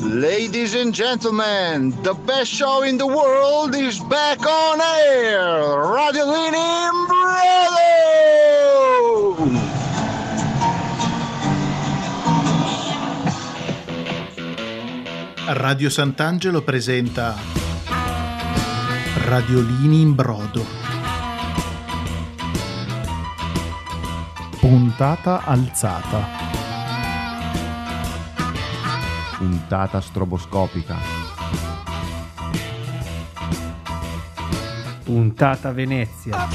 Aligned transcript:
Ladies 0.00 0.74
and 0.74 0.94
gentlemen, 0.94 1.90
the 2.02 2.14
best 2.14 2.50
show 2.50 2.82
in 2.82 2.96
the 2.96 3.06
world 3.06 3.74
is 3.74 4.00
back 4.00 4.40
on 4.46 4.80
air. 4.80 5.76
Radio 5.92 6.24
Lini 6.24 6.88
Brother! 7.06 8.00
Radio 15.60 15.90
Sant'Angelo 15.90 16.62
presenta 16.62 17.36
Radiolini 19.26 20.00
in 20.00 20.14
brodo. 20.14 20.64
Puntata 24.60 25.44
alzata. 25.44 26.49
Puntata 29.70 30.00
stroboscopica. 30.00 30.96
Puntata 35.04 35.70
Venezia. 35.70 36.48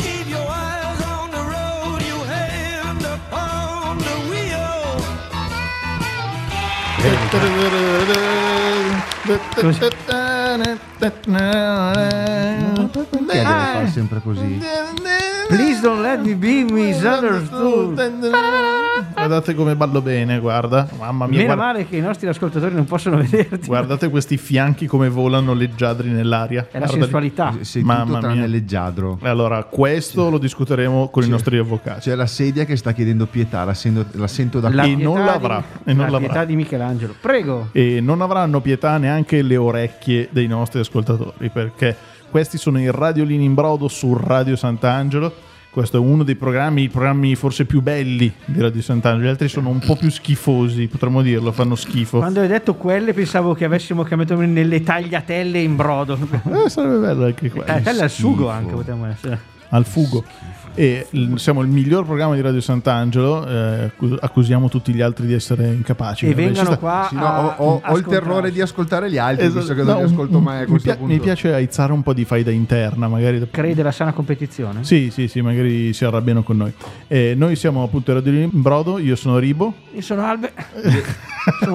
Perché 6.91 7.39
deve 13.25 13.43
fare 13.45 13.87
sempre 13.87 14.19
così? 14.21 14.61
Please 15.47 15.79
don't 15.79 16.01
let 16.01 16.19
me 16.19 16.35
be 16.35 16.65
misunderstood. 16.69 18.33
Guardate 19.25 19.55
come 19.55 19.75
ballo 19.75 20.03
bene, 20.03 20.37
guarda. 20.39 20.87
Mamma 20.99 21.25
mia, 21.25 21.39
Meno 21.39 21.55
guarda- 21.55 21.73
male 21.73 21.87
che 21.87 21.97
i 21.97 21.99
nostri 22.01 22.27
ascoltatori 22.27 22.75
non 22.75 22.85
possono 22.85 23.17
vederti. 23.17 23.65
guardate 23.65 24.09
questi 24.11 24.37
fianchi 24.37 24.85
come 24.85 25.09
volano 25.09 25.53
leggiadri 25.55 26.09
nell'aria. 26.09 26.67
È 26.69 26.73
la 26.73 26.85
Guardali. 26.85 27.01
sensualità. 27.01 27.53
Sei 27.61 27.81
Mamma 27.81 28.05
tutto 28.05 28.19
tranne 28.19 28.35
mia. 28.41 28.45
leggiadro. 28.47 29.17
Allora, 29.23 29.63
questo 29.63 30.29
lo 30.29 30.37
discuteremo 30.37 31.09
con 31.09 31.23
i 31.23 31.25
Sì. 31.25 31.31
nostri 31.31 31.57
avvocati. 31.57 32.01
C'è 32.01 32.13
la 32.13 32.27
sedia 32.27 32.65
che 32.65 32.75
sta 32.75 32.91
chiedendo 32.91 33.25
pietà, 33.25 33.63
la 33.63 33.73
sento, 33.73 34.05
la 34.11 34.27
sento 34.27 34.59
da 34.59 34.69
La 34.69 34.83
E 34.83 34.85
qui. 34.85 34.95
pietà 34.97 35.09
non 35.09 35.19
di- 35.19 35.25
l'avrà, 35.25 35.63
e 35.83 35.93
non 35.93 36.05
la 36.05 36.11
l'avrà. 36.11 36.19
pietà 36.27 36.45
di 36.45 36.55
Michelangelo. 36.55 37.15
Prego. 37.19 37.69
E 37.71 37.99
non 38.01 38.21
avranno 38.21 38.61
pietà 38.61 38.95
neanche 38.99 39.41
le 39.41 39.57
orecchie 39.57 40.27
dei 40.29 40.45
nostri 40.45 40.81
ascoltatori, 40.81 41.49
perché 41.49 41.95
questi 42.29 42.59
sono 42.59 42.79
i 42.79 42.91
radiolini 42.91 43.43
in 43.43 43.55
brodo 43.55 43.87
su 43.87 44.15
Radio 44.15 44.55
Sant'Angelo. 44.55 45.33
Questo 45.75 45.97
è 45.97 45.99
uno 45.99 46.23
dei 46.23 46.35
programmi, 46.37 46.83
i 46.83 46.87
programmi 46.87 47.35
forse 47.35 47.65
più 47.65 47.81
belli 47.81 48.33
di 48.45 48.61
Radio 48.61 48.81
Sant'Angelo. 48.81 49.25
Gli 49.25 49.29
altri 49.29 49.49
sono 49.49 49.67
un 49.67 49.79
po' 49.79 49.97
più 49.97 50.09
schifosi, 50.09 50.87
potremmo 50.87 51.21
dirlo, 51.21 51.51
fanno 51.51 51.75
schifo. 51.75 52.19
Quando 52.19 52.39
hai 52.39 52.47
detto 52.47 52.75
quelle 52.75 53.11
pensavo 53.11 53.53
che 53.53 53.65
avessimo 53.65 54.03
cambiato 54.03 54.39
nelle 54.39 54.81
tagliatelle 54.81 55.59
in 55.59 55.75
brodo. 55.75 56.17
Eh, 56.45 56.69
sarebbe 56.69 56.99
bello 56.99 57.25
anche 57.25 57.49
quello. 57.49 57.65
Tagliatelle 57.65 58.03
al 58.03 58.09
sugo 58.09 58.35
schifo. 58.35 58.49
anche 58.51 58.73
potremmo 58.73 59.05
essere. 59.07 59.39
Al 59.67 59.85
fugo. 59.85 60.23
E 60.77 61.07
l- 61.11 61.35
siamo 61.35 61.61
il 61.61 61.69
miglior 61.69 62.03
programma 62.05 62.35
di 62.35 62.41
Radio 62.41 62.59
Sant'Angelo. 62.59 63.47
eh, 63.47 63.83
accu- 63.85 64.17
accusiamo 64.19 64.67
tutti 64.67 64.91
gli 64.93 64.99
altri 64.99 65.25
di 65.25 65.33
essere 65.33 65.67
incapaci. 65.67 66.27
E 66.27 66.33
vengano 66.33 66.65
sta- 66.71 66.77
qua 66.77 67.05
Sì, 67.09 67.15
no, 67.15 67.25
a- 67.25 67.55
ho, 67.61 67.81
ho- 67.83 67.97
il 67.97 68.03
terrore 68.03 68.51
di 68.51 68.59
ascoltare 68.59 69.09
gli 69.09 69.17
altri, 69.17 69.45
Esatto. 69.45 69.59
visto 69.59 69.73
che 69.73 69.83
No, 69.83 69.87
non 69.93 69.97
li 69.99 70.03
un- 70.03 70.11
ascolto 70.11 70.39
mai 70.39 70.57
a 70.57 70.59
mi, 70.61 70.65
questo 70.67 70.87
pia- 70.89 70.97
punto. 70.97 71.13
mi 71.13 71.19
piace 71.19 71.53
aizzare 71.53 71.93
un 71.93 72.03
po' 72.03 72.13
di 72.13 72.25
faida 72.25 72.51
interna, 72.51 73.07
magari. 73.07 73.47
Crede 73.49 73.83
la 73.83 73.91
sana 73.91 74.11
competizione. 74.11 74.83
Sì, 74.83 75.11
sì, 75.11 75.29
sì, 75.29 75.39
magari 75.41 75.93
si 75.93 76.03
arrabbiano 76.03 76.43
con 76.43 76.57
noi. 76.57 76.73
Eh, 77.07 77.35
noi 77.37 77.55
siamo 77.55 77.81
appunto 77.83 78.11
i 78.11 78.13
Radiolini 78.15 78.49
in 78.51 78.61
Brodo, 78.61 78.99
io 78.99 79.15
sono 79.15 79.37
Ribo. 79.37 79.73
Io 79.93 80.01
sono 80.01 80.23
Albe. 80.25 80.51
Sto 81.45 81.69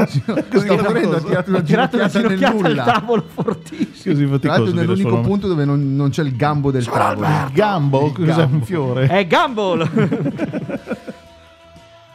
morendo, 0.82 1.16
ha 1.16 1.20
tirato 1.20 1.50
una 1.50 1.58
Ho 1.58 1.62
tirato 1.62 1.96
una 1.96 2.08
ginocchiata 2.08 2.52
nel 2.52 2.54
nulla. 2.54 2.82
tavolo 2.84 3.24
fortissimo. 3.32 4.14
Così 4.14 4.26
Tra 4.26 4.32
faticoso 4.32 4.46
l'altro 4.48 4.64
dire 4.72 4.80
nell'unico 4.86 5.20
punto 5.20 5.46
dove 5.46 5.64
non, 5.64 5.94
non 5.94 6.10
c'è 6.10 6.22
il 6.22 6.34
gambo 6.34 6.70
del 6.72 6.84
tavolo. 6.84 7.26
Il 7.26 7.52
gambo? 7.52 8.06
Il 8.06 8.12
Cos'è 8.12 8.26
gambo. 8.34 8.56
un 8.56 8.62
fiore? 8.62 8.89
È 8.98 9.26
Gumball. 9.26 9.88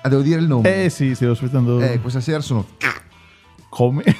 Ah, 0.05 0.07
devo 0.07 0.21
dire 0.21 0.39
il 0.39 0.45
nome. 0.45 0.83
Eh 0.83 0.89
sì, 0.91 1.15
stavo 1.15 1.31
aspettando. 1.31 1.79
Eh, 1.79 1.99
questa 1.99 2.19
sera 2.19 2.39
sono... 2.39 2.63
Come? 3.69 4.03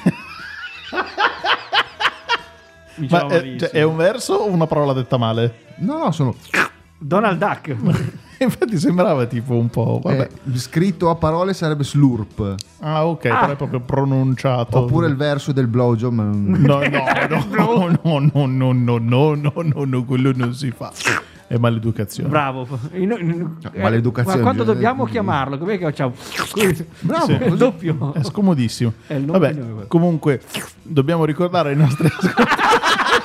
Ma 3.08 3.26
è, 3.28 3.56
cioè, 3.56 3.68
è 3.70 3.82
un 3.82 3.94
verso 3.94 4.34
o 4.34 4.50
una 4.50 4.66
parola 4.66 4.92
detta 4.92 5.16
male? 5.16 5.58
No, 5.76 5.98
no, 5.98 6.10
sono... 6.10 6.34
Donald 6.98 7.38
Duck. 7.38 7.76
Infatti 8.42 8.78
sembrava 8.78 9.26
tipo 9.26 9.54
un 9.54 9.68
po'. 9.68 10.00
Vabbè. 10.02 10.28
eh, 10.52 10.58
scritto 10.58 11.08
a 11.08 11.14
parole 11.14 11.54
sarebbe 11.54 11.84
slurp. 11.84 12.54
Ah, 12.80 13.06
ok, 13.06 13.22
però 13.22 13.50
è 13.50 13.56
proprio 13.56 13.80
pronunciato. 13.80 14.78
Oppure 14.78 15.06
il 15.06 15.14
verso 15.14 15.52
del 15.52 15.68
blowjob. 15.68 16.12
No, 16.14 16.34
no, 16.34 16.80
no, 16.88 16.88
no, 17.28 17.98
no, 18.02 18.18
no, 18.18 18.46
no, 18.46 18.72
no, 18.72 18.98
no, 18.98 19.52
no, 19.54 19.84
no, 19.84 20.04
quello 20.04 20.32
non 20.34 20.52
si 20.52 20.72
fa. 20.72 20.92
È 21.48 21.56
maleducazione. 21.58 22.28
Bravo. 22.28 22.66
In- 22.92 23.14
in- 23.20 23.56
Cioè, 23.62 23.80
maleducazione, 23.80 24.36
Ma 24.38 24.42
quando 24.42 24.62
bisogna- 24.64 24.74
dobbiamo 24.88 25.04
chiamarlo? 25.04 25.58
Com'è 25.58 25.78
che 25.78 25.84
facciamo? 25.84 26.12
Bravo, 27.00 27.24
Sì. 27.26 27.32
È 27.34 27.46
il 27.46 27.56
doppio. 27.56 28.14
È 28.14 28.22
scomodissimo. 28.24 28.92
È 29.06 29.18
Vabbè, 29.20 29.86
comunque 29.86 30.40
dobbiamo 30.82 31.24
ricordare 31.24 31.70
ai 31.70 31.76
nostri 31.76 32.08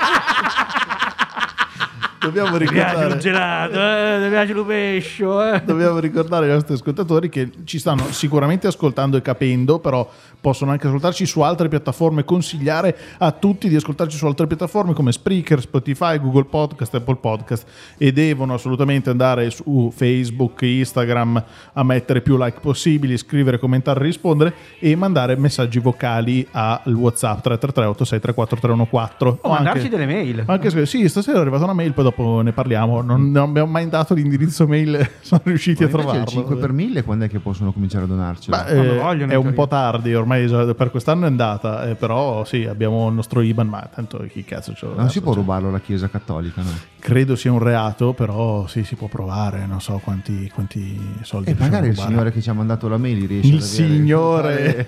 Dobbiamo 2.22 2.56
Mi 2.56 2.68
piace 2.68 2.74
ricordare 2.74 3.14
un 3.14 3.20
gelato, 3.20 4.26
eh, 4.26 4.30
piace 4.30 4.54
un 4.54 4.66
pescio. 4.68 5.44
Eh. 5.44 5.62
Dobbiamo 5.66 5.98
ricordare 5.98 6.46
ai 6.46 6.52
nostri 6.52 6.76
ascoltatori 6.76 7.30
che 7.30 7.50
ci 7.64 7.80
stanno 7.80 8.04
sicuramente 8.12 8.68
ascoltando 8.68 9.18
e 9.18 9.24
capendo, 9.24 9.80
però 9.80 10.08
possono 10.40 10.70
anche 10.70 10.86
ascoltarci 10.86 11.26
su 11.26 11.42
altre 11.42 11.68
piattaforme, 11.68 12.24
consigliare 12.24 12.96
a 13.18 13.32
tutti 13.32 13.68
di 13.70 13.76
ascoltarci 13.76 14.18
su 14.18 14.28
altre 14.28 14.46
piattaforme 14.46 14.94
come 14.94 15.12
Spreaker, 15.12 15.62
Spotify, 15.62 16.20
Google 16.20 16.46
Podcast, 16.46 16.94
Apple 16.94 17.16
Podcast 17.16 17.68
e 17.98 18.12
devono 18.12 18.54
assolutamente 18.54 19.10
andare 19.10 19.50
su 19.50 19.92
Facebook, 19.92 20.62
Instagram 20.62 21.44
a 21.74 21.84
mettere 21.84 22.22
più 22.22 22.38
like 22.38 22.60
possibili, 22.60 23.18
scrivere, 23.18 23.58
commentare, 23.58 24.04
rispondere 24.04 24.54
e 24.78 24.96
mandare 24.96 25.36
messaggi 25.38 25.80
vocali 25.80 26.48
al 26.52 26.94
WhatsApp 26.94 27.42
333 27.42 27.86
8634 27.86 28.58
314 28.58 29.40
O 29.42 29.50
mandarci 29.50 29.90
delle 29.90 30.06
mail. 30.06 30.44
anche 30.46 30.86
sì, 30.86 31.10
stasera 31.10 31.40
è 31.40 31.42
arrivata 31.42 31.64
una 31.64 31.74
mail, 31.74 31.94
poi 31.94 32.10
dopo 32.12 32.42
ne 32.42 32.52
parliamo. 32.52 33.02
Non, 33.02 33.32
non 33.32 33.50
abbiamo 33.50 33.72
mai 33.72 33.88
dato 33.90 34.14
l'indirizzo 34.14 34.68
mail, 34.68 35.10
sono 35.22 35.42
riusciti 35.46 35.84
a 35.84 35.88
Invece 35.88 36.02
trovarlo. 36.04 36.22
il 36.24 36.28
5 36.28 36.56
per 36.58 36.72
1000 36.72 37.04
quando 37.04 37.26
è 37.26 37.30
che 37.30 37.40
possono 37.40 37.72
cominciare 37.72 38.04
a 38.04 38.08
Quando 38.08 38.94
eh, 38.94 38.98
vogliono, 38.98 39.32
è 39.32 39.36
un 39.36 39.54
po' 39.54 39.68
tardi, 39.68 40.14
ormai 40.14 40.48
per 40.76 40.92
quest'anno 40.92 41.26
è 41.26 41.28
andata, 41.28 41.88
eh, 41.90 41.96
però 41.96 42.44
sì, 42.46 42.66
abbiamo 42.66 43.08
il 43.08 43.16
nostro 43.16 43.42
IBAN, 43.42 43.68
ma 43.68 43.90
tanto 43.94 44.24
chi 44.28 44.44
cazzo 44.44 44.74
ce 44.74 44.86
lo 44.86 44.96
non 44.96 45.10
si 45.10 45.22
può 45.22 45.32
cioè. 45.34 45.42
rubarlo 45.42 45.70
alla 45.70 45.80
Chiesa 45.80 46.10
Cattolica, 46.10 46.62
no? 46.62 46.70
Credo 47.00 47.36
sia 47.36 47.52
un 47.52 47.60
reato, 47.60 48.14
però 48.14 48.68
sì, 48.68 48.84
si 48.84 48.96
può 48.96 49.08
provare, 49.08 49.66
non 49.66 49.82
so 49.82 50.00
quanti, 50.04 50.50
quanti 50.54 51.00
soldi 51.22 51.50
E 51.50 51.56
magari 51.58 51.88
il 51.88 51.98
signore 51.98 52.32
che 52.32 52.42
ci 52.42 52.50
ha 52.50 52.54
mandato 52.54 52.88
la 52.88 52.98
mail 52.98 53.26
riesce 53.28 53.54
Il 53.54 53.62
signore. 53.62 54.86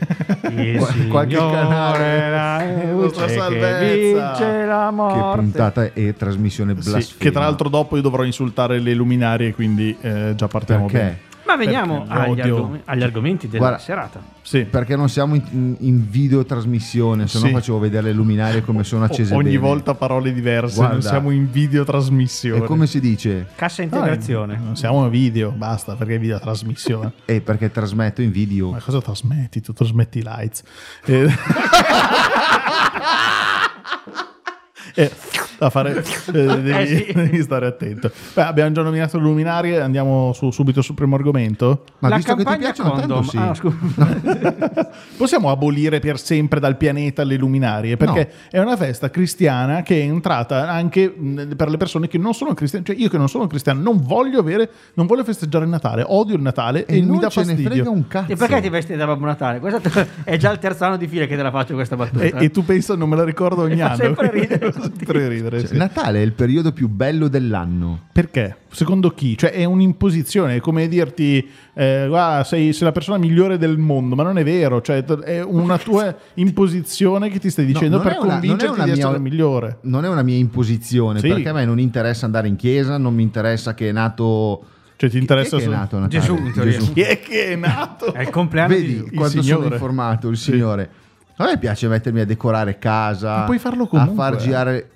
Il 0.50 0.78
Qual- 0.78 1.08
qualche 1.08 1.36
Signore 1.36 1.56
canale. 1.58 2.30
la 2.30 2.92
luce 2.92 3.26
che 3.26 3.32
salvezza. 3.34 4.28
vince 4.36 4.66
la 4.66 4.94
Che 5.34 5.40
puntata 5.40 5.94
e 5.94 6.14
trasmissione 6.14 6.74
Sì, 6.74 6.90
blasfema. 7.14 7.18
che 7.18 7.32
tra 7.32 7.42
l'altro 7.42 7.70
dopo 7.70 7.96
io 7.96 8.02
dovrò 8.02 8.24
insultare 8.24 8.80
le 8.80 8.94
luminarie, 8.94 9.54
quindi 9.54 9.96
eh, 10.02 10.34
già 10.36 10.48
partiamo 10.48 10.86
Perché? 10.86 10.98
bene. 11.00 11.20
Ma 11.46 11.58
veniamo 11.58 12.06
agli, 12.08 12.40
argom- 12.40 12.80
agli 12.86 13.04
argomenti 13.04 13.48
della 13.48 13.60
Guarda- 13.68 13.78
serata. 13.80 14.22
Sì. 14.42 14.64
Perché 14.64 14.96
non 14.96 15.10
siamo 15.10 15.36
in, 15.36 15.76
in- 15.80 16.10
videotrasmissione, 16.10 17.28
se 17.28 17.38
no 17.40 17.48
Sì. 17.48 17.52
facevo 17.52 17.80
vedere 17.80 18.04
le 18.08 18.14
luminarie 18.14 18.62
come 18.64 18.86
sono 18.86 19.04
accese 19.04 19.34
O- 19.34 19.38
ogni 19.38 19.48
bene. 19.50 19.58
volta 19.60 19.94
parole 19.94 20.32
diverse, 20.34 20.76
Guarda. 20.78 20.94
non 20.94 21.02
siamo 21.04 21.32
in 21.32 21.52
videotrasmissione. 21.52 22.64
E 22.64 22.66
come 22.68 22.88
si 22.88 23.02
dice? 23.02 23.48
Cassa 23.56 23.84
No, 23.84 23.90
integrazione. 23.90 24.58
non 24.64 24.78
siamo 24.78 25.04
in 25.04 25.10
video, 25.12 25.52
basta, 25.52 25.96
perché 25.96 26.16
è 26.16 26.20
videotrasmissione. 26.20 27.12
Eh, 27.26 27.42
perché 27.42 27.70
trasmetto 27.72 28.22
in 28.22 28.32
video. 28.32 28.72
Ma 28.72 28.80
cosa 28.80 29.02
trasmetti? 29.02 29.60
Tu 29.62 29.74
trasmetti 29.74 30.20
i 30.20 30.24
lights. 30.24 30.64
Eh, 31.06 31.30
eh, 35.70 35.70
da 35.70 35.70
fare 35.70 35.98
eh, 35.98 36.32
devi, 36.32 36.72
Eh, 36.72 36.86
sì. 36.86 37.12
devi 37.14 37.42
stare 37.42 37.66
attento. 37.68 38.12
Beh, 38.34 38.42
abbiamo 38.44 38.72
già 38.72 38.82
nominato 38.82 39.18
le 39.18 39.24
luminarie, 39.24 39.80
andiamo 39.82 40.34
su- 40.34 40.52
subito 40.52 40.82
sul 40.82 40.96
primo 40.96 41.16
argomento. 41.16 41.84
Ma 42.00 42.10
la 42.10 42.16
visto 42.18 42.36
che 42.36 42.44
ti 42.44 42.44
campagna 42.46 42.72
piacciono 42.72 43.00
tanto, 43.00 43.22
sì. 43.24 43.38
Ah. 43.38 43.52
Possiamo 45.18 45.50
abolire 45.50 46.00
per 46.00 46.20
sempre 46.20 46.60
dal 46.60 46.78
pianeta 46.78 47.24
le 47.24 47.36
luminarie 47.38 47.98
perché 47.98 48.32
è 48.50 48.60
una 48.60 48.76
festa 48.76 49.10
cristiana 49.10 49.82
che 49.84 50.00
è 50.00 50.04
entrata 50.04 50.70
anche 50.70 51.10
per 51.56 51.70
le 51.70 51.78
persone 51.78 52.08
che 52.08 52.18
non 52.18 52.34
sono 52.34 52.54
cristiane. 52.54 52.86
Cioè, 52.86 52.96
io 52.96 53.10
che 53.10 53.18
non 53.18 53.30
sono 53.30 53.48
cristiano 53.48 53.82
non 53.82 54.02
voglio 54.02 54.40
avere, 54.40 54.70
non 54.96 55.06
voglio 55.06 55.24
festeggiare 55.24 55.64
il 55.66 55.70
Natale, 55.70 56.04
odio 56.08 56.36
il 56.36 56.42
Natale 56.42 56.86
e, 56.86 56.98
e 56.98 57.02
mi 57.02 57.20
dà 57.20 57.30
fastidio. 57.30 57.92
un 57.92 58.08
cazzo. 58.08 58.32
E 58.32 58.36
perché 58.36 58.62
ti 58.62 58.70
vesti 58.70 58.96
da 58.96 59.06
Babbo 59.06 59.26
Natale? 59.26 59.60
Questo 59.60 59.82
è 60.24 60.38
già 60.38 60.52
il 60.52 60.60
terzo 60.60 60.86
anno 60.86 60.98
di 60.98 61.08
fila 61.08 61.26
che 61.26 61.36
te 61.36 61.42
la 61.42 61.52
faccio 61.52 61.74
questa 61.74 61.96
battuta. 61.96 62.24
E, 62.24 62.34
e 62.38 62.52
tu 62.52 62.64
pensa, 62.66 62.96
non 62.96 63.10
me 63.10 63.16
la 63.16 63.24
ricordo 63.24 63.62
ogni 63.64 63.78
fa 63.80 63.86
anno. 63.86 63.96
sempre 63.96 64.32
ridere 64.32 64.72
Fa 64.72 64.82
tutti. 64.82 65.06
Sempre 65.60 65.78
Cioè, 65.80 65.88
sì. 65.90 65.96
Natale 65.96 66.20
è 66.20 66.22
il 66.22 66.34
periodo 66.34 66.72
più 66.72 66.88
bello 66.88 67.28
dell'anno. 67.28 68.02
Perché? 68.12 68.58
Secondo 68.72 69.12
chi? 69.12 69.38
Cioè 69.38 69.52
è 69.52 69.64
un'imposizione, 69.66 70.56
è 70.56 70.60
come 70.60 70.88
dirti 70.88 71.48
eh, 71.74 72.06
guarda, 72.08 72.44
sei, 72.44 72.74
sei 72.74 72.84
la 72.88 72.92
persona 72.92 73.18
migliore 73.18 73.58
del 73.58 73.78
mondo, 73.78 74.16
ma 74.16 74.24
non 74.24 74.38
è 74.38 74.44
vero, 74.44 74.82
cioè 74.82 75.04
è 75.04 75.42
una 75.42 75.78
tua 75.78 76.16
imposizione 76.36 77.30
che 77.30 77.40
ti 77.40 77.50
stai 77.50 77.66
dicendo 77.66 77.98
non 77.98 78.06
per 78.06 78.18
una- 78.20 78.32
convincerti 78.34 78.74
una 78.76 78.84
di 78.86 78.92
essere 78.92 79.08
mia- 79.10 79.16
il 79.18 79.22
migliore. 79.24 79.78
Non 79.82 80.06
è 80.06 80.10
una 80.10 80.24
mia 80.24 80.38
imposizione, 80.38 81.20
Sì. 81.20 81.28
perché 81.28 81.50
a 81.50 81.54
me 81.54 81.66
non 81.66 81.80
interessa 81.80 82.26
andare 82.26 82.48
in 82.48 82.56
chiesa, 82.56 82.98
non 82.98 83.14
mi 83.14 83.24
interessa 83.24 83.74
che 83.74 83.90
è 83.90 83.92
nato... 83.92 84.66
Cioè 84.96 85.10
ti 85.10 85.18
interessa 85.18 85.58
Chi 85.58 85.64
è 85.64 85.66
che 85.68 85.72
è 85.72 85.76
nato 85.76 85.96
a 85.98 86.00
Natale? 86.00 86.20
Gesù, 86.22 86.52
teoria. 86.54 86.78
Chi 86.80 87.02
è 87.02 87.20
che 87.20 87.46
è 87.48 87.56
nato? 87.56 88.14
È 88.14 88.22
il 88.22 88.30
compleanno 88.30 88.74
Vedi 88.74 88.86
di 88.88 88.94
Gesù. 88.94 89.10
quanto 89.14 89.42
sono 89.42 89.44
Signore. 89.58 89.74
informato, 89.76 90.30
il 90.30 90.38
Sì. 90.38 90.52
Signore. 90.52 90.90
A 91.38 91.46
me 91.46 91.58
piace 91.58 91.88
mettermi 91.88 92.20
a 92.22 92.26
decorare 92.26 92.78
casa, 92.78 93.42
puoi 93.44 93.58
farlo 93.58 93.84
a 93.84 93.88
comunque, 93.88 94.16
far 94.16 94.34
eh. 94.36 94.38
girare... 94.38 94.90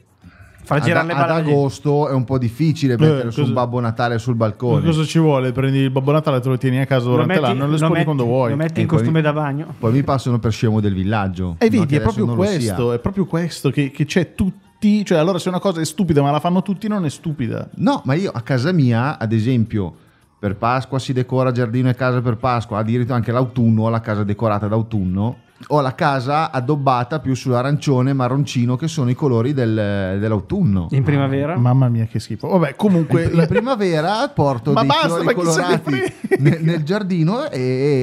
Far 0.67 0.81
girare 0.81 1.11
ad, 1.11 1.17
le 1.17 1.23
ad 1.23 1.29
agosto 1.47 2.09
è 2.09 2.13
un 2.13 2.23
po' 2.25 2.37
difficile 2.37 2.97
mettere 2.97 3.31
su 3.31 3.39
cosa- 3.39 3.47
un 3.47 3.53
Babbo 3.53 3.79
Natale 3.79 4.17
sul 4.19 4.35
balcone. 4.35 4.85
Cosa 4.85 5.03
ci 5.05 5.17
vuole? 5.19 5.51
Prendi 5.51 5.79
il 5.79 5.89
Babbo 5.89 6.11
Natale, 6.11 6.39
te 6.39 6.49
lo 6.49 6.57
tieni 6.57 6.79
a 6.79 6.85
casa 6.85 7.05
Lo 7.05 7.11
durante 7.11 7.33
metti- 7.33 7.45
l'anno 7.45 7.59
e 7.59 7.63
lo 7.63 7.67
lo 7.69 7.73
esponi 7.75 7.91
metti- 7.93 8.03
quando 8.05 8.23
vuoi. 8.25 8.49
Lo 8.51 8.55
metti 8.57 8.79
E 8.79 8.81
in 8.81 8.87
poi 8.87 8.97
costume 8.97 9.17
mi- 9.19 9.23
da 9.23 9.33
bagno. 9.33 9.73
Poi 9.79 9.91
mi 9.93 10.03
passano 10.03 10.39
per 10.39 10.51
scemo 10.51 10.79
del 10.79 10.93
villaggio. 10.93 11.55
E 11.57 11.69
No, 11.69 11.79
vedi, 11.79 11.95
è 11.95 12.01
proprio 12.01 12.25
lo 12.25 12.35
questo, 12.35 12.91
è 12.93 12.99
proprio 12.99 13.25
questo 13.25 13.69
che, 13.71 13.91
che 13.91 14.05
c'è 14.05 14.35
tutti, 14.35 15.03
cioè 15.05 15.17
allora 15.17 15.39
se 15.39 15.49
una 15.49 15.59
cosa 15.59 15.81
è 15.81 15.85
stupida 15.85 16.21
ma 16.21 16.31
la 16.31 16.39
fanno 16.39 16.61
tutti 16.61 16.87
non 16.87 17.05
è 17.05 17.09
stupida. 17.09 17.69
No, 17.75 18.01
ma 18.05 18.13
io 18.13 18.29
a 18.33 18.41
casa 18.41 18.71
mia, 18.71 19.17
ad 19.17 19.31
esempio, 19.31 19.93
per 20.39 20.55
Pasqua 20.55 20.99
si 20.99 21.13
decora 21.13 21.51
giardino 21.51 21.89
e 21.89 21.95
casa 21.95 22.21
per 22.21 22.35
Pasqua, 22.37 22.77
addirittura 22.79 23.15
anche 23.15 23.31
l'autunno 23.31 23.89
la 23.89 24.01
casa 24.01 24.23
decorata 24.23 24.67
d'autunno. 24.67 25.37
Ho 25.69 25.81
la 25.81 25.95
casa 25.95 26.51
addobbata 26.51 27.19
più 27.19 27.33
sull'arancione 27.33 28.11
e 28.11 28.13
marroncino 28.13 28.75
che 28.75 28.87
sono 28.87 29.09
i 29.09 29.15
colori 29.15 29.53
del- 29.53 30.17
dell'autunno. 30.19 30.87
In 30.91 31.03
primavera. 31.03 31.57
Mamma 31.57 31.89
mia 31.89 32.05
che 32.05 32.19
schifo. 32.19 32.47
Vabbè, 32.47 32.75
comunque 32.75 33.23
In 33.23 33.45
primavera 33.47 34.27
porto 34.29 34.71
Ma 34.73 34.81
dei 34.81 34.89
basta, 34.89 35.23
ne 35.23 35.33
colorati 35.33 35.91
nel, 36.39 36.59
nel 36.61 36.83
giardino 36.83 37.49
e, 37.49 37.59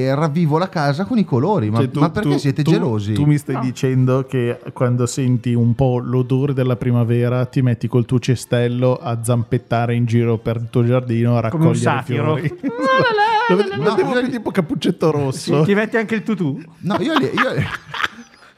e 0.07 0.15
ravvivo 0.15 0.57
la 0.57 0.67
casa 0.67 1.05
con 1.05 1.17
i 1.17 1.23
colori. 1.23 1.69
Ma, 1.69 1.77
Cioè, 1.77 1.89
tu- 1.91 1.99
ma 2.01 2.09
perché 2.09 2.29
tu- 2.31 2.37
siete 2.37 2.61
tu- 2.61 2.71
gelosi? 2.71 3.13
Tu 3.13 3.23
mi 3.25 3.37
stai 3.37 3.59
dicendo 3.61 4.25
che 4.27 4.59
quando 4.73 5.05
senti 5.05 5.53
un 5.53 5.73
po' 5.75 5.99
l'odore 5.99 6.53
della 6.53 6.75
primavera 6.75 7.45
ti 7.45 7.61
metti 7.61 7.87
col 7.87 8.05
tuo 8.05 8.19
cestello 8.19 8.97
a 8.97 9.19
zampettare 9.23 9.95
in 9.95 10.05
giro 10.05 10.37
per 10.37 10.57
il 10.57 10.67
tuo 10.69 10.83
giardino 10.85 11.37
a 11.37 11.39
raccogliere 11.39 11.75
satiro. 11.75 12.35
fiori. 12.35 12.59
Lo 13.49 13.55
lo 13.55 13.75
No, 13.83 13.95
vedevo 13.95 14.13
io- 14.13 14.19
più 14.21 14.29
tipo 14.31 14.51
cappuccetto 14.51 15.11
rosso. 15.11 15.63
Ti 15.63 15.73
metti 15.73 15.97
anche 15.97 16.15
il 16.15 16.23
tutù? 16.23 16.61
No, 16.79 16.97
io, 16.99 17.17
li- 17.17 17.31
io- 17.33 17.53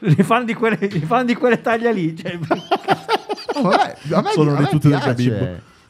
Li 0.00 0.22
fanno 0.22 0.44
di 0.44 0.54
fanno 1.00 1.24
di 1.24 1.34
quelle 1.34 1.60
taglia 1.60 1.90
lì. 1.90 2.16
Cioè, 2.16 2.38
Oh, 3.54 3.62
vabbè, 3.68 3.96
a 4.12 4.20
me, 4.22 4.30
Sono 4.30 4.50
a 4.52 4.54
le 4.54 4.60
me 4.60 4.68
tute 4.68 4.88
del 4.88 4.98
piace. 5.00 5.08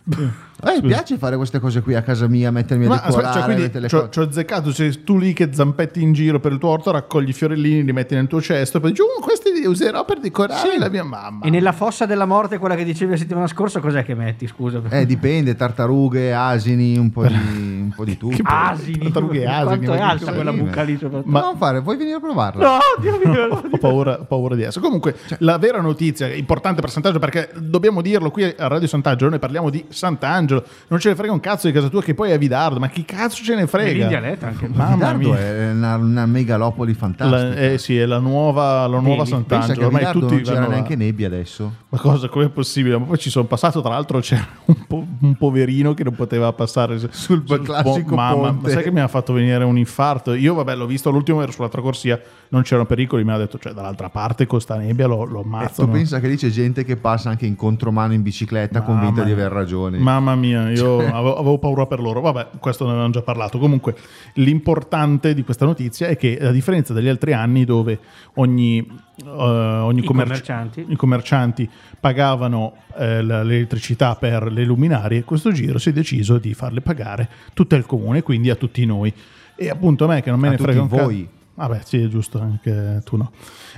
Gabibbo. 0.04 0.32
A 0.60 0.72
me 0.72 0.80
piace 0.80 1.16
fare 1.18 1.36
queste 1.36 1.60
cose 1.60 1.80
qui 1.82 1.94
a 1.94 2.02
casa 2.02 2.26
mia, 2.26 2.50
mettermi 2.50 2.86
a 2.86 2.88
Ma 2.88 2.94
decorare, 2.96 3.26
aspetta, 3.28 3.32
cioè, 3.46 3.54
quindi 3.70 3.88
ci 3.88 3.94
ho, 3.94 3.98
cose. 4.00 4.10
ci 4.10 4.18
ho 4.18 4.22
azzeccato, 4.22 4.72
sei 4.72 5.04
tu 5.04 5.16
lì 5.16 5.32
che 5.32 5.50
zampetti 5.52 6.02
in 6.02 6.12
giro 6.12 6.40
per 6.40 6.50
il 6.50 6.58
tuo 6.58 6.70
orto, 6.70 6.90
raccogli 6.90 7.28
i 7.28 7.32
fiorellini, 7.32 7.84
li 7.84 7.92
metti 7.92 8.14
nel 8.16 8.26
tuo 8.26 8.40
cesto 8.40 8.78
e 8.78 8.80
poi 8.80 8.90
dici, 8.90 9.02
"Uh, 9.02 9.22
questi 9.22 9.52
li 9.52 9.64
userò 9.66 10.04
per 10.04 10.18
decorare 10.18 10.76
la 10.78 10.88
mia 10.88 11.04
mamma. 11.04 11.44
e 11.46 11.50
nella 11.50 11.70
fossa 11.70 12.06
della 12.06 12.24
morte, 12.26 12.58
quella 12.58 12.74
che 12.74 12.82
dicevi 12.82 13.12
la 13.12 13.16
settimana 13.16 13.46
scorsa, 13.46 13.78
cos'è 13.78 14.04
che 14.04 14.14
metti? 14.16 14.48
Scusa. 14.48 14.80
Eh, 14.88 15.06
dipende, 15.06 15.54
tartarughe, 15.54 16.34
asini, 16.34 16.98
un 16.98 17.10
po' 17.10 17.24
di, 17.26 17.34
un 17.38 17.92
po' 17.94 18.04
di 18.04 18.16
tutto. 18.16 18.34
Che 18.34 18.42
asini. 18.44 18.98
tartarughe 18.98 19.46
asini, 19.46 19.64
Quanto 19.64 19.90
ma 19.92 19.96
è 19.96 20.00
alta 20.00 20.32
quella 20.32 20.50
Sì, 20.50 20.56
buca 20.58 20.82
lì? 20.82 20.96
soprattutto? 20.98 21.30
Ma- 21.30 21.40
non 21.40 21.56
fare, 21.56 21.80
vuoi 21.80 21.96
venire 21.96 22.16
a 22.16 22.20
provarla? 22.20 22.64
No, 22.66 22.78
Dio 23.00 23.20
mio. 23.24 23.62
ho 23.70 23.78
paura, 23.78 24.18
ho 24.20 24.24
paura 24.24 24.56
di 24.56 24.62
esso. 24.62 24.80
Comunque, 24.80 25.14
la 25.38 25.56
vera 25.56 25.80
notizia, 25.80 26.26
importante 26.34 26.80
per 26.80 26.90
Sant'Angelo, 26.90 27.24
perché 27.24 27.50
dobbiamo 27.60 28.00
dirlo 28.02 28.32
qui 28.32 28.42
a 28.42 28.66
Radio 28.66 28.88
Sant'Angelo, 28.88 29.30
noi 29.30 29.38
parliamo 29.38 29.70
di 29.70 29.84
Sant'Angelo, 29.88 30.46
non 30.88 30.98
ce 30.98 31.08
ne 31.10 31.14
frega 31.14 31.32
un 31.32 31.40
cazzo 31.40 31.66
di 31.66 31.72
casa 31.72 31.88
tua 31.88 32.02
che 32.02 32.14
poi 32.14 32.30
è 32.30 32.38
Vidardo, 32.38 32.78
ma 32.78 32.88
chi 32.88 33.04
cazzo 33.04 33.42
ce 33.42 33.54
ne 33.54 33.66
frega? 33.66 34.02
in 34.02 34.08
dialetto 34.08 34.46
anche. 34.46 34.68
Mamma 34.68 34.94
Vidardo 34.94 35.28
mia. 35.30 35.38
è 35.38 35.70
una, 35.70 35.96
una 35.96 36.26
megalopoli 36.26 36.94
fantastica. 36.94 37.42
La- 37.48 37.54
eh 37.56 37.78
sì, 37.78 37.96
è 37.98 38.06
la 38.06 38.18
nuova, 38.18 38.86
la 38.86 39.00
nuova 39.00 39.24
Sant'Angelo. 39.24 39.86
Ormai 39.86 40.00
Vidardo 40.00 40.20
tutti 40.20 40.34
non 40.34 40.42
c'era 40.42 40.60
là. 40.60 40.66
neanche 40.68 40.96
nebbia 40.96 41.26
adesso. 41.26 41.72
Ma 41.88 41.98
cosa, 41.98 42.28
com'è 42.28 42.48
possibile? 42.48 42.98
Ma 42.98 43.04
poi 43.06 43.18
ci 43.18 43.30
sono 43.30 43.46
passato, 43.46 43.80
tra 43.80 43.90
l'altro 43.90 44.20
c'era 44.20 44.46
un, 44.66 44.86
po- 44.86 45.06
un 45.20 45.34
poverino 45.36 45.94
che 45.94 46.04
non 46.04 46.14
poteva 46.14 46.52
passare 46.52 46.98
sul, 47.10 47.42
classico 47.44 48.14
Mamma, 48.14 48.48
ponte. 48.52 48.66
ma 48.66 48.68
sai 48.72 48.82
che 48.82 48.90
mi 48.90 49.00
ha 49.00 49.08
fatto 49.08 49.32
venire 49.32 49.64
un 49.64 49.78
infarto? 49.78 50.34
Io, 50.34 50.54
vabbè, 50.54 50.74
l'ho 50.76 50.86
visto 50.86 51.10
l'ultimo, 51.10 51.42
ero 51.42 51.50
sull'altra 51.52 51.80
corsia, 51.80 52.20
non 52.50 52.62
c'erano 52.62 52.86
pericoli, 52.86 53.24
mi 53.24 53.32
ha 53.32 53.36
detto, 53.38 53.58
cioè, 53.58 53.72
dall'altra 53.72 54.08
parte 54.10 54.46
con 54.46 54.60
sta 54.60 54.76
nebbia 54.76 55.06
lo, 55.06 55.24
lo 55.24 55.40
E 55.40 55.42
ammazzano. 55.44 55.88
tu 55.88 55.94
pensa 55.94 56.20
che 56.20 56.28
lì 56.28 56.36
c'è 56.36 56.48
gente 56.48 56.84
che 56.84 56.96
passa 56.96 57.30
anche 57.30 57.46
in 57.46 57.56
contromano 57.56 58.12
in 58.12 58.22
bicicletta 58.22 58.80
Mamma 58.80 58.92
convinta 58.92 59.22
di 59.22 59.32
mia. 59.32 59.44
aver 59.46 59.52
ragione. 59.56 59.98
Mamma 59.98 60.34
mia, 60.38 60.70
io 60.70 60.98
avevo, 60.98 61.36
avevo 61.36 61.58
paura 61.58 61.86
per 61.86 62.00
loro. 62.00 62.20
Vabbè, 62.22 62.48
questo 62.58 62.84
ne 62.84 62.90
avevamo 62.92 63.12
già 63.12 63.20
parlato. 63.22 63.58
Comunque, 63.58 63.94
l'importante 64.34 65.34
di 65.34 65.42
questa 65.44 65.66
notizia 65.66 66.06
è 66.06 66.16
che, 66.16 66.38
a 66.38 66.50
differenza 66.50 66.94
degli 66.94 67.08
altri 67.08 67.34
anni, 67.34 67.64
dove 67.66 67.98
ogni, 68.34 68.78
eh, 68.78 69.28
ogni 69.28 70.00
I 70.00 70.04
commerci- 70.04 70.42
commercianti. 70.42 70.86
i 70.88 70.96
commercianti 70.96 71.70
pagavano 72.00 72.74
eh, 72.96 73.22
l'elettricità 73.22 74.14
per 74.14 74.50
le 74.50 74.64
luminarie, 74.64 75.24
questo 75.24 75.52
giro 75.52 75.78
si 75.78 75.90
è 75.90 75.92
deciso 75.92 76.38
di 76.38 76.54
farle 76.54 76.80
pagare 76.80 77.28
tutte 77.52 77.74
al 77.76 77.84
comune, 77.84 78.22
quindi 78.22 78.48
a 78.48 78.54
tutti 78.54 78.84
noi. 78.86 79.12
E 79.56 79.68
appunto 79.68 80.04
a 80.04 80.08
me 80.08 80.22
che 80.22 80.30
non 80.30 80.38
me 80.38 80.48
A 80.48 80.50
ne 80.52 80.56
frega 80.56 80.80
un 80.80 80.88
tutti 80.88 81.00
cazzo. 81.00 81.36
Vabbè, 81.58 81.80
sì, 81.82 82.00
è 82.04 82.06
giusto, 82.06 82.40
anche 82.40 83.02
tu 83.04 83.16
no. 83.16 83.32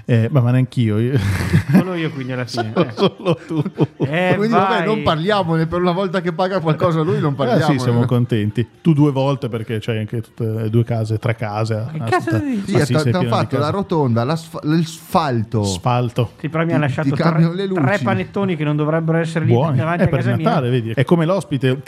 Eh, 0.04 0.28
ma 0.30 0.40
ma 0.40 0.50
neanch'io. 0.50 0.98
io- 0.98 1.18
Solo 1.72 1.94
io 1.94 2.10
quindi 2.10 2.32
alla 2.32 2.44
fine. 2.46 2.72
eh. 2.74 2.92
Solo 2.94 3.38
tu. 3.46 3.62
Eh, 3.98 4.34
Quindi 4.36 4.54
vai. 4.54 4.68
vabbè, 4.68 4.84
non 4.84 5.02
parliamone 5.02 5.66
per 5.66 5.80
una 5.80 5.92
volta 5.92 6.20
che 6.20 6.32
paga 6.34 6.60
qualcosa 6.60 7.00
lui, 7.00 7.18
non 7.20 7.32
Eh 7.32 7.36
parliamo. 7.36 7.72
sì, 7.72 7.78
siamo 7.78 8.04
contenti. 8.04 8.66
Tu 8.82 8.92
due 8.92 9.12
volte 9.12 9.48
perché 9.48 9.78
c'hai 9.80 9.98
anche 9.98 10.20
tutte 10.20 10.44
le 10.44 10.68
due 10.70 10.84
case, 10.84 11.18
tre 11.18 11.34
case. 11.36 11.86
Che 11.92 11.98
Ah, 12.02 12.04
cazzo 12.04 12.38
dici? 12.38 12.64
Sì, 12.66 12.72
Ma 12.76 12.84
ti 13.02 13.08
hanno 13.08 13.18
di 13.20 13.26
fatto 13.28 13.56
la 13.58 13.70
rotonda, 13.70 14.24
l'asf- 14.24 14.62
l'asfalto. 14.62 15.60
Asfalto. 15.62 16.32
Sì, 16.38 16.50
però 16.50 16.66
mi 16.66 16.74
ha 16.74 16.78
lasciato 16.78 17.08
ti 17.08 17.14
tre, 17.14 17.50
tre 17.72 17.98
panettoni 18.02 18.56
che 18.56 18.64
non 18.64 18.76
dovrebbero 18.76 19.16
essere 19.16 19.46
lì 19.46 19.52
Buoni. 19.52 19.78
davanti 19.78 20.02
È 20.02 20.06
a 20.06 20.08
per 20.08 20.18
casa 20.18 20.36
Natale, 20.36 20.68
mia. 20.68 20.80
vedi? 20.80 20.90
È 20.94 21.04
come 21.04 21.24
l'ospite 21.24 21.82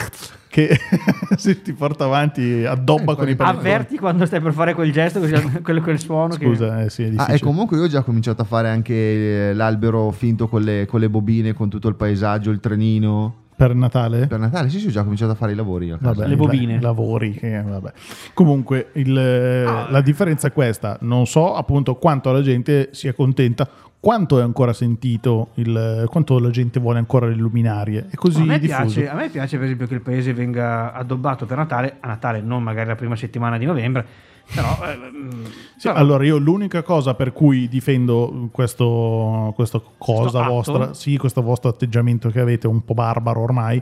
che 0.47 0.77
si 1.37 1.61
ti 1.61 1.73
porta 1.73 2.05
avanti, 2.05 2.63
addobba 2.63 3.15
con 3.15 3.27
i 3.27 3.35
panettoni. 3.35 3.67
Avverti 3.67 3.97
quando 3.97 4.25
stai 4.25 4.39
per 4.39 4.53
fare 4.53 4.73
quel 4.73 4.91
gesto, 4.91 5.19
così, 5.19 5.33
quello 5.63 5.81
quel 5.83 5.99
suono. 5.99 6.35
che- 6.35 6.45
Scusa, 6.45 6.81
eh, 6.81 6.89
sì, 6.89 7.03
è 7.03 7.13
Ah, 7.17 7.33
e 7.33 7.39
comunque 7.39 7.77
io 7.77 7.83
ho 7.83 7.87
già 7.87 8.01
cominciato 8.01 8.41
a 8.41 8.45
fare 8.45 8.69
anche 8.69 9.49
eh, 9.49 9.53
l'albero 9.53 10.09
finto 10.11 10.47
con 10.47 10.61
le, 10.63 10.85
con 10.87 10.99
le 10.99 11.09
bobine, 11.09 11.53
con 11.53 11.69
tutto 11.69 11.87
il 11.87 11.95
paesaggio, 11.95 12.49
il 12.49 12.59
trenino. 12.59 13.35
Per 13.55 13.75
Natale? 13.75 14.25
Per 14.25 14.39
Natale, 14.39 14.67
sì, 14.69 14.79
sì, 14.79 14.87
ho 14.87 14.89
già 14.91 15.03
cominciato 15.03 15.31
a 15.31 15.35
fare 15.35 15.51
i 15.51 15.55
lavori. 15.55 15.95
Vabbè, 15.97 16.27
Le 16.27 16.35
bobine. 16.35 16.73
i 16.75 16.79
lavori. 16.81 17.31
che- 17.33 17.61
vabbè. 17.61 17.91
Comunque, 18.33 18.89
il, 18.93 19.15
eh, 19.17 19.63
la 19.63 20.01
differenza 20.01 20.47
è 20.47 20.51
questa. 20.51 20.97
Non 21.01 21.27
so 21.27 21.53
appunto 21.55 21.95
quanto 21.95 22.31
la 22.31 22.41
gente 22.41 22.89
sia 22.93 23.13
contenta, 23.13 23.69
quanto 23.99 24.39
è 24.39 24.41
ancora 24.41 24.73
sentito, 24.73 25.49
il, 25.55 26.05
quanto 26.09 26.39
la 26.39 26.49
gente 26.49 26.79
vuole 26.79 26.97
ancora 26.97 27.27
le 27.27 27.35
luminarie. 27.35 28.07
È 28.09 28.15
così 28.15 28.41
a, 28.41 28.45
me 28.45 28.59
piace, 28.59 29.07
a 29.07 29.13
me 29.13 29.29
piace, 29.29 29.55
per 29.57 29.65
esempio, 29.65 29.87
che 29.87 29.93
il 29.93 30.01
paese 30.01 30.33
venga 30.33 30.91
addobbato 30.91 31.45
per 31.45 31.55
Natale, 31.55 31.97
a 31.99 32.07
Natale, 32.07 32.41
non 32.41 32.63
magari 32.63 32.87
la 32.89 32.95
prima 32.95 33.15
settimana 33.15 33.57
di 33.59 33.65
novembre, 33.65 34.05
però, 34.53 34.77
eh, 34.87 34.95
mm, 35.11 35.43
Sì, 35.77 35.87
però- 35.87 35.93
allora 35.95 36.25
io 36.25 36.37
l'unica 36.37 36.81
cosa 36.83 37.13
per 37.13 37.31
cui 37.33 37.67
difendo 37.67 38.49
questo, 38.51 39.51
questa 39.55 39.81
cosa 39.97 40.21
Questo 40.21 40.39
atto? 40.39 40.49
vostra, 40.51 40.93
sì, 40.93 41.17
questo 41.17 41.41
vostro 41.41 41.69
atteggiamento 41.69 42.29
che 42.29 42.39
avete 42.39 42.67
un 42.67 42.83
po' 42.83 42.93
barbaro 42.93 43.41
ormai, 43.41 43.81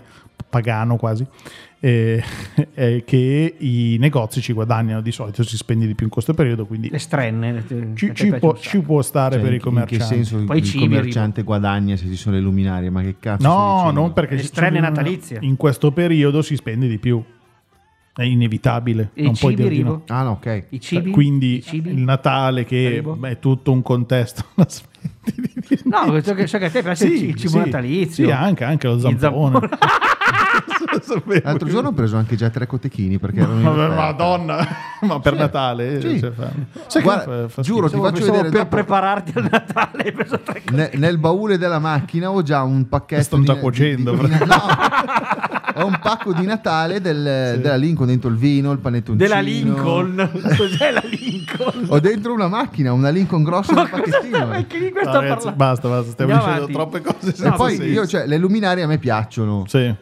pagano 0.50 0.98
quasi, 0.98 1.26
eh, 1.80 2.22
è 2.74 3.04
che 3.06 3.56
i 3.58 3.98
negozi 4.00 4.42
ci 4.42 4.54
guadagnano 4.54 5.02
di 5.02 5.12
solito, 5.12 5.44
si 5.44 5.56
spende 5.56 5.86
di 5.88 5.94
più 5.96 6.06
in 6.06 6.12
questo 6.12 6.34
periodo, 6.34 6.66
quindi 6.66 6.90
Le 6.90 7.00
strenne. 7.00 7.52
le- 7.68 7.92
ci, 7.96 8.12
ci 8.14 8.28
può, 8.34 8.56
ci 8.56 8.80
può 8.82 9.02
stare 9.02 9.36
Cioè, 9.36 9.44
per 9.44 9.52
i 9.52 9.56
in- 9.56 9.62
in 9.62 9.66
commercianti. 9.68 9.98
che 9.98 10.04
senso 10.16 10.38
il, 10.38 10.46
Poi 10.46 10.58
il 10.58 10.64
cibi, 10.64 10.84
commerciante 10.86 11.44
guadagna 11.44 11.96
se 11.96 12.06
ci 12.08 12.16
sono 12.16 12.36
le 12.36 12.42
luminarie? 12.42 12.90
Ma 12.90 13.02
che 13.02 13.16
cazzo 13.20 13.48
No, 13.48 13.92
non 13.92 14.14
perché 14.14 14.36
Le 14.36 14.44
strenne 14.44 14.80
natalizie. 14.80 15.38
In 15.42 15.56
questo 15.58 15.92
periodo 15.92 16.42
si 16.42 16.56
spende 16.56 16.88
di 16.88 16.98
più. 16.98 17.24
È 18.14 18.24
inevitabile. 18.24 19.12
E 19.14 19.24
non 19.24 19.36
puoi 19.38 19.56
dire 19.56 19.70
di 19.70 19.84
no. 19.84 20.04
Ah, 20.08 20.24
no, 20.24 20.32
ok. 20.32 20.64
I 20.70 20.82
cibi? 20.82 21.12
Quindi 21.12 21.58
I 21.58 21.62
cibi? 21.64 21.90
il 21.92 22.00
Natale 22.02 22.66
che 22.66 23.02
beh, 23.02 23.30
è 23.30 23.40
tutto 23.40 23.72
un 23.72 23.82
contesto. 23.82 24.44
la 24.56 24.68
smetti 24.68 25.34
di 25.42 25.54
dire 25.68 25.82
No, 25.86 26.22
so 26.22 26.34
che, 26.34 26.46
so 26.46 26.58
che 26.58 26.66
a 26.66 26.70
te 26.70 26.82
piace 26.84 27.06
il 27.08 27.18
ci- 27.18 27.26
il 27.28 27.36
cibo 27.36 27.52
sì. 27.52 27.58
natalizio. 27.60 28.26
Sì, 28.26 28.32
anche, 28.32 28.64
anche 28.66 28.88
lo 28.88 29.00
zampone. 29.00 29.60
L'altro 31.44 31.70
giorno 31.70 31.90
ho 31.90 31.94
preso 31.94 32.18
anche 32.18 32.36
già 32.36 32.50
tre 32.50 32.68
cotechini 32.68 33.18
perché 33.18 33.40
erano 33.40 33.58
in 33.58 33.64
Vabbè, 33.64 33.78
offerta. 33.84 33.96
Madonna, 33.96 34.68
ma 35.02 35.20
per 35.20 35.36
Natale? 35.36 36.02
Sì. 36.02 36.20
cioè, 36.20 36.32
fa- 36.32 36.52
Sai 36.88 37.02
Guarda, 37.02 37.24
che 37.24 37.42
fa- 37.44 37.48
fa 37.50 37.62
giuro, 37.62 37.90
ti 37.90 37.98
faccio 37.98 38.26
vedere 38.26 38.50
per 38.50 38.64
dopo. 38.64 38.68
prepararti 38.68 39.32
al 39.36 39.48
Natale 39.50 40.04
hai 40.04 40.12
preso 40.12 40.40
tre. 40.42 40.62
Ne- 40.72 40.92
nel 40.96 41.18
baule 41.18 41.58
della 41.58 41.80
macchina 41.80 42.30
ho 42.32 42.42
già 42.42 42.62
un 42.64 42.88
pacchetto 42.90 43.38
di, 43.38 43.46
già 43.46 43.56
cuocendo, 43.56 44.14
di- 44.16 44.28
di- 44.28 44.38
no, 44.46 44.62
ho 45.82 45.86
un 45.86 46.00
pacco 46.02 46.34
di 46.34 46.46
Natale 46.46 47.02
del- 47.02 47.60
della 47.62 47.76
Lincoln 47.76 48.08
dentro 48.08 48.30
il 48.30 48.36
vino 48.38 48.72
il 48.72 48.80
panettoncino 48.80 49.28
Della 49.28 49.40
Lincoln. 49.42 50.30
Cos'è 50.58 50.92
la 50.92 51.04
Lincoln? 51.06 51.86
ho 51.88 52.00
dentro 52.00 52.34
una 52.34 52.48
macchina 52.48 52.94
una 52.94 53.10
Lincoln 53.10 53.44
grossa 53.44 53.74
nel 53.74 53.90
pacchettino 53.90 54.46
Ma 54.48 54.66
che 54.66 54.80
di 54.80 54.92
questo 54.92 55.10
No, 55.12 55.12
sta 55.12 55.20
ragazzi, 55.20 55.28
parlando? 55.46 55.56
basta, 55.56 55.88
basta, 55.90 56.12
stiamo 56.12 56.32
Andiamo 56.34 56.56
dicendo 56.60 56.80
avanti. 56.80 57.00
troppe 57.02 57.20
cose 57.20 57.36
senza 57.36 57.52
poi 57.52 57.76
senso. 57.76 57.92
io 57.92 58.08
cioè 58.08 58.26
le 58.28 58.38
luminarie 58.38 58.84
a 58.84 58.88
me 58.88 58.98
piacciono 58.98 59.64
Sì. 59.68 59.94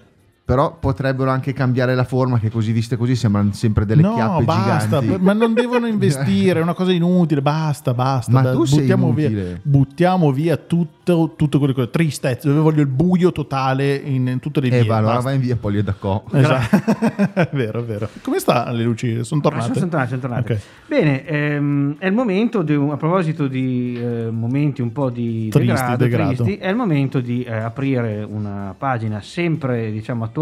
Però 0.50 0.76
potrebbero 0.80 1.30
anche 1.30 1.54
cambiare 1.54 1.94
la 1.94 2.04
forma 2.04 2.40
che 2.40 2.50
così 2.50 2.72
viste 2.72 2.98
così 2.98 3.16
sembrano 3.16 3.52
sempre 3.54 3.86
delle 3.86 4.02
no, 4.02 4.16
chiappe 4.16 4.44
basta, 4.46 5.00
giganti 5.00 5.24
ma 5.24 5.34
non 5.38 5.54
devono 5.54 5.86
investire, 5.86 6.60
è 6.60 6.64
una 6.64 6.74
cosa 6.74 6.92
inutile, 6.92 7.40
basta, 7.44 7.94
basta. 7.94 8.32
Ma 8.32 8.42
dai, 8.42 8.54
tu 8.54 8.64
sei 8.66 8.80
buttiamo 8.80 9.14
via, 9.14 9.60
buttiamo 9.62 10.32
via 10.32 10.58
tutto, 10.58 11.34
tutto 11.36 11.60
quello 11.60 11.74
che 11.74 11.92
tristezza, 11.92 12.48
dove 12.48 12.62
voglio 12.62 12.82
il 12.82 12.88
buio 12.88 13.32
totale 13.32 13.94
in, 13.94 14.26
in 14.26 14.40
tutte 14.40 14.60
le 14.60 14.70
vie. 14.70 14.80
e 14.80 14.84
va 14.86 14.98
allora 14.98 15.20
vai 15.20 15.36
in 15.36 15.42
via 15.42 15.56
Polio 15.56 15.84
da 15.84 15.94
Co 15.94 16.24
Esatto. 16.32 16.78
è 17.34 17.50
vero, 17.54 17.82
è 17.82 17.84
vero. 17.84 18.10
Come 18.24 18.40
sta 18.40 18.72
le 18.72 18.82
luci? 18.82 19.24
Sono 19.24 19.42
Ah, 19.42 19.44
tornate? 19.44 19.74
sono 19.76 19.88
tornate, 19.88 20.10
sono 20.10 20.22
tornate. 20.22 20.54
Ok. 20.54 20.60
Bene, 20.88 21.26
ehm, 21.28 21.96
è 22.00 22.08
il 22.08 22.14
momento, 22.14 22.64
di, 22.64 22.74
a 22.74 22.98
proposito 22.98 23.46
di 23.46 24.00
eh, 24.02 24.32
momenti 24.32 24.82
un 24.82 24.92
po' 24.92 25.12
di 25.12 25.50
Tristi, 25.50 25.68
degrado, 25.68 26.04
degrado. 26.04 26.44
tristi, 26.44 26.56
è 26.58 26.70
il 26.70 26.76
momento 26.76 27.20
di 27.20 27.44
eh, 27.44 27.54
aprire 27.54 28.24
una 28.28 28.74
pagina 28.76 29.22
sempre 29.22 29.92
diciamo 29.92 30.24
attuale, 30.24 30.38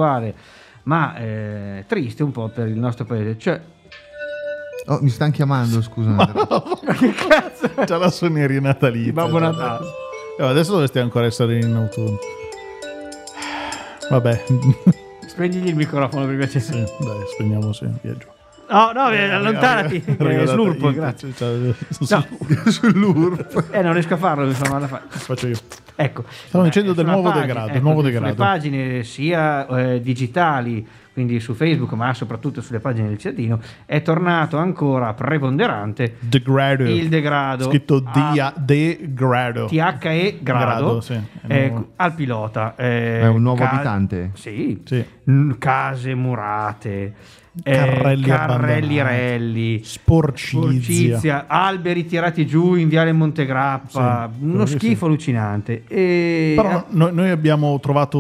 ma 0.84 1.16
eh, 1.18 1.84
triste 1.88 2.24
un 2.24 2.32
po' 2.32 2.48
per 2.50 2.68
il 2.68 2.78
nostro 2.78 3.06
paese. 3.06 3.38
Cioè, 3.38 3.62
oh, 4.88 5.00
mi 5.02 5.10
stanno 5.10 5.32
chiamando 5.32 5.82
scusa 5.82 6.10
Andrea. 6.10 6.94
che 6.98 7.12
cazzo? 7.12 7.70
C'è 7.84 7.98
la 7.98 8.10
suoneria 8.10 8.62
natalizia. 8.62 9.12
Babbo 9.14 9.40
Natale. 9.40 9.86
Eh, 10.40 10.44
adesso 10.44 10.72
dovresti 10.72 11.00
ancora 11.00 11.26
essere 11.26 11.60
in 11.60 11.74
autunno. 11.74 12.18
Vabbè, 14.10 14.44
Spegni 15.28 15.68
il 15.68 15.76
microfono 15.76 16.26
per 16.26 16.38
piacere. 16.38 16.64
sì, 16.64 16.72
dai, 16.72 17.24
spegniamo 17.34 17.74
sì, 17.74 17.88
via 18.02 18.16
giù. 18.18 18.28
No, 18.70 18.92
no, 18.92 19.10
eh, 19.12 19.30
allontanati. 19.30 20.04
Eh, 20.06 20.46
slurp, 20.48 20.92
grazie. 20.94 21.34
cioè, 21.36 21.56
No. 22.10 22.26
Sull'urp. 22.70 23.70
Eh, 23.72 23.82
non 23.82 23.94
riesco 23.94 24.14
a 24.16 24.18
farlo, 24.18 24.46
mi 24.46 24.54
fa 24.54 24.70
male 24.70 24.86
a 24.86 24.88
fare. 24.88 25.04
Faccio 25.08 25.48
io. 25.48 25.58
Ecco. 25.96 26.24
Stavo 26.48 26.64
dicendo 26.66 26.92
Eh, 26.92 26.96
del 26.96 27.06
nuovo 27.06 27.24
pagina- 27.30 27.46
degrado, 27.46 27.70
ecco, 27.70 27.80
nuovo 27.82 28.00
sulle 28.02 28.12
degrado. 28.12 28.36
pagine 28.36 29.04
sia 29.04 29.66
eh, 29.68 30.02
digitali, 30.02 30.88
quindi 31.14 31.40
su 31.40 31.54
Facebook, 31.56 31.94
ma 31.94 32.14
soprattutto 32.14 32.62
sulle 32.62 32.80
pagine 32.80 33.08
del 33.08 33.18
cittadino, 33.18 33.60
è 33.86 34.02
tornato 34.04 34.58
ancora 34.58 35.14
preponderante 35.16 36.18
Degrado. 36.20 36.84
il 36.84 37.08
degrado. 37.10 37.64
Scritto 37.70 38.04
a- 38.06 38.32
dia, 38.32 38.54
degrado. 38.56 39.66
THE 39.68 40.38
grado, 40.42 40.66
Grado, 40.76 41.02
sì, 41.02 41.20
eh, 41.48 41.74
al 41.96 42.14
pilota. 42.14 42.76
eh, 42.76 43.22
È 43.22 43.28
un 43.28 43.42
nuovo 43.42 43.64
abitante? 43.64 44.32
Sì. 44.36 44.80
Sì. 44.86 45.04
Case 45.58 46.14
murate. 46.14 47.14
Eh, 47.64 47.72
Carrelli 47.74 48.24
carrelli 48.24 49.00
abbandonati. 49.00 49.18
relli, 49.28 49.82
Sporcizia. 49.84 50.62
sporcizia, 50.62 51.46
alberi 51.48 52.06
tirati 52.06 52.46
giù 52.46 52.76
in 52.76 52.88
viale 52.90 53.12
Montegrappa, 53.12 54.30
Sì, 54.32 54.44
uno 54.44 54.64
che 54.64 54.70
schifo 54.72 55.06
allucinante. 55.06 55.84
E 55.88 56.54
Però 56.56 56.86
noi, 56.90 57.14
noi 57.14 57.30
abbiamo 57.30 57.80
trovato 57.80 58.20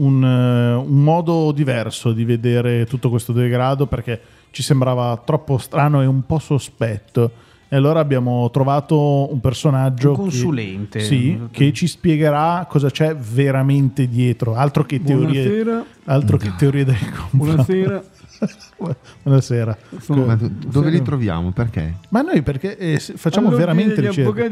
un, 0.00 0.24
eh, 0.24 0.74
un 0.74 1.02
modo 1.02 1.52
diverso 1.52 2.12
di 2.12 2.24
vedere 2.24 2.86
tutto 2.86 3.10
questo 3.10 3.32
degrado 3.32 3.86
perché 3.86 4.20
ci 4.50 4.62
sembrava 4.62 5.20
troppo 5.24 5.58
strano 5.58 6.02
e 6.02 6.06
un 6.06 6.24
po' 6.26 6.38
sospetto. 6.38 7.30
E 7.66 7.76
allora 7.76 7.98
abbiamo 7.98 8.48
trovato 8.50 9.32
un 9.32 9.40
personaggio 9.40 10.10
Un 10.10 10.14
che- 10.16 10.20
consulente. 10.22 11.00
sì, 11.00 11.40
che 11.50 11.72
ci 11.72 11.88
spiegherà 11.88 12.66
cosa 12.68 12.88
c'è 12.90 13.16
veramente 13.16 14.06
dietro. 14.06 14.54
Altro 14.54 14.84
che 14.84 15.02
teorie, 15.02 15.42
Buonasera. 15.42 15.84
altro 16.04 16.36
che 16.36 16.52
teorie 16.56 16.84
del 16.84 16.96
complotto. 16.98 17.64
Buonasera. 17.64 18.02
Buonasera. 19.22 19.76
Ma 20.08 20.34
do- 20.34 20.50
dove 20.66 20.90
li 20.90 21.00
troviamo? 21.02 21.52
Perché? 21.52 21.94
Ma 22.10 22.20
noi 22.22 22.42
perché 22.42 22.76
eh, 22.76 22.98
facciamo 22.98 23.50
veramente 23.50 24.00
ricerca. 24.00 24.48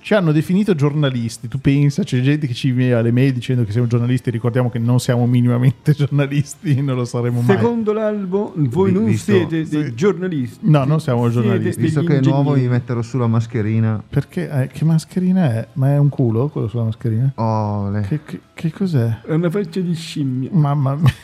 Ci 0.00 0.14
hanno 0.14 0.32
definito 0.32 0.74
giornalisti, 0.74 1.48
tu 1.48 1.58
pensa, 1.60 2.02
c'è 2.02 2.20
gente 2.20 2.46
che 2.46 2.54
ci 2.54 2.70
viene 2.70 2.94
alle 2.94 3.10
mail 3.10 3.32
dicendo 3.32 3.64
che 3.64 3.72
siamo 3.72 3.86
giornalisti, 3.86 4.30
ricordiamo 4.30 4.70
che 4.70 4.78
non 4.78 5.00
siamo 5.00 5.26
minimamente 5.26 5.92
giornalisti, 5.94 6.80
non 6.80 6.96
lo 6.96 7.04
saremo 7.04 7.40
mai. 7.42 7.56
Secondo 7.56 7.92
l'albo, 7.92 8.52
voi 8.56 8.90
Vi- 8.90 8.96
non 8.96 9.04
visto- 9.06 9.32
siete 9.32 9.68
dei 9.68 9.94
giornalisti. 9.94 10.58
No, 10.68 10.84
non 10.84 11.00
siamo 11.00 11.28
Siete 11.30 11.46
giornalisti. 11.46 11.80
Visto 11.82 12.02
che 12.04 12.18
è 12.18 12.20
nuovo 12.22 12.50
ingegneri. 12.50 12.68
metterò 12.72 13.02
sulla 13.02 13.26
mascherina. 13.26 14.02
Perché? 14.08 14.48
eh, 14.48 14.66
che 14.68 14.84
mascherina 14.84 15.52
è? 15.52 15.68
Ma 15.74 15.90
è 15.92 15.98
un 15.98 16.08
culo 16.08 16.48
quello 16.48 16.68
sulla 16.68 16.84
mascherina? 16.84 17.32
Oh, 17.34 17.90
le- 17.90 18.00
Che, 18.02 18.20
che- 18.24 18.40
che 18.54 18.72
cos'è? 18.72 19.20
È 19.22 19.32
una 19.32 19.50
faccia 19.50 19.80
di 19.80 19.94
scimmia. 19.94 20.48
Mamma 20.52 20.94
mia. 20.94 21.12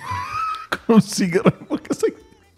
Con 0.84 1.00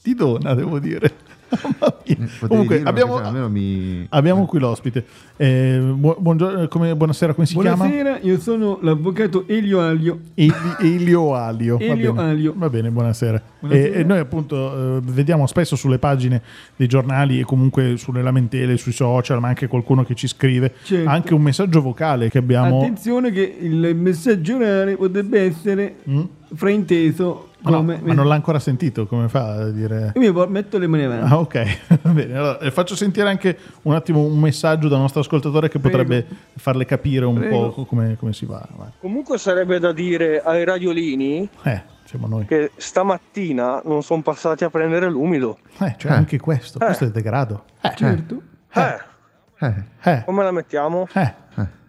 ti 0.04 0.14
dona, 0.14 0.52
devo 0.54 0.78
dire. 0.78 1.12
Eh, 2.06 2.16
Comunque, 2.48 2.82
abbiamo, 2.82 3.16
almeno 3.18 3.48
mi... 3.48 4.04
abbiamo 4.10 4.44
qui 4.44 4.58
l'ospite. 4.58 5.04
Eh, 5.36 5.78
bu- 5.78 6.16
buongiorno, 6.18 6.66
come- 6.66 6.96
buonasera, 6.96 7.32
come 7.32 7.46
si 7.46 7.56
chiama? 7.56 7.76
Buonasera, 7.86 8.18
io 8.22 8.40
sono 8.40 8.78
l'avvocato 8.82 9.44
Elio 9.46 9.80
Alio. 9.80 10.18
Eli- 10.34 10.52
Elio 10.80 11.34
Alio. 11.34 11.76
Va 11.78 11.84
Elio 11.84 12.12
bene. 12.12 12.28
Alio. 12.30 12.54
Va 12.56 12.68
bene, 12.68 12.90
buonasera. 12.90 13.40
Buonasera. 13.60 13.94
E, 13.94 14.00
e 14.00 14.04
noi 14.04 14.18
appunto 14.18 14.96
eh, 14.96 15.00
vediamo 15.04 15.46
spesso 15.46 15.76
sulle 15.76 15.98
pagine 15.98 16.42
dei 16.74 16.88
giornali 16.88 17.38
e 17.38 17.44
comunque 17.44 17.96
sulle 17.98 18.22
lamentele, 18.22 18.76
sui 18.76 18.92
social, 18.92 19.38
ma 19.38 19.46
anche 19.48 19.68
qualcuno 19.68 20.02
che 20.04 20.14
ci 20.16 20.26
scrive 20.26 20.74
Certo. 20.82 21.08
anche 21.08 21.34
un 21.34 21.42
messaggio 21.42 21.80
vocale 21.80 22.30
che 22.30 22.38
abbiamo... 22.38 22.80
Attenzione 22.80 23.30
che 23.30 23.56
il 23.60 23.94
messaggio 23.94 24.56
orale 24.56 24.96
potrebbe 24.96 25.40
essere 25.40 25.94
Mm? 26.10 26.22
frainteso 26.52 27.50
Ma, 27.64 27.70
no, 27.70 27.76
come... 27.78 28.00
ma 28.02 28.12
non 28.12 28.26
l'ha 28.28 28.34
ancora 28.34 28.58
sentito, 28.58 29.06
come 29.06 29.28
fa 29.28 29.52
a 29.54 29.70
dire... 29.70 30.12
Io 30.16 30.32
mi 30.32 30.46
metto 30.50 30.78
le 30.78 30.86
mani 30.86 31.04
avanti. 31.04 31.32
Ah, 31.32 31.38
ok, 31.38 31.98
bene. 32.12 32.36
Allora, 32.36 32.58
eh, 32.58 32.70
faccio 32.70 32.94
sentire 32.94 33.28
anche 33.28 33.58
un 33.82 33.94
attimo 33.94 34.20
un 34.20 34.38
messaggio 34.38 34.88
dal 34.88 34.98
nostro 35.00 35.20
ascoltatore 35.20 35.68
che 35.68 35.78
Prego. 35.78 35.96
potrebbe 35.98 36.26
farle 36.56 36.84
capire 36.84 37.24
un 37.24 37.34
Prego. 37.38 37.70
po' 37.72 37.84
come, 37.86 38.16
come 38.18 38.32
si 38.32 38.44
va. 38.46 38.66
Vai. 38.76 38.88
Comunque 39.00 39.38
sarebbe 39.38 39.78
da 39.78 39.92
dire 39.92 40.42
ai 40.42 40.64
radiolini 40.64 41.48
Eh, 41.62 41.82
siamo 42.04 42.26
noi. 42.26 42.44
che 42.44 42.70
stamattina 42.76 43.80
non 43.84 44.02
sono 44.02 44.22
passati 44.22 44.64
a 44.64 44.70
prendere 44.70 45.08
l'umido. 45.08 45.58
Eh, 45.80 45.94
c'è 45.96 46.08
Eh. 46.08 46.12
anche 46.12 46.38
questo. 46.38 46.78
Questo 46.78 47.04
è 47.04 47.10
degrado. 47.10 47.64
Eh, 47.80 47.92
Certo. 47.96 48.42
Eh, 48.74 49.12
Eh, 49.60 49.84
eh, 50.02 50.22
come 50.26 50.42
la 50.42 50.50
mettiamo? 50.50 51.06
eh. 51.14 51.42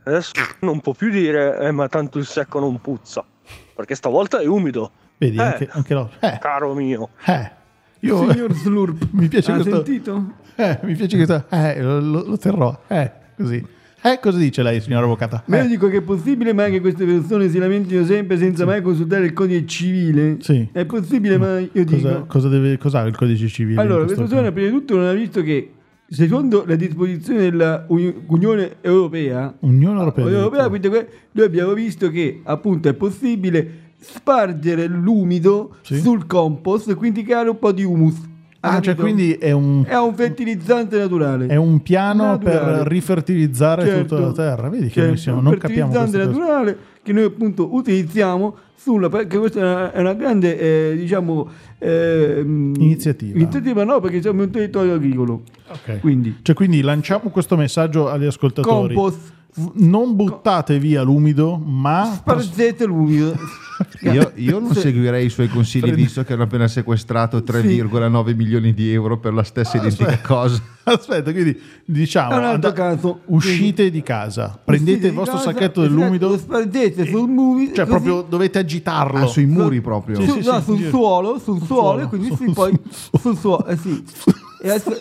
Adesso 0.08 0.32
non 0.60 0.82
può 0.82 0.94
più 0.94 1.10
dire, 1.10 1.58
eh, 1.60 1.72
ma 1.72 1.88
tanto 1.90 2.20
il 2.20 2.26
secco 2.28 2.60
non 2.60 2.80
puzza. 2.80 3.26
Perché 3.76 3.96
stavolta 3.96 4.40
è 4.40 4.46
umido, 4.46 4.92
Vedi, 5.18 5.38
Eh. 5.38 5.42
anche, 5.42 5.68
anche 5.72 5.94
lo... 5.94 6.10
Eh, 6.20 6.38
caro 6.42 6.74
mio. 6.74 7.10
eh. 7.26 7.52
Io... 8.02 8.30
Signor 8.32 8.54
Slurp. 8.54 9.08
Mi 9.14 9.28
piace 9.28 9.52
ha 9.52 9.56
questo... 9.56 9.84
sentito? 9.84 10.32
Eh, 10.56 10.80
mi 10.84 10.94
piace 10.96 11.16
questo... 11.18 11.46
Eh, 11.50 11.82
lo, 11.82 12.00
lo- 12.00 12.24
lo 12.26 12.38
terrò. 12.38 12.78
Eh, 12.88 13.12
così. 13.36 13.66
Eh, 14.04 14.20
cosa 14.22 14.38
dice 14.38 14.62
lei, 14.62 14.80
signora 14.82 15.04
avvocata? 15.06 15.42
Ma 15.48 15.58
io 15.58 15.64
Eh, 15.64 15.68
dico 15.68 15.88
che 15.90 15.98
è 15.98 16.02
possibile 16.02 16.54
mai 16.54 16.72
che 16.72 16.80
queste 16.80 17.04
persone 17.06 17.50
si 17.50 17.58
lamentino 17.58 18.06
sempre 18.06 18.38
senza 18.38 18.64
mai 18.64 18.82
consultare 18.84 19.26
il 19.26 19.34
codice 19.34 19.66
civile? 19.66 20.38
Sì. 20.42 20.70
È 20.72 20.86
possibile 20.86 21.38
mai? 21.40 21.68
Io 21.74 21.84
dico... 21.84 22.08
cosa, 22.08 22.20
cosa 22.28 22.48
deve, 22.50 22.78
cos'ha 22.78 23.02
il 23.02 23.16
codice 23.16 23.48
civile? 23.48 23.82
Allora, 23.82 24.04
questa 24.04 24.22
persona 24.24 24.52
prima 24.52 24.68
di 24.70 24.74
tutto 24.76 24.96
non 24.96 25.08
ha 25.08 25.14
visto 25.14 25.42
che 25.42 25.72
secondo 26.08 26.64
la 26.68 26.76
disposizione 26.76 27.40
dell'Unione 27.50 28.76
Europea, 28.82 29.56
Unione 29.62 29.98
Europea. 30.00 30.24
Unione 30.26 30.44
Europea, 30.44 30.70
quindi 30.70 30.88
noi 31.32 31.46
abbiamo 31.46 31.74
visto 31.74 32.10
che 32.12 32.42
appunto 32.44 32.88
è 32.90 32.94
possibile 32.94 33.85
spargere 34.14 34.88
l'umido 34.88 35.76
Sì. 35.82 36.00
sul 36.00 36.26
compost 36.28 36.90
e 36.90 36.96
quindi 36.96 37.24
creare 37.24 37.50
un 37.50 37.60
po' 37.60 37.72
di 37.72 37.84
humus. 37.84 38.34
Ah, 38.68 38.82
cioè 38.82 38.96
quindi 38.96 39.34
è 39.34 39.52
un, 39.52 39.86
È 39.88 39.96
un 39.96 40.16
fertilizzante 40.16 40.98
naturale. 40.98 41.46
è 41.46 41.56
un 41.56 41.84
piano 41.84 42.24
Naturale. 42.26 42.78
per 42.80 42.88
rifertilizzare 42.88 43.86
Certo. 43.86 44.16
tutta 44.16 44.28
la 44.28 44.34
terra. 44.34 44.70
Vedi 44.70 44.88
che 44.88 44.94
Certo, 44.94 45.08
noi 45.10 45.18
siamo, 45.18 45.38
un 45.38 45.44
non 45.44 45.58
capiamo 45.58 45.92
fertilizzante 45.92 46.26
cose. 46.28 46.40
naturale 46.40 46.78
che 47.04 47.14
noi 47.14 47.24
appunto 47.26 47.76
utilizziamo 47.76 48.56
sulla 48.76 49.10
perché 49.10 49.38
questa 49.38 49.60
è 49.60 49.64
una, 49.64 49.92
è 49.92 50.00
una 50.00 50.14
grande 50.16 50.60
eh, 50.92 50.96
diciamo 50.96 51.48
ehm, 51.78 52.74
Iniziativa. 52.80 53.38
iniziativa 53.38 53.84
no 53.84 54.00
perché 54.00 54.22
siamo 54.22 54.42
un 54.44 54.50
territorio 54.50 54.94
agricolo 54.96 55.42
Ok. 55.70 56.00
quindi 56.00 56.38
Cioè, 56.42 56.56
quindi 56.56 56.82
lanciamo 56.82 57.30
questo 57.30 57.56
messaggio 57.56 58.10
agli 58.10 58.26
ascoltatori. 58.26 58.94
compost 58.96 59.34
Non 59.76 60.16
buttate 60.16 60.80
via 60.80 61.02
l'umido, 61.02 61.56
ma 61.58 62.12
sparzete 62.16 62.86
l'umido 62.86 63.34
Io, 64.04 64.32
io 64.36 64.60
non 64.60 64.74
Se- 64.74 64.82
seguirei 64.82 65.26
i 65.26 65.30
suoi 65.30 65.48
consigli 65.50 65.82
Prendi- 65.82 66.02
visto 66.04 66.24
che 66.24 66.34
hanno 66.34 66.44
appena 66.44 66.68
sequestrato 66.68 67.40
3,9 67.40 68.34
milioni 68.36 68.74
di 68.74 68.92
euro 68.92 69.18
per 69.18 69.34
la 69.34 69.44
stessa 69.44 69.76
identica 69.78 70.10
Aspetta. 70.12 70.28
cosa. 70.28 70.62
aspetta, 70.84 71.32
quindi 71.32 71.60
diciamo 71.84 72.36
and- 72.36 72.74
caso. 72.74 73.20
uscite 73.26 73.90
di 73.92 74.02
casa, 74.02 74.58
prendete 74.64 75.08
il 75.08 75.14
vostro 75.14 75.38
casa, 75.38 75.52
sacchetto 75.52 75.82
dell'umido, 75.82 76.30
lo 76.30 76.38
spardete 76.38 77.06
sul 77.06 77.28
mumido 77.30 77.74
cioè 77.76 77.86
così- 77.86 78.02
proprio 78.04 78.26
dovete 78.28 78.60
agitarlo. 78.60 79.24
Ah, 79.24 79.28
sui 79.28 79.46
muri 79.46 79.82
proprio. 79.82 80.22
Sì, 80.22 80.42
sì, 80.42 80.46
no, 80.48 80.58
sì, 80.60 80.64
sul 80.64 80.78
sì. 80.78 80.88
suolo 80.90 81.40
sul 81.40 81.58
Sul 81.58 81.66
suolo 81.68 81.82
suolo, 81.84 82.02
e 82.02 82.08
quindi 82.08 82.28
sul- 82.28 82.38
si 82.48 82.52
poi 82.54 82.80
sul 83.20 83.38
suolo 83.38 83.66
eh 83.68 83.78
sì 83.78 84.04
e 84.62 84.70
adesso 84.70 84.92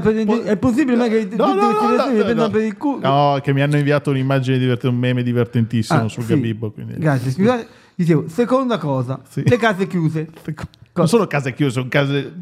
prendendo 0.00 0.42
è 0.42 0.56
possibile 0.56 1.08
che 1.08 1.28
No, 1.36 1.52
no, 1.54 1.70
no, 1.72 1.96
no, 1.96 2.22
no, 2.22 2.32
no. 2.32 2.48
per 2.50 2.62
il 2.62 2.76
culo 2.76 3.00
No, 3.00 3.40
che 3.42 3.52
mi 3.52 3.60
hanno 3.60 3.76
inviato 3.76 4.10
un'immagine 4.10 4.56
divertente, 4.56 4.88
un 4.88 4.96
meme 5.00 5.22
divertentissimo 5.24 6.04
Ah, 6.04 6.08
sul 6.08 6.22
sì. 6.22 6.34
Gabibbo. 6.34 6.70
Quindi. 6.70 6.94
Grazie, 6.96 7.30
scusate. 7.32 7.66
Dicevo, 7.96 8.28
seconda 8.28 8.78
cosa, 8.78 9.20
Sì. 9.28 9.42
le 9.46 9.56
case 9.56 9.86
chiuse. 9.86 10.28
Non 10.96 11.08
sono 11.08 11.26
case 11.26 11.52
chiuse, 11.54 11.72
sono 11.72 11.88
case 11.88 12.32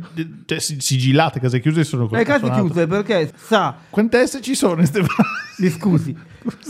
cioè, 0.45 0.59
si- 0.59 0.77
sigillate, 0.79 1.41
case 1.41 1.59
chiuse 1.59 1.85
sono 1.85 2.07
Le 2.11 2.23
case 2.23 2.41
suonato. 2.41 2.65
chiuse 2.65 2.87
perché 2.87 3.33
sa, 3.35 3.75
Quante 3.89 4.27
S 4.27 4.41
ci 4.43 4.55
sono 4.55 4.79
in 4.81 4.87
ste 4.87 5.03
mi 5.57 5.71
scusi, 5.71 6.15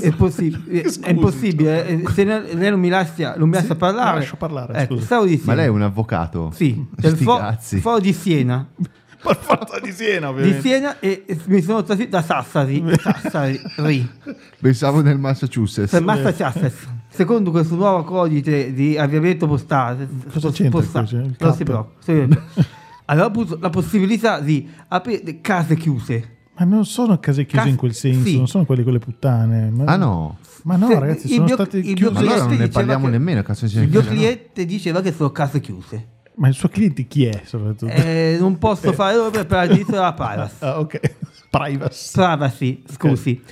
è, 0.00 0.12
possibile, 0.12 0.82
Scusi, 0.84 1.00
è 1.00 1.10
impossibile, 1.10 1.86
eh, 1.88 2.02
se 2.14 2.22
ne- 2.22 2.54
lei 2.54 2.70
non 2.70 2.78
mi 2.78 2.88
lascia, 2.88 3.34
non 3.36 3.48
mi 3.48 3.56
lascia 3.56 3.74
parlare. 3.74 4.18
lascio 4.20 4.36
parlare, 4.36 4.74
Ecco, 4.74 4.94
Ma 5.42 5.54
lei 5.54 5.64
è 5.64 5.68
un 5.68 5.82
avvocato? 5.82 6.52
Sì, 6.54 6.86
del 6.94 7.16
fo- 7.16 7.98
di 7.98 8.12
Siena. 8.12 8.64
Per 9.32 9.36
forza 9.40 9.78
di 9.80 9.92
Siena, 9.92 10.26
Di 10.26 10.32
ovviamente. 10.32 10.60
Siena 10.60 10.98
e, 10.98 11.22
e 11.26 11.38
mi 11.46 11.62
sono 11.62 11.82
trasferito 11.84 12.16
da 12.16 12.22
Sassari. 12.22 12.82
Sassari. 12.98 13.60
Pensavo 14.60 15.00
nel 15.00 15.18
Massachusetts. 15.18 15.90
Per 15.90 16.02
Massachusetts. 16.02 16.88
Secondo 17.08 17.50
questo 17.50 17.74
nuovo 17.76 18.02
codice 18.04 18.72
di 18.72 18.96
avviamento 18.98 19.46
postale, 19.46 20.08
Cosa 20.32 20.50
c'entra 20.50 20.80
postale, 20.80 21.08
non 21.38 21.54
si. 21.54 21.62
Aveva 23.04 23.26
avuto 23.26 23.58
la 23.60 23.70
possibilità 23.70 24.40
di 24.40 24.68
aprire 24.88 25.40
case 25.40 25.76
chiuse. 25.76 26.36
Ma 26.58 26.64
non 26.64 26.84
sono 26.84 27.18
case 27.18 27.42
chiuse 27.44 27.56
Case- 27.56 27.68
in 27.70 27.76
quel 27.76 27.94
senso, 27.94 28.26
sì. 28.26 28.36
non 28.36 28.46
sono 28.48 28.64
quelle 28.64 28.82
con 28.82 28.92
le 28.92 28.98
puttane. 28.98 29.70
Ma, 29.70 29.84
Ah 29.84 29.96
no, 29.96 30.38
Ma 30.62 30.76
no, 30.76 30.86
Se- 30.88 30.98
ragazzi, 30.98 31.28
sono 31.28 31.44
mio- 31.44 31.54
state 31.54 31.80
chiuse. 31.80 32.10
ma 32.12 32.18
allora 32.20 32.44
non 32.44 32.56
ne 32.56 32.68
parliamo 32.68 33.04
che- 33.06 33.10
nemmeno. 33.10 33.42
Il 33.62 33.88
mio 33.88 34.00
no. 34.02 34.06
cliente 34.06 34.64
diceva 34.64 35.00
che 35.00 35.12
sono 35.12 35.30
case 35.30 35.60
chiuse. 35.60 36.08
Ma 36.34 36.48
il 36.48 36.54
suo 36.54 36.68
cliente 36.68 37.06
chi 37.06 37.26
è 37.26 37.42
soprattutto? 37.44 37.92
Eh, 37.92 38.36
non 38.40 38.58
posso 38.58 38.92
fare 38.92 39.16
robe 39.16 39.44
per 39.44 39.64
il 39.64 39.70
diritto 39.70 39.92
della 39.92 40.12
privacy. 40.14 40.54
Ah, 40.64 40.78
ok. 40.80 41.00
Privacy. 41.50 42.12
Privacy, 42.14 42.82
scusi. 42.90 43.42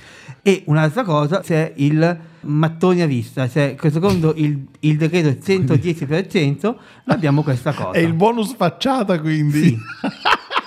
E 0.41 0.63
un'altra 0.65 1.03
cosa 1.03 1.39
c'è 1.41 1.71
il 1.75 2.19
mattoni 2.41 3.01
a 3.01 3.05
vista, 3.05 3.47
cioè 3.47 3.75
secondo 3.91 4.33
il, 4.35 4.65
il 4.79 4.97
decreto 4.97 5.29
110% 5.29 6.75
abbiamo 7.05 7.43
questa 7.43 7.71
cosa. 7.73 7.91
È 7.91 7.99
il 7.99 8.13
bonus 8.13 8.55
facciata, 8.55 9.19
quindi. 9.19 9.61
Sì. 9.63 9.77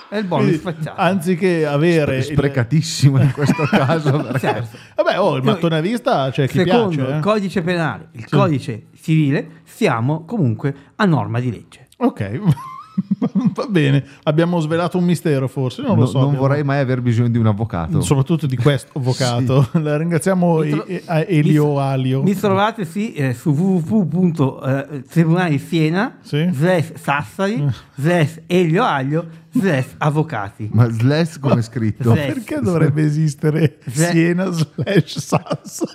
È 0.07 0.17
il 0.19 0.25
bonus 0.27 0.45
Quindi, 0.45 0.61
facciato. 0.63 1.01
Anziché 1.01 1.65
avere. 1.65 2.17
il- 2.17 2.23
Sprecatissimo 2.23 3.19
in 3.21 3.31
questo 3.33 3.63
caso. 3.69 4.11
perché- 4.21 4.39
Certo. 4.39 4.77
Vabbè, 4.95 5.19
oh, 5.19 5.35
il 5.35 5.43
mattone 5.43 5.77
a 5.77 5.81
vista 5.81 6.29
c'è 6.31 6.47
chi 6.47 6.59
Secondo 6.59 6.89
piace. 6.95 7.11
eh. 7.11 7.15
il 7.15 7.21
codice 7.21 7.61
penale, 7.63 8.07
il 8.11 8.29
codice 8.29 8.83
civile, 9.01 9.61
siamo 9.65 10.23
comunque 10.23 10.73
a 10.95 11.05
norma 11.05 11.39
di 11.41 11.51
legge. 11.51 11.84
Ok, 11.97 12.39
va 13.53 13.65
bene. 13.67 14.03
Abbiamo 14.23 14.59
svelato 14.59 14.97
un 14.97 15.03
mistero, 15.05 15.47
forse. 15.47 15.81
Non 15.81 15.95
lo 15.95 16.01
No- 16.01 16.05
so. 16.07 16.17
non 16.19 16.27
abbiamo- 16.27 16.45
vorrei 16.47 16.63
mai 16.63 16.79
aver 16.79 17.01
bisogno 17.01 17.29
di 17.29 17.37
un 17.37 17.47
avvocato. 17.47 18.01
Soprattutto 18.01 18.47
di 18.47 18.55
questo 18.57 18.91
avvocato. 18.99 19.67
La 19.73 19.97
ringraziamo 19.97 20.59
Mi 20.59 20.69
tro- 20.69 20.85
e- 20.85 21.03
a 21.05 21.19
Elio 21.25 21.73
mi- 21.73 21.79
Alio. 21.79 22.23
Mi 22.23 22.35
trovate 22.35 22.85
sì 22.85 23.13
eh, 23.13 23.33
su 23.33 23.51
www.tribunale 23.51 25.49
di 25.49 25.59
Siena, 25.59 26.17
Sì. 26.21 26.37
Eh. 26.41 26.49
slash 26.53 26.93
Sassari, 26.95 27.65
slash 27.95 28.41
Elio 28.47 28.83
Aglio, 28.83 29.25
slash 29.57 29.85
Avvocati. 29.97 30.69
Ma 30.71 30.89
slash 30.89 31.39
come 31.39 31.59
è 31.59 31.61
scritto? 31.61 32.11
Slash. 32.13 32.33
Perché 32.33 32.59
dovrebbe 32.61 33.03
esistere 33.03 33.77
Ze- 33.87 34.09
Siena 34.11 34.51
slash 34.51 35.17
Sassari? 35.19 35.93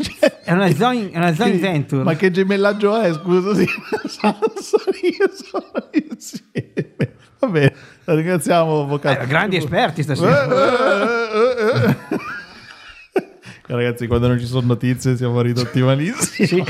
Cioè, 0.00 0.40
È 0.44 0.52
una 0.52 0.68
joint, 0.68 1.12
è 1.12 1.16
una 1.16 1.32
joint 1.32 1.54
che- 1.54 1.60
venture. 1.60 2.02
Ma 2.04 2.14
che 2.14 2.30
gemellaggio 2.30 2.98
è? 3.00 3.12
Scusa, 3.12 3.54
sì. 3.54 3.66
Sassari 4.06 5.08
e 5.08 5.30
sono 5.34 5.88
insieme. 5.92 7.14
Va 7.38 7.46
bene, 7.48 7.74
la 8.04 8.14
ringraziamo, 8.14 8.82
avvocato. 8.82 9.22
Eh, 9.22 9.26
grandi 9.26 9.56
esperti 9.56 10.02
stasera. 10.02 10.44
Eh, 10.44 11.36
eh, 11.36 11.88
eh. 11.88 11.96
Ragazzi, 13.66 14.06
quando 14.08 14.26
non 14.26 14.38
ci 14.38 14.46
sono 14.46 14.66
notizie 14.66 15.16
siamo 15.16 15.40
ridotti 15.40 15.80
malissimo. 15.80 16.64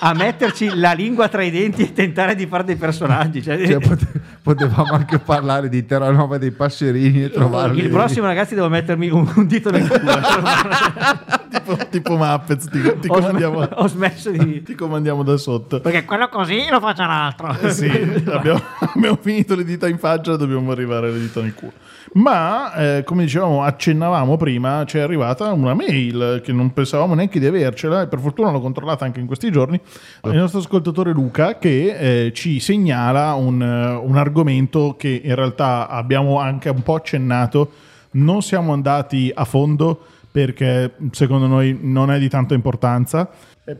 A 0.00 0.12
metterci 0.14 0.74
la 0.74 0.92
lingua 0.92 1.28
tra 1.28 1.42
i 1.42 1.50
denti 1.50 1.82
e 1.82 1.92
tentare 1.92 2.34
di 2.34 2.46
fare 2.46 2.64
dei 2.64 2.76
personaggi. 2.76 3.42
cioè- 3.42 3.66
Cioè, 3.66 3.78
pote- 3.78 4.06
potevamo 4.42 4.92
anche 4.92 5.18
parlare 5.18 5.68
di 5.68 5.84
Terranova 5.86 6.38
dei 6.38 6.50
passerini 6.50 7.24
e 7.24 7.30
trovarli. 7.30 7.82
il 7.82 7.88
prossimo, 7.90 8.26
ragazzi, 8.26 8.54
devo 8.54 8.68
mettermi 8.68 9.08
un, 9.10 9.30
un 9.34 9.46
dito 9.46 9.70
nel 9.70 9.86
culo. 9.88 10.12
tipo, 11.48 11.76
tipo 11.90 12.16
Muppets, 12.16 12.68
ti, 12.68 12.80
ti 12.80 13.06
sm- 13.06 13.06
comandiamo, 13.06 13.60
ho 13.60 13.86
smesso 13.86 14.30
di. 14.30 14.62
ti 14.64 14.74
comandiamo 14.74 15.22
da 15.22 15.36
sotto. 15.36 15.80
Perché 15.80 16.04
quello 16.04 16.28
così 16.28 16.66
lo 16.68 16.80
faccia 16.80 17.06
l'altro. 17.06 17.56
Eh 17.60 17.70
sì, 17.70 17.88
abbiamo, 18.30 18.60
abbiamo 18.78 19.18
finito 19.20 19.54
le 19.54 19.64
dita 19.64 19.88
in 19.88 19.98
faccia, 19.98 20.36
dobbiamo 20.36 20.70
arrivare 20.70 21.08
alle 21.08 21.20
dita 21.20 21.40
nel 21.40 21.54
culo. 21.54 21.72
Ma, 22.14 22.72
eh, 22.74 23.04
come 23.04 23.24
dicevamo, 23.24 23.62
accennavamo 23.62 24.36
prima, 24.36 24.84
ci 24.86 24.98
è 24.98 25.00
arrivata 25.00 25.52
una 25.52 25.74
mail 25.74 26.40
che 26.42 26.52
non 26.52 26.72
pensavamo 26.72 27.14
neanche 27.14 27.38
di 27.38 27.46
avercela 27.46 28.02
e 28.02 28.06
per 28.06 28.20
fortuna 28.20 28.50
l'ho 28.50 28.60
controllata 28.60 29.04
anche 29.04 29.20
in 29.20 29.26
questi 29.26 29.50
giorni. 29.50 29.78
Il 30.24 30.36
nostro 30.36 30.60
ascoltatore 30.60 31.12
Luca 31.12 31.58
che 31.58 32.26
eh, 32.26 32.32
ci 32.32 32.60
segnala 32.60 33.34
un, 33.34 33.60
eh, 33.60 33.94
un 33.94 34.16
argomento 34.16 34.94
che 34.96 35.20
in 35.22 35.34
realtà 35.34 35.88
abbiamo 35.88 36.38
anche 36.38 36.68
un 36.70 36.82
po' 36.82 36.94
accennato, 36.94 37.72
non 38.12 38.40
siamo 38.40 38.72
andati 38.72 39.30
a 39.34 39.44
fondo 39.44 40.06
perché 40.36 40.92
secondo 41.12 41.46
noi 41.46 41.78
non 41.80 42.10
è 42.10 42.18
di 42.18 42.28
tanta 42.28 42.52
importanza. 42.52 43.30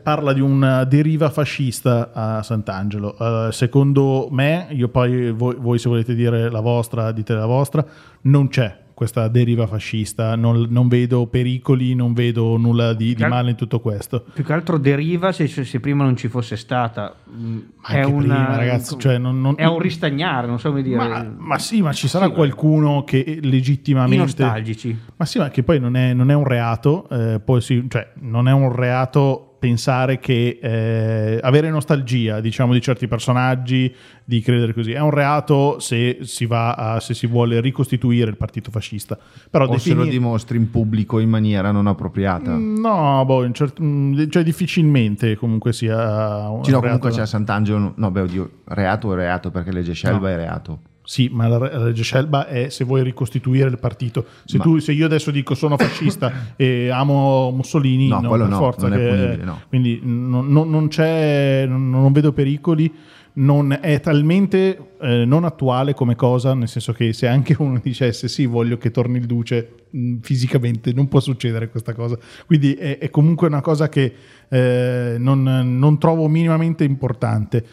Parla 0.01 0.33
di 0.33 0.41
una 0.41 0.85
deriva 0.85 1.29
fascista 1.29 2.09
a 2.11 2.41
Sant'Angelo. 2.41 3.15
Eh, 3.15 3.51
secondo 3.51 4.27
me, 4.31 4.65
io 4.71 4.89
poi 4.89 5.29
voi, 5.29 5.55
voi 5.59 5.77
se 5.77 5.87
volete 5.87 6.15
dire 6.15 6.49
la 6.49 6.59
vostra, 6.59 7.11
dite 7.11 7.35
la 7.35 7.45
vostra, 7.45 7.85
non 8.21 8.47
c'è 8.47 8.75
questa 8.97 9.27
deriva 9.27 9.67
fascista, 9.67 10.35
non, 10.35 10.65
non 10.71 10.87
vedo 10.87 11.27
pericoli, 11.27 11.93
non 11.93 12.13
vedo 12.13 12.57
nulla 12.57 12.95
di, 12.95 13.13
di 13.13 13.23
male 13.25 13.51
in 13.51 13.55
tutto 13.55 13.79
questo. 13.79 14.25
Più 14.33 14.43
che 14.43 14.53
altro 14.53 14.79
deriva 14.79 15.31
se, 15.31 15.45
se 15.45 15.79
prima 15.79 16.03
non 16.03 16.15
ci 16.17 16.27
fosse 16.29 16.55
stata. 16.57 17.13
Mm, 17.31 17.57
Ma 17.75 17.87
anche 17.89 18.11
prima, 18.11 18.55
ragazzi, 18.55 18.97
cioè 18.97 19.19
non- 19.19 19.39
non- 19.39 19.53
è 19.55 19.65
un 19.65 19.77
ristagnare, 19.77 20.47
non 20.47 20.57
so 20.57 20.69
come 20.69 20.81
dire. 20.81 20.95
Ma, 20.95 21.31
ma 21.37 21.59
sì, 21.59 21.83
ma 21.83 21.93
ci 21.93 22.07
sarà 22.07 22.29
qualcuno 22.29 23.03
che 23.03 23.37
legittimamente... 23.43 24.15
I 24.15 24.17
nostalgici. 24.17 24.99
Ma 25.15 25.25
sì, 25.25 25.37
ma 25.37 25.49
che 25.49 25.61
poi 25.61 25.79
non 25.79 25.95
è, 25.95 26.13
non 26.13 26.31
è 26.31 26.33
un 26.33 26.45
reato, 26.45 27.07
eh, 27.09 27.39
poi 27.39 27.61
sì, 27.61 27.85
cioè 27.89 28.13
non 28.21 28.47
è 28.47 28.51
un 28.51 28.73
reato 28.75 29.46
pensare 29.67 30.17
che 30.19 30.59
eh, 30.61 31.39
avere 31.41 31.69
nostalgia, 31.69 32.39
diciamo, 32.39 32.71
di 32.71 32.79
certi 32.79 33.07
personaggi, 33.07 33.93
di 34.23 34.39
credere 34.39 34.73
così, 34.73 34.93
è 34.93 34.99
un 35.01 35.09
reato 35.11 35.79
se 35.79 36.19
si 36.21 36.45
va 36.45 36.73
a, 36.73 36.99
se 37.01 37.13
si 37.13 37.27
vuole 37.27 37.59
ricostituire 37.59 38.29
il 38.29 38.37
partito 38.37 38.71
fascista. 38.71 39.17
Però 39.49 39.65
o 39.65 39.77
se 39.77 39.89
lo 39.93 40.03
defini- 40.03 40.09
dimostri 40.17 40.57
in 40.57 40.69
pubblico 40.69 41.19
in 41.19 41.29
maniera 41.29 41.71
non 41.71 41.87
appropriata. 41.87 42.55
No, 42.55 43.23
boh, 43.25 43.49
cert- 43.51 43.81
mm, 43.81 44.29
cioè 44.29 44.43
difficilmente 44.43 45.35
comunque 45.35 45.73
sia 45.73 46.49
un 46.49 46.59
no, 46.59 46.63
reato. 46.63 46.79
comunque 46.79 47.11
c'è 47.11 47.25
Sant'Angelo. 47.25 47.93
No, 47.97 48.09
beh, 48.11 48.21
oddio, 48.21 48.49
reato 48.65 49.11
è 49.11 49.15
reato 49.15 49.51
perché 49.51 49.71
legge 49.73 49.91
Scelba 49.93 50.27
No. 50.29 50.33
è 50.33 50.35
reato. 50.37 50.79
Sì, 51.09 51.29
ma 51.31 51.47
la 51.47 51.57
la 51.57 51.85
legge 51.85 52.03
Scelba 52.03 52.47
è 52.47 52.67
se 52.67 52.83
vuoi 52.83 53.01
ricostituire 53.01 53.69
il 53.69 53.79
partito. 53.79 54.25
Se, 54.43 54.57
Ma- 54.57 54.63
tu, 54.65 54.77
se 54.79 54.91
io 54.91 55.05
adesso 55.05 55.31
dico 55.31 55.55
sono 55.55 55.77
fascista 55.77 56.29
e 56.57 56.89
amo 56.89 57.49
Mussolini, 57.51 58.09
No, 58.09 58.19
quello 58.23 58.43
per 58.43 58.51
no, 58.51 58.57
forza 58.59 58.89
non 58.89 58.99
è 58.99 59.37
che- 59.37 59.43
no. 59.45 59.61
Quindi 59.69 60.01
non, 60.03 60.49
non- 60.49 60.69
non 60.69 60.89
c'è, 60.89 61.65
non, 61.65 61.89
non 61.89 62.11
vedo 62.11 62.33
pericoli. 62.33 62.93
Non 63.37 63.77
è 63.79 63.99
talmente 63.99 64.93
eh, 64.99 65.23
non 65.23 65.43
attuale 65.45 65.93
come 65.93 66.15
cosa, 66.15 66.55
nel 66.55 66.67
senso 66.67 66.91
che 66.91 67.13
se 67.13 67.27
anche 67.27 67.55
uno 67.59 67.79
dicesse 67.81 68.27
sì, 68.27 68.47
voglio 68.47 68.77
che 68.79 68.89
torni 68.89 69.19
il 69.19 69.27
duce, 69.27 69.73
mh, 69.91 70.15
fisicamente 70.21 70.91
non 70.91 71.07
può 71.07 71.19
succedere 71.19 71.69
questa 71.69 71.93
cosa. 71.93 72.17
Quindi 72.47 72.73
è, 72.73 72.97
è 72.97 73.09
comunque 73.11 73.45
una 73.47 73.61
cosa 73.61 73.89
che 73.89 74.11
eh, 74.49 75.17
non, 75.19 75.43
non 75.77 75.99
trovo 75.99 76.27
minimamente 76.27 76.83
importante. 76.83 77.63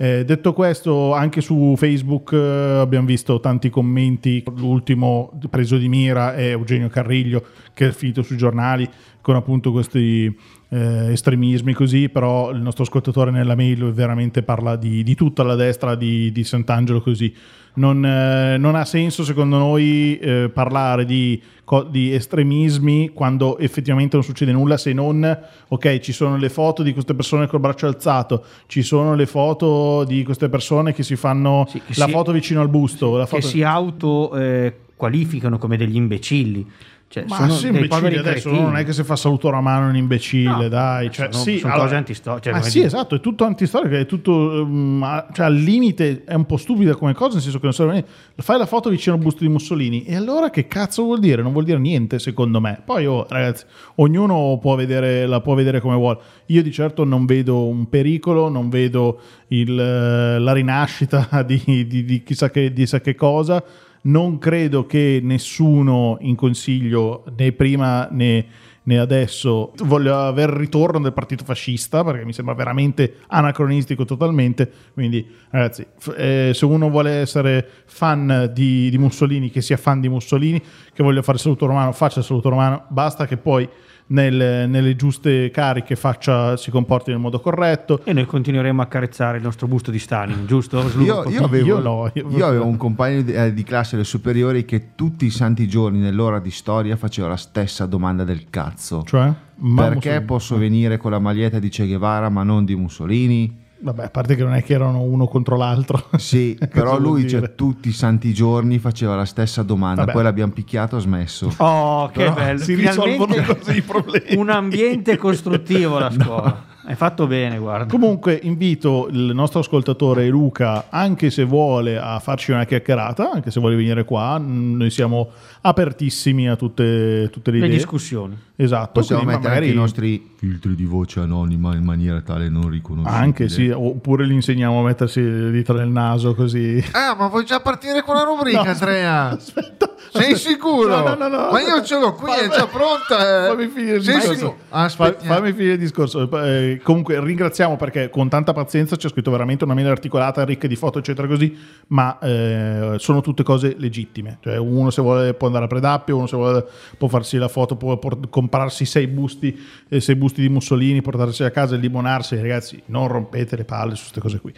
Eh, 0.00 0.24
detto 0.24 0.52
questo, 0.52 1.12
anche 1.12 1.40
su 1.40 1.74
Facebook 1.76 2.32
eh, 2.32 2.78
abbiamo 2.78 3.06
visto 3.06 3.40
tanti 3.40 3.68
commenti. 3.68 4.44
L'ultimo 4.54 5.32
preso 5.50 5.76
di 5.76 5.88
mira 5.88 6.36
è 6.36 6.50
Eugenio 6.50 6.88
Carriglio, 6.88 7.44
che 7.74 7.88
è 7.88 7.90
finito 7.90 8.22
sui 8.22 8.36
giornali 8.36 8.88
con 9.20 9.34
appunto 9.34 9.72
questi 9.72 10.34
eh, 10.70 11.12
estremismi 11.12 11.72
così, 11.72 12.08
però 12.08 12.50
il 12.50 12.60
nostro 12.60 12.82
ascoltatore 12.84 13.30
nella 13.30 13.54
mail 13.54 13.92
veramente 13.92 14.42
parla 14.42 14.76
di, 14.76 15.02
di 15.02 15.14
tutta 15.14 15.42
la 15.42 15.54
destra 15.54 15.94
di, 15.94 16.30
di 16.32 16.44
Sant'Angelo 16.44 17.00
così. 17.00 17.32
Non, 17.74 18.04
eh, 18.04 18.56
non 18.58 18.74
ha 18.74 18.84
senso 18.84 19.22
secondo 19.22 19.56
noi 19.56 20.18
eh, 20.18 20.50
parlare 20.52 21.04
di, 21.04 21.40
co- 21.62 21.84
di 21.84 22.12
estremismi 22.12 23.10
quando 23.14 23.56
effettivamente 23.58 24.16
non 24.16 24.24
succede 24.24 24.50
nulla 24.50 24.76
se 24.76 24.92
non, 24.92 25.38
ok, 25.68 25.98
ci 26.00 26.12
sono 26.12 26.36
le 26.36 26.48
foto 26.48 26.82
di 26.82 26.92
queste 26.92 27.14
persone 27.14 27.46
col 27.46 27.60
braccio 27.60 27.86
alzato, 27.86 28.44
ci 28.66 28.82
sono 28.82 29.14
le 29.14 29.26
foto 29.26 30.02
di 30.04 30.24
queste 30.24 30.48
persone 30.48 30.92
che 30.92 31.04
si 31.04 31.14
fanno 31.14 31.66
Sì, 31.68 31.80
che 31.80 31.92
la 31.98 32.06
si- 32.06 32.10
foto 32.10 32.32
vicino 32.32 32.60
al 32.60 32.68
busto. 32.68 33.16
la 33.16 33.24
che 33.24 33.28
foto- 33.40 33.46
si 33.46 33.62
auto 33.62 34.34
eh, 34.36 34.74
qualificano 34.96 35.56
come 35.58 35.76
degli 35.76 35.94
imbecilli. 35.96 36.66
Cioè, 37.10 37.24
Ma 37.26 37.36
sono 37.36 37.52
sì, 37.52 37.86
poveri 37.88 38.18
adesso 38.18 38.50
cretini. 38.50 38.60
non 38.60 38.76
è 38.76 38.84
che 38.84 38.92
se 38.92 39.02
fa 39.02 39.16
saluto 39.16 39.48
a 39.48 39.60
mano 39.62 39.86
è 39.86 39.88
un 39.88 39.96
imbecille, 39.96 40.50
No, 40.64 40.68
dai. 40.68 41.10
Cioè, 41.10 41.28
sono- 41.30 41.42
sì, 41.42 41.56
sono 41.58 41.72
allora- 41.72 41.86
cose 41.88 41.96
antistoriche, 41.98 42.50
cioè, 42.52 42.62
sì, 42.62 42.72
dire. 42.74 42.86
esatto, 42.86 43.14
è 43.14 43.20
tutto 43.20 43.44
antistorico, 43.44 43.94
è 43.96 44.04
tutto 44.04 44.68
a- 45.00 45.26
cioè, 45.32 45.46
al 45.46 45.54
limite, 45.54 46.24
è 46.26 46.34
un 46.34 46.44
po' 46.44 46.58
stupida 46.58 46.94
come 46.96 47.14
cosa, 47.14 47.34
nel 47.34 47.42
senso 47.42 47.56
che 47.58 47.64
non 47.64 47.72
serve 47.72 47.92
a 47.92 47.94
niente. 47.94 48.10
Fai 48.42 48.58
la 48.58 48.66
foto 48.66 48.90
vicino 48.90 49.14
al 49.14 49.22
busto 49.22 49.42
di 49.42 49.48
Mussolini 49.48 50.04
e 50.04 50.16
allora 50.16 50.50
che 50.50 50.66
cazzo 50.66 51.02
vuol 51.04 51.18
dire? 51.18 51.40
Non 51.40 51.52
vuol 51.52 51.64
dire 51.64 51.78
niente, 51.78 52.18
secondo 52.18 52.60
me. 52.60 52.78
Poi, 52.84 53.06
oh, 53.06 53.24
ragazzi, 53.26 53.64
ognuno 53.96 54.58
può 54.60 54.74
vedere, 54.76 55.26
la 55.26 55.40
può 55.40 55.54
vedere 55.54 55.80
come 55.80 55.96
vuole. 55.96 56.18
Io 56.46 56.62
di 56.62 56.70
certo 56.70 57.04
non 57.04 57.24
vedo 57.24 57.66
un 57.68 57.88
pericolo, 57.88 58.50
non 58.50 58.68
vedo 58.68 59.18
il, 59.48 59.70
eh, 59.80 60.38
la 60.38 60.52
rinascita 60.52 61.26
di, 61.42 61.86
di- 61.86 62.04
di 62.04 62.22
chissà, 62.22 62.50
che, 62.50 62.70
di 62.70 62.82
chissà 62.82 63.00
che 63.00 63.14
cosa. 63.14 63.64
Non 64.08 64.38
credo 64.38 64.86
che 64.86 65.20
nessuno 65.22 66.16
in 66.20 66.34
consiglio, 66.34 67.24
né 67.36 67.52
prima 67.52 68.08
né, 68.10 68.46
né 68.84 68.98
adesso, 68.98 69.72
voglia 69.84 70.24
avere 70.24 70.52
il 70.52 70.58
ritorno 70.58 70.98
del 70.98 71.12
partito 71.12 71.44
fascista, 71.44 72.02
perché 72.02 72.24
mi 72.24 72.32
sembra 72.32 72.54
veramente 72.54 73.16
anacronistico 73.26 74.06
totalmente. 74.06 74.70
Quindi, 74.94 75.28
ragazzi, 75.50 75.86
f- 75.98 76.14
eh, 76.16 76.52
se 76.54 76.64
uno 76.64 76.88
vuole 76.88 77.10
essere 77.10 77.68
fan 77.84 78.50
di, 78.54 78.88
di 78.88 78.96
Mussolini, 78.96 79.50
che 79.50 79.60
sia 79.60 79.76
fan 79.76 80.00
di 80.00 80.08
Mussolini, 80.08 80.58
che 80.94 81.02
voglia 81.02 81.20
fare 81.20 81.36
saluto 81.36 81.66
romano, 81.66 81.92
faccia 81.92 82.20
il 82.20 82.24
saluto 82.24 82.48
romano, 82.48 82.84
basta 82.88 83.26
che 83.26 83.36
poi 83.36 83.68
nel- 84.08 84.68
nelle 84.68 84.96
giuste 84.96 85.50
cariche 85.50 85.96
faccia, 85.96 86.56
si 86.56 86.70
comporti 86.70 87.10
nel 87.10 87.18
modo 87.20 87.40
corretto. 87.40 88.00
E 88.04 88.12
noi 88.12 88.26
continueremo 88.26 88.80
a 88.82 88.86
carezzare 88.86 89.38
il 89.38 89.42
nostro 89.42 89.66
busto 89.66 89.90
di 89.90 89.98
Stalin, 89.98 90.46
giusto? 90.46 90.80
Io, 91.00 91.28
io 91.28 91.44
avevo, 91.44 91.66
Io 91.66 91.78
no, 91.80 92.10
io- 92.14 92.28
io 92.30 92.46
avevo 92.46 92.66
un 92.66 92.76
compagno 92.76 93.22
di, 93.22 93.32
eh, 93.32 93.52
di 93.52 93.62
classe 93.62 93.94
alle 93.96 94.04
superiori 94.04 94.64
che 94.64 94.94
tutti 94.94 95.26
i 95.26 95.30
santi 95.30 95.68
giorni 95.68 95.98
nell'ora 95.98 96.38
di 96.38 96.50
storia 96.50 96.96
faceva 96.96 97.28
la 97.28 97.36
stessa 97.36 97.86
domanda 97.86 98.24
del 98.24 98.46
cazzo. 98.50 99.02
Cioè, 99.04 99.32
ma 99.60 99.82
Perché 99.88 99.94
Mussolini- 100.08 100.24
posso 100.24 100.56
venire 100.58 100.96
con 100.98 101.10
la 101.10 101.18
maglietta 101.18 101.58
di 101.58 101.68
Che 101.68 101.86
Guevara 101.86 102.28
ma 102.28 102.42
non 102.42 102.64
di 102.64 102.74
Mussolini? 102.76 103.66
Vabbè, 103.80 104.04
a 104.04 104.10
parte 104.10 104.34
che 104.34 104.42
non 104.42 104.54
è 104.54 104.64
che 104.64 104.74
erano 104.74 105.02
uno 105.02 105.26
contro 105.26 105.56
l'altro. 105.56 106.06
Sì, 106.18 106.58
però 106.70 106.98
lui 106.98 107.28
cioè, 107.28 107.54
tutti 107.54 107.88
i 107.88 107.92
santi 107.92 108.32
giorni 108.34 108.78
faceva 108.78 109.14
la 109.14 109.24
stessa 109.24 109.62
domanda, 109.62 110.02
Vabbè. 110.02 110.12
poi 110.12 110.22
l'abbiamo 110.22 110.52
picchiato 110.52 110.96
e 110.96 110.98
ha 110.98 111.02
smesso. 111.02 111.54
Oh, 111.68 112.08
che 112.08 112.24
Però 112.24 112.34
bello! 112.34 112.58
si 112.58 112.74
Finalmente 112.74 113.16
risolvono 113.16 113.54
così 113.58 113.76
i 113.76 113.82
problemi. 113.82 114.36
Un 114.36 114.50
ambiente 114.50 115.16
costruttivo 115.16 115.98
la 115.98 116.10
scuola. 116.10 116.64
Hai 116.88 116.94
fatto 116.94 117.26
bene, 117.26 117.58
guarda. 117.58 117.84
Comunque 117.84 118.40
invito 118.44 119.08
il 119.10 119.32
nostro 119.34 119.60
ascoltatore 119.60 120.26
Luca, 120.28 120.86
anche 120.88 121.28
se 121.28 121.44
vuole, 121.44 121.98
a 121.98 122.18
farci 122.18 122.50
una 122.50 122.64
chiacchierata, 122.64 123.30
anche 123.30 123.50
se 123.50 123.60
vuole 123.60 123.76
venire 123.76 124.04
qua, 124.04 124.40
noi 124.42 124.88
siamo 124.88 125.28
apertissimi 125.60 126.48
a 126.48 126.56
tutte, 126.56 127.28
tutte 127.30 127.50
le 127.50 127.58
Le 127.58 127.66
idee. 127.66 127.76
discussioni. 127.76 128.38
Esatto, 128.56 129.00
Possiamo 129.00 129.20
quindi 129.22 129.36
mettere 129.36 129.54
magari 129.54 129.66
anche 129.70 129.78
i 129.78 129.80
nostri 129.82 130.30
filtri 130.36 130.74
di 130.74 130.84
voce 130.84 131.20
anonima 131.20 131.74
in 131.76 131.84
maniera 131.84 132.22
tale 132.22 132.48
non 132.48 132.70
riconoscibile. 132.70 133.22
anche 133.22 133.48
sì, 133.50 133.68
oppure 133.68 134.26
gli 134.26 134.32
insegniamo 134.32 134.80
a 134.80 134.82
mettersi 134.82 135.20
le 135.22 135.50
dita 135.50 135.74
nel 135.74 135.88
naso 135.90 136.34
così. 136.34 136.82
Ah, 136.92 137.14
ma 137.14 137.28
vuoi 137.28 137.44
già 137.44 137.60
partire 137.60 138.02
con 138.02 138.14
la 138.14 138.22
rubrica, 138.22 138.62
No, 138.62 138.70
Andrea? 138.70 139.28
Aspetta, 139.32 139.90
Sei 140.10 140.36
sicuro? 140.36 140.88
No, 140.88 141.02
no, 141.02 141.14
no, 141.14 141.28
no. 141.28 141.50
Ma 141.50 141.60
io 141.60 141.82
ce 141.82 141.98
l'ho 141.98 142.12
qui, 142.14 142.30
è 142.32 142.48
già 142.48 142.66
pronta. 142.66 143.44
eh. 143.44 143.48
Fammi 143.48 143.66
finire 143.68 143.96
il 143.96 144.02
Sei 144.02 144.14
discorso. 144.18 144.56
Fa- 144.68 144.82
Aspetta. 144.84 145.24
fammi 145.24 145.52
finire 145.52 145.72
il 145.74 145.78
discorso. 145.78 146.28
Eh, 146.44 146.80
comunque 146.82 147.20
ringraziamo 147.22 147.76
perché 147.76 148.10
con 148.10 148.28
tanta 148.28 148.52
pazienza 148.52 148.96
ci 148.96 149.06
ha 149.06 149.10
scritto 149.10 149.30
veramente 149.30 149.64
una 149.64 149.74
mail 149.74 149.88
articolata, 149.88 150.44
ricca 150.44 150.66
di 150.66 150.76
foto, 150.76 150.98
eccetera, 150.98 151.26
così, 151.28 151.56
ma 151.88 152.18
eh, 152.20 152.94
sono 152.98 153.20
tutte 153.20 153.42
cose 153.42 153.74
legittime. 153.78 154.38
Cioè, 154.40 154.56
uno 154.56 154.90
se 154.90 155.02
vuole 155.02 155.34
può 155.34 155.46
andare 155.46 155.64
a 155.66 155.68
Predappio, 155.68 156.16
uno 156.16 156.26
se 156.26 156.36
vuole 156.36 156.64
può 156.96 157.08
farsi 157.08 157.36
la 157.38 157.48
foto, 157.48 157.76
può 157.76 157.96
por- 157.98 158.28
comprarsi 158.28 158.84
sei 158.84 159.06
busti, 159.06 159.58
eh, 159.88 160.00
sei 160.00 160.16
busti 160.16 160.40
di 160.40 160.48
Mussolini, 160.48 161.02
portarsi 161.02 161.44
a 161.44 161.50
casa 161.50 161.74
e 161.74 161.78
limonarsi. 161.78 162.36
Ragazzi, 162.40 162.82
non 162.86 163.08
rompete 163.08 163.56
le 163.56 163.64
palle 163.64 163.94
su 163.94 164.00
queste 164.02 164.20
cose 164.20 164.40
qui. 164.40 164.52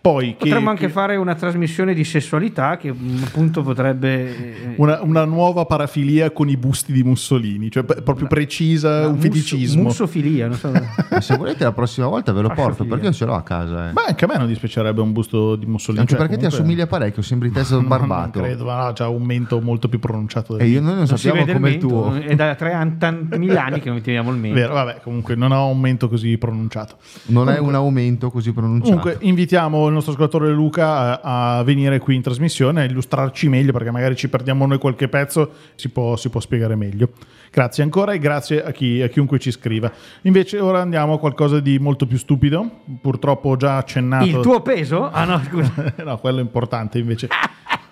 Poi, 0.00 0.36
che- 0.38 0.44
Potremmo 0.48 0.70
anche 0.70 0.86
che- 0.86 0.92
fare 0.92 1.16
una 1.16 1.34
trasmissione 1.34 1.92
di 1.92 2.04
sessualità 2.04 2.76
che 2.76 2.92
mm, 2.92 3.24
appunto 3.24 3.62
potrebbe... 3.62 4.36
eh, 4.36 4.74
una, 4.76 5.00
una 5.02 5.24
nuova 5.24 5.64
parafilia 5.64 6.30
con 6.30 6.48
i 6.48 6.56
busti 6.56 6.92
di 6.92 7.02
Mussolini, 7.02 7.70
cioè 7.72 7.82
proprio 7.82 8.28
precisa, 8.28 9.06
un 9.08 9.14
musso- 9.14 9.20
feticismo. 9.22 9.82
Mussofilia, 9.82 10.46
non 10.46 10.56
so. 10.56 10.70
Se 11.18 11.36
volete 11.36 11.64
la 11.64 11.72
prossima 11.72 12.06
volta 12.06 12.32
ve 12.32 12.42
lo 12.42 12.50
porto 12.50 12.84
perché 12.84 13.06
io 13.06 13.12
ce 13.12 13.24
l'ho 13.24 13.34
a 13.34 13.42
casa. 13.42 13.88
eh. 13.88 13.92
Ma 13.94 14.04
anche 14.06 14.24
a 14.24 14.28
me 14.28 14.38
non 14.38 14.46
dispiacerebbe 14.46 15.00
un 15.00 15.10
busto 15.10 15.56
di 15.56 15.66
Mussolini. 15.66 16.00
Anche 16.02 16.12
cioè, 16.14 16.20
perché 16.20 16.34
ti 16.36 16.42
comunque- 16.44 16.58
assomiglia 16.64 16.86
parecchio, 16.86 17.22
sembri 17.22 17.50
te 17.50 17.64
sei 17.64 17.76
un 17.78 17.82
No, 17.82 17.88
barbato. 17.88 18.38
Non 18.38 18.46
credo, 18.48 18.64
ma 18.64 18.84
no, 18.86 18.92
c'ha 18.92 19.08
un 19.08 19.22
mento 19.24 19.60
molto 19.60 19.88
più 19.88 19.98
pronunciato 19.98 20.56
del 20.56 20.66
E 20.66 20.68
io 20.70 20.80
noi 20.80 20.90
non, 20.90 20.98
Non 20.98 21.06
sappiamo 21.08 21.40
il 21.40 21.52
come 21.52 21.68
il 21.70 21.78
mento, 21.80 21.88
tuo. 21.88 22.14
È 22.14 22.34
da 22.36 22.52
30.000 22.52 23.56
anni 23.56 23.80
che 23.80 23.88
non 23.88 24.00
teniamo 24.00 24.30
il 24.30 24.36
mento. 24.36 24.56
Vero, 24.56 24.74
vabbè, 24.74 25.00
comunque 25.02 25.34
non 25.34 25.50
ho 25.50 25.66
un 25.66 25.80
mento 25.80 26.08
così 26.08 26.38
pronunciato. 26.38 26.98
Non 27.26 27.48
è 27.48 27.58
un 27.58 27.74
aumento 27.74 28.30
così 28.30 28.52
pronunciato. 28.52 28.96
Comunque 29.00 29.26
invitiamo 29.26 29.86
il 29.88 29.94
nostro 29.96 30.12
ascoltatore 30.12 30.52
Luca 30.52 31.20
a, 31.20 31.58
a 31.58 31.62
venire 31.62 31.98
qui 31.98 32.14
in 32.14 32.22
trasmissione 32.22 32.82
a 32.82 32.84
illustrarci 32.84 33.48
meglio 33.48 33.72
perché 33.72 33.90
magari 33.90 34.14
ci 34.16 34.28
perdiamo 34.28 34.66
noi 34.66 34.78
qualche 34.78 35.08
pezzo, 35.08 35.50
si 35.74 35.88
può, 35.88 36.16
si 36.16 36.28
può 36.28 36.40
spiegare 36.40 36.76
meglio. 36.76 37.10
Grazie 37.50 37.82
ancora 37.82 38.12
e 38.12 38.18
grazie 38.18 38.62
a, 38.62 38.70
chi, 38.70 39.00
a 39.02 39.08
chiunque 39.08 39.38
ci 39.38 39.50
scriva. 39.50 39.90
Invece 40.22 40.58
ora 40.60 40.80
andiamo 40.80 41.14
a 41.14 41.18
qualcosa 41.18 41.60
di 41.60 41.78
molto 41.78 42.06
più 42.06 42.18
stupido, 42.18 42.82
purtroppo 43.00 43.50
ho 43.50 43.56
già 43.56 43.78
accennato. 43.78 44.24
Il 44.24 44.40
tuo 44.40 44.60
peso? 44.60 45.10
Ah 45.10 45.24
no, 45.24 45.40
scusa. 45.48 45.94
no, 46.04 46.18
quello 46.18 46.38
è 46.38 46.42
importante 46.42 46.98
invece. 46.98 47.28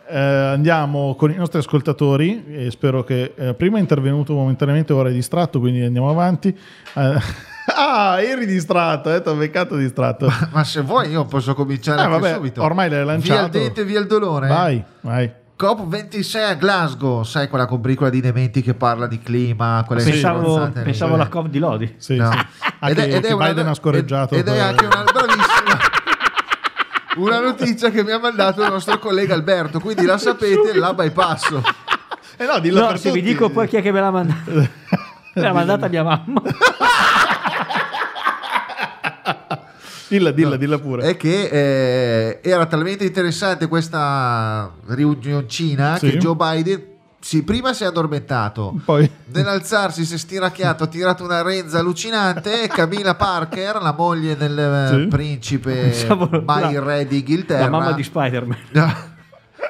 Eh, 0.07 0.19
andiamo 0.19 1.15
con 1.15 1.31
i 1.31 1.35
nostri 1.35 1.59
ascoltatori 1.59 2.45
e 2.47 2.71
spero 2.71 3.03
che 3.05 3.33
eh, 3.35 3.55
prima 3.55 3.79
è 3.79 3.81
intervenuto 3.81 4.35
momentaneamente, 4.35 4.93
ora 4.93 5.09
è 5.09 5.13
distratto, 5.13 5.61
quindi 5.61 5.81
andiamo 5.83 6.11
avanti. 6.11 6.49
Eh, 6.49 7.53
ah, 7.77 8.21
eri 8.21 8.47
distratto, 8.47 9.13
eh, 9.15 9.23
ti 9.23 9.29
ho 9.29 9.35
beccato 9.35 9.77
distratto. 9.77 10.31
Ma 10.51 10.65
se 10.65 10.81
vuoi 10.83 11.11
io 11.11 11.25
posso 11.25 11.55
cominciare 11.55 12.01
Eh, 12.01 12.05
anche 12.05 12.19
vabbè, 12.19 12.35
subito. 12.35 12.63
ormai 12.63 12.91
l'hai 12.91 13.05
lanciato. 13.05 13.35
Via 13.35 13.45
il 13.45 13.51
dente, 13.67 13.85
via 13.85 14.01
il 14.01 14.07
dolore. 14.07 14.49
Vai, 14.49 14.85
vai. 15.01 15.33
COP26 15.57 16.37
a 16.43 16.55
Glasgow, 16.55 17.23
sai 17.23 17.49
quella 17.49 17.67
combricola 17.67 18.11
di 18.11 18.21
dementi 18.21 18.61
che 18.61 18.75
parla 18.75 19.07
di 19.07 19.21
clima, 19.21 19.85
quelle 19.87 20.03
Pensavo, 20.03 20.69
pensavo 20.83 21.15
alla 21.15 21.29
COP 21.29 21.47
di 21.47 21.59
Lodi. 21.61 21.95
Sì, 21.97 22.17
No. 22.17 22.31
sì. 22.33 22.39
Anche 22.81 23.21
che 23.21 23.33
una- 23.33 23.47
Biden 23.49 23.69
ha 23.69 23.75
scorreggiato. 23.75 24.35
Ed, 24.35 24.49
ed 24.49 24.55
è 24.55 24.59
anche 24.59 24.85
una 24.85 25.05
bravissima. 25.05 25.79
Una 27.17 27.39
notizia 27.39 27.91
che 27.91 28.03
mi 28.03 28.11
ha 28.11 28.19
mandato 28.19 28.63
il 28.65 28.69
nostro 28.71 28.99
collega 28.99 29.35
Alberto, 29.35 29.79
quindi 29.79 30.05
la 30.05 30.19
sapete, 30.19 30.75
la 30.77 30.93
bypasso. 30.93 31.63
Eh 32.37 32.45
no, 32.47 32.59
dillo 32.59 32.81
No, 32.81 32.87
per 32.89 32.99
se 32.99 33.13
vi 33.13 33.21
tutti. 33.21 33.33
dico 33.33 33.49
poi 33.51 33.69
chi 33.69 33.77
è 33.77 33.83
che 33.83 33.93
me 33.93 34.01
l'ha 34.01 34.11
mandata. 34.11 34.51
Me 35.37 35.43
l'ha 35.43 35.53
mandata 35.53 35.89
mia 35.89 36.03
mamma. 36.05 36.43
Dilla, 40.09 40.31
dilla, 40.31 40.57
dilla 40.57 40.79
pure. 40.79 41.03
È 41.05 41.17
che 41.17 41.49
eh, 41.49 42.41
era 42.43 42.67
talmente 42.67 43.05
interessante 43.05 43.67
questa 43.69 44.71
riunioncina 44.87 45.97
Sì. 45.99 46.11
che 46.11 46.17
Joe 46.19 46.35
Biden 46.37 46.93
sì, 47.21 47.43
prima 47.43 47.73
si 47.73 47.85
è 47.85 47.87
addormentato. 47.87 48.79
Poi 48.85 49.11
Nell'alzarsi 49.33 50.05
si 50.05 50.13
è 50.15 50.19
stiracchiato, 50.19 50.85
ha 50.85 50.87
tirato 50.89 51.25
una 51.25 51.41
renza 51.41 51.79
allucinante. 51.79 52.69
Camilla 52.69 53.15
Parker, 53.15 53.81
la 53.81 53.95
moglie 53.97 54.37
del 54.37 54.59
eh, 54.59 54.89
Sì. 55.03 55.07
principe 55.09 55.73
Pensavo 55.73 56.29
mai 56.45 56.75
la- 56.75 56.81
re 56.85 57.07
di 57.07 57.21
Inghilterra, 57.21 57.65
La 57.65 57.71
mamma 57.71 57.93
di 57.93 58.03
Spider-Man. 58.03 58.59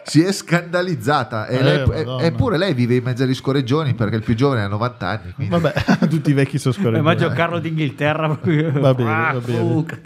Si 0.04 0.22
è 0.22 0.32
scandalizzata. 0.32 1.46
E 1.46 1.56
Eh, 1.56 1.62
lei- 1.62 2.26
eppure 2.26 2.56
lei 2.58 2.74
vive 2.74 2.94
in 2.96 3.02
mezzo 3.04 3.22
agli 3.24 3.34
scorreggioni 3.34 3.94
perché 3.94 4.16
il 4.16 4.22
più 4.22 4.34
giovane 4.34 4.62
ha 4.62 4.68
90 4.68 5.08
anni. 5.08 5.32
quindi- 5.34 5.52
Vabbè, 5.58 5.72
tutti 6.08 6.30
i 6.30 6.34
vecchi 6.34 6.58
sono 6.58 6.74
scorreggiati. 6.74 6.98
Immagino 7.00 7.30
Carlo 7.30 7.58
d'Inghilterra. 7.58 8.28
Va 8.28 8.36
bene, 8.42 8.80
va 8.80 8.94
Trac, 8.94 9.38
bene. 9.44 9.58
fuc. 9.58 9.98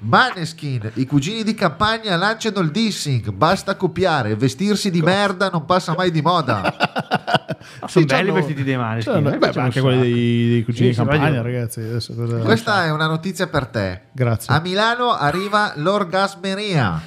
Maneskin, 0.00 0.90
i 0.94 1.06
cugini 1.06 1.42
di 1.42 1.54
campagna 1.54 2.14
lanciano 2.16 2.60
il 2.60 2.70
dissing. 2.70 3.30
Basta 3.32 3.74
copiare, 3.76 4.36
vestirsi 4.36 4.90
di 4.90 5.00
merda 5.02 5.48
non 5.50 5.64
passa 5.64 5.94
mai 5.96 6.10
di 6.10 6.22
moda. 6.22 6.74
Sono 7.86 8.04
belli 8.06 8.26
c'hanno- 8.28 8.32
vestiti 8.34 8.62
dei 8.62 8.76
mani. 8.76 9.02
c'hanno- 9.02 9.30
beh, 9.36 9.50
ma 9.54 9.62
anche 9.62 9.80
quelli 9.80 10.00
dei, 10.00 10.48
dei 10.48 10.64
cugini 10.64 10.92
Sì, 10.94 11.02
di 11.02 11.06
sì, 11.08 11.10
campagna, 11.16 11.42
ragazzi. 11.42 11.80
Adesso 11.80 12.14
cosa- 12.14 12.38
Questa 12.38 12.84
è 12.84 12.90
una 12.90 13.06
notizia 13.06 13.46
per 13.48 13.66
te. 13.66 14.02
Grazie. 14.12 14.54
A 14.54 14.60
Milano 14.60 15.10
arriva 15.12 15.72
l'orgasmeria. 15.76 17.00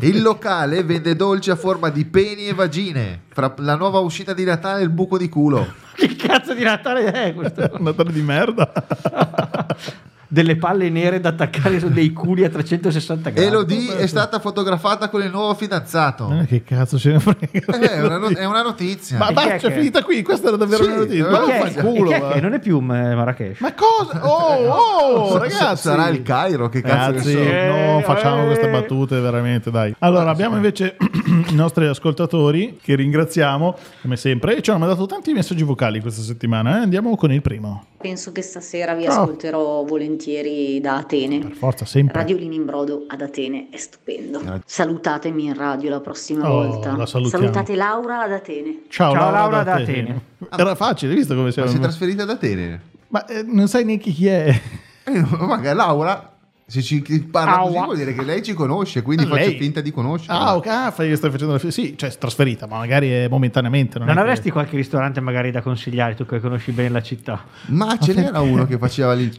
Il 0.00 0.22
locale 0.22 0.82
vende 0.82 1.14
dolci 1.14 1.50
a 1.50 1.56
forma 1.56 1.88
di 1.90 2.04
peni 2.04 2.48
e 2.48 2.54
vagine. 2.54 3.22
Fra 3.28 3.54
la 3.58 3.76
nuova 3.76 3.98
uscita 3.98 4.32
di 4.32 4.44
Natale 4.44 4.82
il 4.82 4.90
buco 4.90 5.16
di 5.16 5.28
culo. 5.28 5.74
Che 5.94 6.16
cazzo 6.16 6.54
di 6.54 6.62
Natale 6.62 7.12
è 7.12 7.34
questo? 7.34 7.70
Un 7.74 7.82
Natale 7.82 8.12
di 8.12 8.22
merda. 8.22 8.72
Delle 10.32 10.56
palle 10.56 10.88
nere 10.88 11.20
da 11.20 11.28
attaccare 11.28 11.78
su 11.78 11.90
dei 11.90 12.10
culi 12.10 12.42
a 12.42 12.48
360 12.48 13.28
gradi. 13.30 13.46
Elodie 13.46 13.98
è 13.98 14.06
stata 14.06 14.38
fotografata 14.38 15.10
con 15.10 15.20
il 15.22 15.30
nuovo 15.30 15.52
fidanzato. 15.52 16.34
Eh, 16.40 16.46
che 16.46 16.62
cazzo 16.64 16.98
ce 16.98 17.10
ne 17.12 17.20
frega? 17.20 17.38
Eh, 17.52 17.90
è, 17.90 18.02
una, 18.02 18.16
not- 18.16 18.36
è 18.38 18.44
una 18.46 18.62
notizia. 18.62 19.18
Ma 19.18 19.28
E 19.28 19.32
basta, 19.34 19.52
è 19.52 19.58
che- 19.58 19.72
finita 19.72 20.02
qui. 20.02 20.22
Questa 20.22 20.48
era 20.48 20.56
davvero 20.56 20.84
Sì, 20.84 20.88
una 20.88 20.98
notizia. 21.00 21.28
ma 21.28 21.30
Ma 21.40 21.52
è- 21.52 21.60
fa 21.60 21.66
il 21.68 21.74
culo. 21.84 22.10
è 22.12 22.28
che 22.32 22.40
non 22.40 22.54
è 22.54 22.60
più 22.60 22.78
eh, 22.78 22.80
Marrakesh. 22.80 23.60
Ma 23.60 23.74
cosa? 23.74 24.26
Oh, 24.26 24.68
oh, 24.68 25.36
ragazzi. 25.36 25.82
Sarà 25.82 26.08
il 26.08 26.22
Cairo, 26.22 26.70
che 26.70 26.80
cazzo 26.80 27.10
Ragazzi, 27.10 27.34
ne 27.34 27.42
so. 27.44 27.76
no, 27.76 27.98
Eh, 27.98 28.02
facciamo 28.04 28.42
eh. 28.44 28.46
queste 28.46 28.70
battute 28.70 29.20
veramente, 29.20 29.70
dai. 29.70 29.94
Allora, 29.98 30.30
abbiamo 30.30 30.56
invece 30.56 30.96
i 31.50 31.54
nostri 31.54 31.86
ascoltatori 31.86 32.78
che 32.82 32.94
ringraziamo, 32.94 33.76
come 34.00 34.16
sempre, 34.16 34.56
e 34.56 34.62
ci 34.62 34.70
hanno 34.70 34.78
mandato 34.78 35.04
tanti 35.04 35.34
messaggi 35.34 35.62
vocali 35.62 36.00
questa 36.00 36.22
settimana. 36.22 36.78
eh. 36.78 36.80
Andiamo 36.84 37.14
con 37.16 37.30
il 37.32 37.42
primo. 37.42 37.84
Penso 38.02 38.32
che 38.32 38.42
stasera 38.42 38.94
vi 38.94 39.06
Oh. 39.06 39.10
ascolterò 39.10 39.84
volentieri 39.84 40.80
da 40.80 40.96
Atene. 40.96 41.38
Per 41.38 41.52
forza, 41.52 41.84
sempre. 41.86 42.18
Radiolini 42.18 42.56
in 42.56 42.64
brodo 42.66 43.04
ad 43.06 43.20
Atene 43.22 43.68
è 43.70 43.76
stupendo. 43.76 44.40
Grazie. 44.40 44.62
Salutatemi 44.66 45.44
in 45.46 45.54
radio 45.54 45.88
la 45.90 46.00
prossima 46.00 46.50
Oh, 46.52 46.68
volta. 46.68 46.96
la. 46.96 47.06
Salutate 47.06 47.74
Laura 47.76 48.22
ad 48.22 48.32
Atene. 48.32 48.82
Ciao, 48.88 49.12
Ciao, 49.14 49.30
Laura 49.30 49.62
da 49.62 49.62
da 49.62 49.74
Atene. 49.82 50.20
Era 50.54 50.74
facile, 50.74 51.12
hai 51.12 51.18
visto 51.18 51.34
come 51.34 51.46
Ma 51.46 51.52
siamo? 51.52 51.68
si 51.70 51.76
è 51.76 51.80
trasferita 51.80 52.24
da 52.24 52.32
Atene? 52.32 52.80
Ma 53.08 53.24
eh, 53.26 53.42
non 53.44 53.68
sai 53.68 53.84
neanche 53.84 54.10
chi 54.10 54.26
è. 54.26 54.60
Eh, 55.04 55.20
magari 55.38 55.76
Laura, 55.76 56.31
se 56.72 56.80
ci 56.82 57.02
parla 57.30 57.58
così 57.58 57.76
Aua. 57.76 57.84
vuol 57.84 57.96
dire 57.98 58.14
che 58.14 58.22
lei 58.22 58.42
ci 58.42 58.54
conosce, 58.54 59.02
quindi 59.02 59.24
faccio 59.26 59.44
Lei? 59.44 59.58
finta 59.58 59.80
di 59.82 59.90
conoscere. 59.90 60.32
Ah, 60.38 60.56
ok, 60.56 60.66
ah, 60.68 60.90
fai, 60.90 61.14
stai 61.16 61.30
facendo 61.30 61.52
la 61.52 61.58
fi- 61.58 61.70
Sì, 61.70 61.94
cioè, 61.98 62.10
è 62.10 62.16
trasferita, 62.16 62.66
ma 62.66 62.78
magari 62.78 63.10
è 63.10 63.28
momentaneamente. 63.28 63.98
Non, 63.98 64.06
Non 64.06 64.16
è 64.16 64.20
che- 64.20 64.26
avresti 64.28 64.50
qualche 64.50 64.76
ristorante 64.76 65.20
magari 65.20 65.50
da 65.50 65.60
consigliare, 65.60 66.14
tu 66.14 66.24
che 66.24 66.40
conosci 66.40 66.72
bene 66.72 66.88
la 66.88 67.02
città? 67.02 67.44
Ma 67.66 67.98
ce 67.98 68.14
n'era 68.14 68.40
uno 68.40 68.64
che 68.66 68.78
faceva 68.78 69.12
lì 69.12 69.30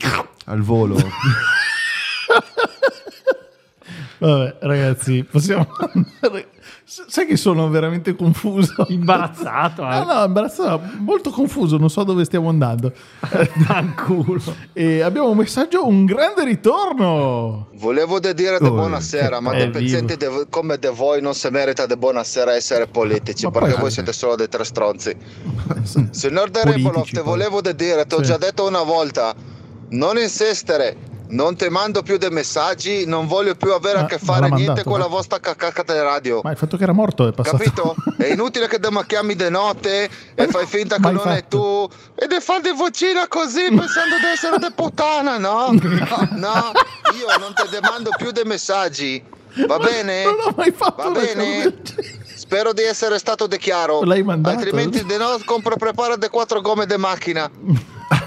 al 0.45 0.61
volo. 0.61 0.95
Vabbè, 4.19 4.55
ragazzi, 4.61 5.23
possiamo 5.29 5.67
andare. 5.77 6.47
Sai 6.85 7.25
che 7.25 7.37
sono 7.37 7.69
veramente 7.69 8.13
confuso. 8.15 8.85
Imbarazzato, 8.89 9.81
eh. 9.89 10.03
no, 10.03 10.25
imbarazzato, 10.25 10.81
molto 10.99 11.29
confuso, 11.31 11.77
non 11.77 11.89
so 11.89 12.03
dove 12.03 12.25
stiamo 12.25 12.49
andando. 12.49 12.91
Fanculo. 13.65 14.41
E 14.73 15.01
abbiamo 15.01 15.29
un 15.29 15.37
messaggio, 15.37 15.87
un 15.87 16.05
grande 16.05 16.43
ritorno. 16.43 17.67
Volevo 17.75 18.19
de 18.19 18.33
dire 18.33 18.59
de 18.59 18.67
Oh, 18.67 18.71
buonasera, 18.71 19.39
ma 19.39 19.53
dei 19.53 19.69
pezzenti 19.69 20.17
de- 20.17 20.45
come 20.49 20.77
de 20.77 20.89
voi 20.89 21.21
non 21.21 21.33
si 21.33 21.47
merita 21.49 21.85
de 21.85 21.97
buonasera 21.97 22.53
essere 22.53 22.87
politici, 22.87 23.45
Ma 23.45 23.51
perché 23.51 23.71
poi- 23.71 23.79
voi 23.81 23.91
siete 23.91 24.11
solo 24.13 24.35
dei 24.35 24.49
tre 24.49 24.63
stronzi. 24.65 25.15
Signor 26.11 26.49
De 26.49 26.63
Rebolov, 26.63 27.09
te 27.09 27.21
volevo 27.21 27.61
de 27.61 27.75
dire, 27.75 28.05
ti 28.05 28.15
ho 28.15 28.17
Sì. 28.19 28.25
già 28.25 28.37
detto 28.37 28.67
una 28.67 28.83
volta, 28.83 29.33
non 29.89 30.17
insistere, 30.17 30.95
non 31.33 31.55
ti 31.55 31.67
mando 31.69 32.03
più 32.03 32.17
dei 32.17 32.29
messaggi, 32.29 33.05
non 33.05 33.27
voglio 33.27 33.55
più 33.55 33.73
avere 33.73 33.97
Ma- 33.99 34.03
a 34.03 34.05
che 34.07 34.19
fare 34.19 34.41
l'ha 34.41 34.47
niente 34.47 34.65
mandato, 34.65 34.89
con 34.89 34.99
ma- 34.99 35.05
la 35.05 35.09
vostra 35.09 35.39
cacata 35.39 35.93
di 35.93 35.99
radio. 35.99 36.41
Ma 36.43 36.51
il 36.51 36.57
fatto 36.57 36.77
che 36.77 36.83
era 36.83 36.91
morto 36.93 37.27
è 37.27 37.33
passato. 37.33 37.57
Capito? 37.57 37.95
È 38.17 38.25
inutile 38.31 38.67
che 38.67 38.79
mi 38.79 39.05
chiami 39.05 39.35
di 39.35 39.49
notte 39.49 40.09
e 40.35 40.47
fai 40.47 40.65
finta 40.67 40.95
che 40.97 41.01
non 41.11 41.27
è 41.27 41.41
fatto. 41.41 41.89
tu 41.89 41.89
e 42.15 42.27
di 42.27 42.39
fare 42.39 42.61
di 42.61 42.71
vocina 42.71 43.27
così 43.27 43.67
pensando 43.69 44.17
di 44.19 44.25
essere 44.31 44.57
de 44.61 44.71
puttana, 44.71 45.37
no? 45.37 45.71
No, 45.71 46.71
io 47.17 47.37
non 47.39 47.53
ti 47.55 47.67
demando 47.69 48.11
più 48.15 48.31
dei 48.31 48.45
messaggi, 48.45 49.21
va 49.67 49.77
bene? 49.79 50.23
Non 50.25 50.35
ho 50.39 50.53
mai 50.55 50.71
fatto 50.71 51.11
Va 51.11 51.19
bene? 51.19 51.81
Spero 52.35 52.73
di 52.73 52.83
essere 52.83 53.17
stato 53.17 53.47
de 53.47 53.57
chiaro. 53.57 54.03
L'hai 54.03 54.21
mandato? 54.21 54.57
Altrimenti 54.57 55.03
di 55.03 55.17
no 55.17 55.37
compro 55.45 55.77
prepara 55.77 56.15
de 56.15 56.29
quattro 56.29 56.61
gomme 56.61 56.85
de 56.85 56.97
macchina. 56.97 57.49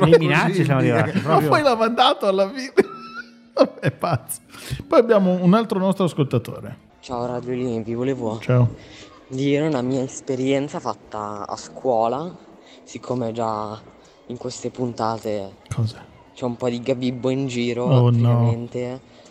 Nei 0.00 0.18
minacci 0.18 0.64
siamo 0.64 0.80
arrivati. 0.80 1.12
Ma 1.16 1.20
proprio. 1.20 1.48
poi 1.48 1.62
l'ha 1.62 1.76
mandato 1.76 2.26
alla 2.26 2.48
fine. 2.50 2.72
È 3.80 3.90
pazzo. 3.90 4.40
Poi 4.86 4.98
abbiamo 4.98 5.32
un 5.42 5.54
altro 5.54 5.78
nostro 5.78 6.04
ascoltatore. 6.04 6.88
Ciao 7.00 7.26
Radiolini, 7.26 7.82
vi 7.82 7.94
volevo 7.94 8.38
Ciao. 8.40 8.74
dire 9.26 9.66
una 9.66 9.82
mia 9.82 10.02
esperienza 10.02 10.80
fatta 10.80 11.46
a 11.46 11.56
scuola, 11.56 12.34
siccome 12.84 13.32
già 13.32 13.80
in 14.26 14.36
queste 14.36 14.70
puntate 14.70 15.56
Cosa? 15.74 16.04
c'è 16.34 16.44
un 16.44 16.56
po' 16.56 16.68
di 16.68 16.80
gabibbo 16.80 17.30
in 17.30 17.46
giro, 17.48 17.84
Oh, 17.84 18.10
no. 18.10 18.68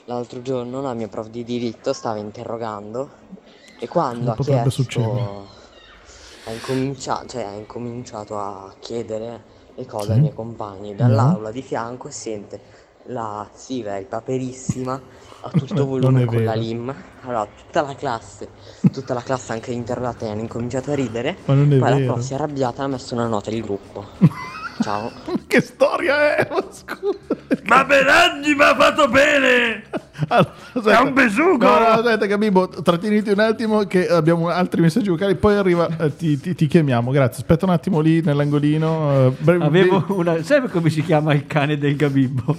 l'altro 0.06 0.42
giorno 0.42 0.82
la 0.82 0.94
mia 0.94 1.08
prof 1.08 1.30
di 1.30 1.44
diritto 1.44 1.94
stava 1.94 2.18
interrogando 2.18 3.10
e 3.80 3.88
quando 3.88 4.24
Non 4.26 4.36
ha 4.38 4.44
chiesto, 4.44 4.70
succedere. 4.72 5.22
ha 6.46 6.52
incominciato, 6.52 7.28
cioè, 7.28 7.44
ha 7.44 7.54
incominciato 7.54 8.38
a 8.38 8.74
chiedere 8.80 9.44
le 9.80 9.86
cose 9.86 10.06
Sì. 10.08 10.12
ai 10.12 10.20
miei 10.20 10.34
compagni, 10.34 10.96
dall'aula 10.96 11.52
di 11.52 11.62
fianco 11.62 12.10
sente 12.10 12.60
la 13.08 13.50
sigla 13.54 13.98
è 13.98 14.04
paperissima 14.04 15.02
a 15.42 15.50
tutto 15.50 15.74
Non 15.74 15.88
volume 15.88 16.26
con 16.26 16.44
la 16.44 16.54
lim. 16.54 16.94
Allora 17.22 17.46
tutta 17.48 17.82
la 17.82 17.96
classe, 17.96 18.50
tutta 18.92 19.14
la 19.14 19.22
classe 19.22 19.54
anche 19.54 19.72
interrogati 19.72 20.26
hanno 20.26 20.42
incominciato 20.42 20.92
a 20.92 20.96
ridere. 20.96 21.38
Ma 21.46 21.54
non 21.54 21.72
è 21.72 21.78
Poi 21.78 21.90
la 21.90 21.96
vero. 21.96 22.14
prof 22.14 22.24
si 22.26 22.34
è 22.34 22.36
arrabbiata 22.36 22.82
e 22.82 22.86
ha 22.86 22.88
messo 22.90 23.14
una 23.16 23.28
nota 23.28 23.50
il 23.50 23.62
gruppo. 23.62 24.06
Ciao. 24.82 25.12
Che 25.48 25.62
storia 25.62 26.36
è? 26.38 26.48
Ma 26.52 26.62
scusa. 26.72 27.18
Ma 27.66 27.84
Benaggi 27.84 28.54
mi 28.54 28.64
ha 28.64 28.76
fatto 28.76 29.08
bene! 29.08 29.84
Allora, 30.28 30.54
aspetta. 30.74 31.00
È 31.00 31.02
un 31.02 31.14
besugo! 31.14 31.66
No, 31.66 31.80
no, 31.80 31.86
aspetta, 31.88 32.26
Gabibbo, 32.26 32.68
tratteniti 32.68 33.30
un 33.30 33.40
attimo 33.40 33.84
che 33.86 34.06
abbiamo 34.10 34.50
altri 34.50 34.82
messaggi 34.82 35.08
vocali, 35.10 35.36
poi 35.36 35.56
arriva, 35.56 35.88
eh, 35.98 36.14
ti, 36.16 36.38
ti- 36.38 36.54
ti 36.56 36.68
chiamiamo, 36.68 37.12
grazie. 37.12 37.42
Aspetta 37.42 37.66
un 37.66 37.72
attimo 37.72 38.02
lì 38.02 38.22
nell'angolino. 38.22 39.28
eh, 39.28 39.34
bre- 39.40 39.64
Avevo 39.64 40.04
una. 40.10 40.44
Sai 40.44 40.68
come 40.70 40.90
si 40.90 41.04
chiama 41.04 41.34
il 41.34 41.48
cane 41.48 41.78
del 41.78 41.96
Gabibbo? 41.96 42.56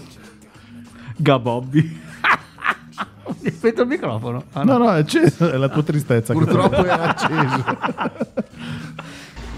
Gabobbi. 1.16 2.00
Mi 3.40 3.50
spento 3.52 3.82
il 3.82 3.88
microfono. 3.88 4.42
Ah, 4.54 4.62
No, 4.64 4.78
no, 4.78 4.90
è 4.94 4.98
acceso, 5.00 5.50
è 5.50 5.56
la 5.58 5.68
tua 5.68 5.82
tristezza. 5.82 6.32
Purtroppo 6.32 6.82
è 6.82 6.88
acceso. 6.88 7.64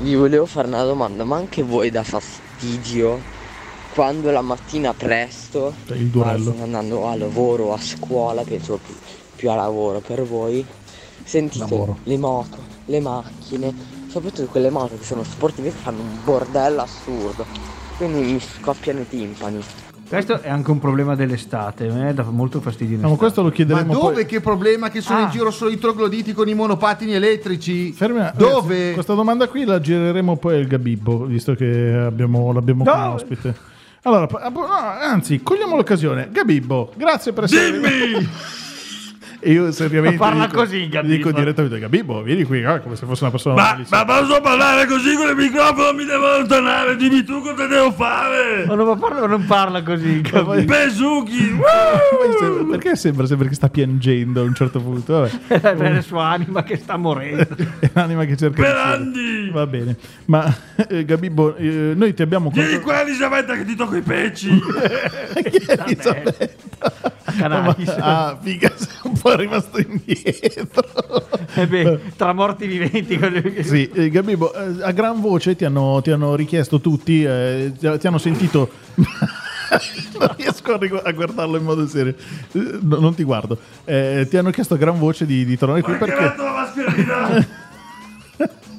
Vi 0.00 0.14
volevo 0.16 0.44
fare 0.46 0.66
una 0.66 0.82
domanda, 0.82 1.22
ma 1.24 1.36
anche 1.36 1.62
voi 1.62 1.88
dà 1.90 2.02
fastidio 2.02 2.50
quando 3.94 4.30
la 4.30 4.40
mattina 4.40 4.94
presto, 4.94 5.74
il 5.88 6.10
state 6.10 6.62
andando 6.62 7.08
a 7.08 7.16
lavoro 7.16 7.72
a 7.72 7.78
scuola, 7.78 8.42
penso 8.42 8.78
più, 8.82 8.94
più 9.36 9.50
a 9.50 9.56
lavoro 9.56 10.00
per 10.00 10.22
voi, 10.22 10.64
sentite 11.24 11.64
Lavoro. 11.64 11.98
le 12.04 12.16
moto, 12.18 12.64
le 12.86 13.00
macchine, 13.00 13.74
soprattutto 14.08 14.46
quelle 14.46 14.70
moto 14.70 14.96
che 14.96 15.04
sono 15.04 15.24
sportive 15.24 15.70
che 15.70 15.76
fanno 15.76 16.02
un 16.02 16.24
bordello 16.24 16.82
assurdo, 16.82 17.44
quindi 17.96 18.32
mi 18.32 18.40
scoppiano 18.40 19.00
i 19.00 19.08
timpani. 19.08 19.60
Questo 20.12 20.40
è 20.42 20.50
anche 20.50 20.70
un 20.70 20.78
problema 20.78 21.14
dell'estate. 21.14 21.88
Me 21.88 22.12
dà 22.12 22.22
molto 22.24 22.60
fastidio. 22.60 22.96
in 22.96 23.00
No, 23.00 23.08
ma 23.08 23.14
estate. 23.14 23.18
questo 23.32 23.40
lo 23.42 23.48
Ma 23.48 23.54
chiederemo 23.54 23.92
dove 23.94 24.12
poi. 24.14 24.26
che 24.26 24.40
problema 24.40 24.90
che 24.90 25.00
sono 25.00 25.20
Ah. 25.20 25.22
in 25.22 25.30
giro 25.30 25.50
solo 25.50 25.70
i 25.70 25.78
trogloditi 25.78 26.32
con 26.34 26.48
i 26.48 26.54
monopattini 26.54 27.12
elettrici? 27.14 27.92
Fermi 27.92 28.20
Dove? 28.36 28.74
ragazzi, 28.76 28.92
questa 28.94 29.14
domanda 29.14 29.48
qui 29.48 29.64
la 29.64 29.80
gireremo 29.80 30.36
poi 30.36 30.56
al 30.58 30.66
Gabibbo, 30.66 31.24
visto 31.24 31.54
che 31.54 31.92
abbiamo, 32.06 32.52
l'abbiamo 32.52 32.84
No. 32.84 32.90
come 32.92 33.04
ospite. 33.06 33.54
Allora, 34.02 34.26
anzi, 35.00 35.42
cogliamo 35.42 35.76
l'occasione. 35.76 36.28
Gabibbo, 36.30 36.92
grazie 36.96 37.32
per 37.32 37.44
essere 37.44 37.70
Dimmi! 37.72 38.28
E 39.44 39.50
io 39.50 39.72
seriamente 39.72 40.18
Ma 40.18 40.24
parla 40.28 40.46
dico, 40.46 40.58
così, 40.58 40.88
Gabibbo. 40.88 41.14
dico 41.16 41.32
direttamente 41.32 41.80
Gabibbo, 41.80 42.22
vieni 42.22 42.44
qui, 42.44 42.62
ah, 42.64 42.78
come 42.78 42.94
se 42.94 43.06
fosse 43.06 43.24
una 43.24 43.32
persona 43.32 43.54
Ma, 43.56 43.80
ma 43.90 44.04
posso 44.04 44.40
parlare 44.40 44.86
così 44.86 45.16
con 45.16 45.28
il 45.30 45.34
microfono? 45.34 45.92
Mi 45.92 46.04
devo 46.04 46.28
allontanare, 46.28 46.94
dimmi 46.94 47.24
tu 47.24 47.40
cosa 47.40 47.66
devo 47.66 47.90
fare! 47.90 48.64
Ma 48.66 48.76
non, 48.76 48.96
parla, 49.00 49.26
non 49.26 49.44
parla 49.44 49.82
così. 49.82 50.22
Sembra- 52.38 52.64
perché 52.70 52.94
sembra 52.94 53.26
sempre 53.26 53.48
che 53.48 53.54
sta 53.54 53.68
piangendo 53.68 54.42
a 54.42 54.44
un 54.44 54.54
certo 54.54 54.80
punto? 54.80 55.28
Vabbè. 55.48 55.74
È 55.74 55.92
la 55.92 56.00
sua 56.02 56.26
anima 56.28 56.62
che 56.62 56.76
sta 56.76 56.96
morendo. 56.96 57.44
È 57.80 57.90
l'anima 57.94 58.24
che 58.24 58.36
cerca 58.36 58.62
di 58.96 59.08
uscire. 59.08 59.50
Va 59.50 59.66
bene. 59.66 59.96
Ma 60.26 60.54
eh, 60.88 61.04
Gabibbo, 61.04 61.56
eh, 61.56 61.94
noi 61.96 62.14
ti 62.14 62.22
abbiamo 62.22 62.48
Vieni 62.50 62.74
contro- 62.74 62.86
qua 62.90 63.00
Elisabetta 63.02 63.56
che 63.56 63.64
ti 63.64 63.74
tocco 63.74 63.96
i 63.96 64.02
pecci! 64.02 64.48
Chi 65.50 65.64
è 65.66 65.82
Elisabetta? 65.84 67.20
Canalis. 67.36 67.88
Ah, 67.98 68.38
figa, 68.40 68.72
sei 68.76 68.88
un 69.04 69.18
poi 69.18 69.32
è 69.32 69.36
rimasto 69.36 69.78
indietro. 69.78 70.84
Eh 71.54 71.66
beh, 71.66 72.00
tra 72.16 72.32
morti 72.32 72.66
viventi. 72.66 73.18
Sì, 73.62 73.88
eh, 73.92 74.10
Gabibbo, 74.10 74.52
eh, 74.54 74.82
a 74.82 74.90
gran 74.92 75.20
voce 75.20 75.56
ti 75.56 75.64
hanno, 75.64 76.00
ti 76.02 76.10
hanno 76.10 76.34
richiesto 76.34 76.80
tutti, 76.80 77.24
eh, 77.24 77.72
ti, 77.78 78.06
hanno 78.06 78.18
sentito. 78.18 78.70
non 80.18 80.34
riesco 80.36 80.74
a, 80.74 81.12
guardarlo 81.12 81.56
in 81.56 81.64
modo 81.64 81.86
serio, 81.86 82.14
Eh, 82.52 82.78
no, 82.80 82.98
non 82.98 83.14
ti 83.14 83.22
guardo. 83.24 83.58
Eh, 83.84 84.26
ti 84.28 84.36
hanno 84.36 84.50
chiesto 84.50 84.74
a 84.74 84.76
gran 84.76 84.98
voce 84.98 85.26
di, 85.26 85.44
di 85.44 85.56
tornare 85.56 85.82
qui 85.82 85.94
perché. 85.94 86.34
la 86.36 86.52
mascherina! 86.52 87.60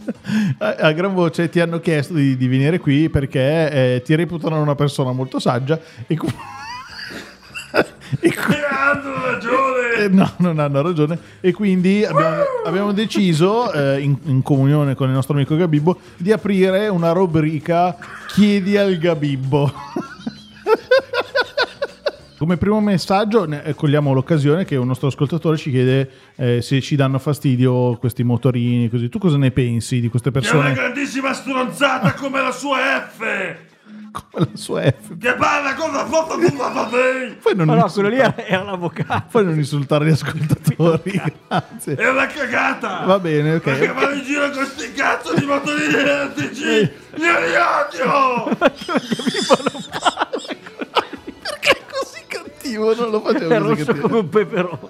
a, 0.57 0.75
a 0.75 0.91
gran 0.91 1.13
voce 1.13 1.49
ti 1.49 1.59
hanno 1.59 1.79
chiesto 1.79 2.13
di, 2.13 2.35
di 2.35 2.47
venire 2.47 2.79
qui 2.79 3.09
perché 3.09 3.69
eh, 3.71 4.01
ti 4.03 4.15
reputano 4.15 4.61
una 4.61 4.75
persona 4.75 5.11
molto 5.11 5.39
saggia 5.39 5.79
e, 6.07 6.17
Hanno 8.21 9.32
ragione! 9.32 9.93
Eh, 9.97 10.08
no, 10.10 10.32
non 10.38 10.60
hanno 10.60 10.82
ragione. 10.82 11.17
E 11.41 11.52
quindi 11.52 12.04
abbiamo, 12.04 12.43
abbiamo 12.65 12.91
deciso, 12.91 13.71
eh, 13.71 13.99
in, 14.02 14.17
in 14.26 14.41
comunione 14.41 14.95
con 14.95 15.08
il 15.08 15.13
nostro 15.13 15.34
amico 15.36 15.56
Gabibbo, 15.56 15.99
di 16.17 16.32
aprire 16.32 16.88
una 16.88 17.12
rubrica 17.12 17.95
Chiedi 18.28 18.78
al 18.78 18.97
Gabibbo. 18.97 19.71
Come 22.38 22.58
primo 22.58 22.82
messaggio 22.82 23.45
ne- 23.45 23.73
cogliamo 23.73 24.12
l'occasione 24.12 24.65
che 24.65 24.76
un 24.76 24.88
nostro 24.88 25.08
ascoltatore 25.08 25.56
ci 25.56 25.69
chiede 25.71 26.10
eh, 26.36 26.62
se 26.62 26.82
ci 26.82 26.97
danno 26.97 27.17
fastidio 27.17 27.95
questi 27.97 28.23
motorini 28.23 28.89
così. 28.89 29.08
Tu 29.08 29.17
cosa 29.17 29.38
ne 29.38 29.52
pensi 29.52 30.02
di 30.02 30.10
queste 30.10 30.30
Che 30.30 30.39
è 30.39 30.41
una 30.41 30.49
persone? 30.52 30.73
grandissima 30.73 31.32
stronzata 31.34 32.13
come 32.15 32.41
la 32.41 32.52
sua 32.52 32.78
F! 33.10 33.56
Come 34.13 34.45
la 34.52 34.58
sua 34.58 34.82
F. 34.84 35.17
Che 35.19 35.34
parla 35.34 35.73
con 35.73 35.91
la 35.91 36.06
foto 36.06 36.38
di 36.38 36.45
una 36.45 36.88
lei! 36.91 37.34
Poi 37.41 37.56
non, 37.56 37.65
no, 37.65 37.89
quello 37.91 38.10
lì 38.10 38.19
era, 38.19 38.63
l'avvocato. 38.63 39.23
poi 39.32 39.43
non 39.45 39.56
insultare 39.58 40.06
gli 40.06 40.12
ascoltatori. 40.12 41.19
Grazie. 41.49 41.95
È 41.95 42.08
una 42.10 42.28
cagata! 42.28 43.06
Va 43.06 43.17
bene, 43.17 43.56
ok. 43.56 43.62
Perché 43.63 43.88
vanno 43.91 44.13
in 44.13 44.23
giro 44.23 44.52
con 44.52 44.65
sti 44.65 44.91
cazzo 44.93 45.34
di 45.34 45.45
motorini 45.45 45.93
elettrici! 45.95 46.63
Io 47.15 47.39
li 47.39 47.56
odio! 47.56 48.58
così 51.89 52.23
cattivo, 52.28 52.93
non 52.95 53.10
lo 53.10 53.21
facevo 53.21 53.54
È 53.54 53.58
così 53.60 53.69
rosso 53.69 53.86
cattivo. 53.86 54.08
come 54.08 54.19
un 54.19 54.30
peperone. 54.30 54.89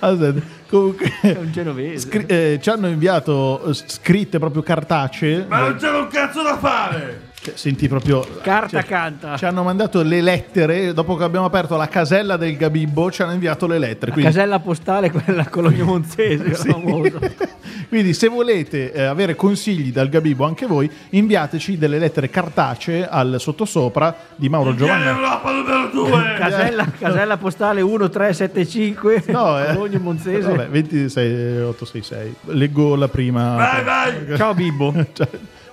Aspetta, 0.00 0.40
comunque 0.68 1.12
È 1.22 1.36
un 1.38 1.52
genovese. 1.52 2.08
scri- 2.08 2.26
eh, 2.26 2.58
ci 2.62 2.68
hanno 2.70 2.88
inviato 2.88 3.62
eh, 3.64 3.72
scritte 3.74 4.38
proprio 4.38 4.62
cartacee. 4.62 5.46
Ma 5.48 5.58
non 5.60 5.76
c'era 5.76 5.98
un 5.98 6.08
cazzo 6.08 6.42
da 6.42 6.58
fare! 6.58 7.30
Cioè, 7.42 7.54
senti 7.56 7.88
proprio 7.88 8.24
Carta 8.40 8.68
cioè, 8.68 8.84
canta. 8.84 9.36
Ci 9.36 9.44
hanno 9.46 9.64
mandato 9.64 10.00
le 10.02 10.20
lettere 10.20 10.92
dopo 10.92 11.16
che 11.16 11.24
abbiamo 11.24 11.44
aperto 11.46 11.76
la 11.76 11.88
casella 11.88 12.36
del 12.36 12.56
Gabibbo. 12.56 13.10
Ci 13.10 13.22
hanno 13.22 13.32
inviato 13.32 13.66
le 13.66 13.78
lettere. 13.80 14.06
La 14.06 14.12
Quindi, 14.12 14.32
casella 14.32 14.60
postale, 14.60 15.10
quella 15.10 15.48
Cologno 15.48 15.84
Monzese, 15.84 16.54
Sì. 16.54 16.68
famosa. 16.68 17.18
quindi 17.88 18.14
se 18.14 18.28
volete 18.28 18.92
eh, 18.92 19.02
avere 19.02 19.34
consigli 19.34 19.90
dal 19.90 20.08
Gabibbo 20.08 20.44
anche 20.44 20.66
voi, 20.66 20.88
inviateci 21.10 21.76
delle 21.78 21.98
lettere 21.98 22.30
cartacee 22.30 23.08
al 23.08 23.34
sottosopra 23.40 24.14
di 24.36 24.48
Mauro 24.48 24.76
Giovanni. 24.76 25.06
Europa 25.06 25.50
numero 25.50 25.88
2! 25.92 26.34
Casella, 26.38 26.86
casella 26.96 27.36
postale 27.38 27.82
1375, 27.82 29.24
No, 29.26 29.60
eh. 29.60 29.74
Cologno 29.74 29.98
Monzese. 29.98 30.48
Vabbè, 30.48 30.68
26866. 30.68 32.34
Leggo 32.54 32.94
la 32.94 33.08
prima. 33.08 33.56
Vai, 33.56 33.82
vai! 33.82 34.36
Ciao 34.36 34.54
Bibbo. 34.54 34.94
Cioè, 35.12 35.28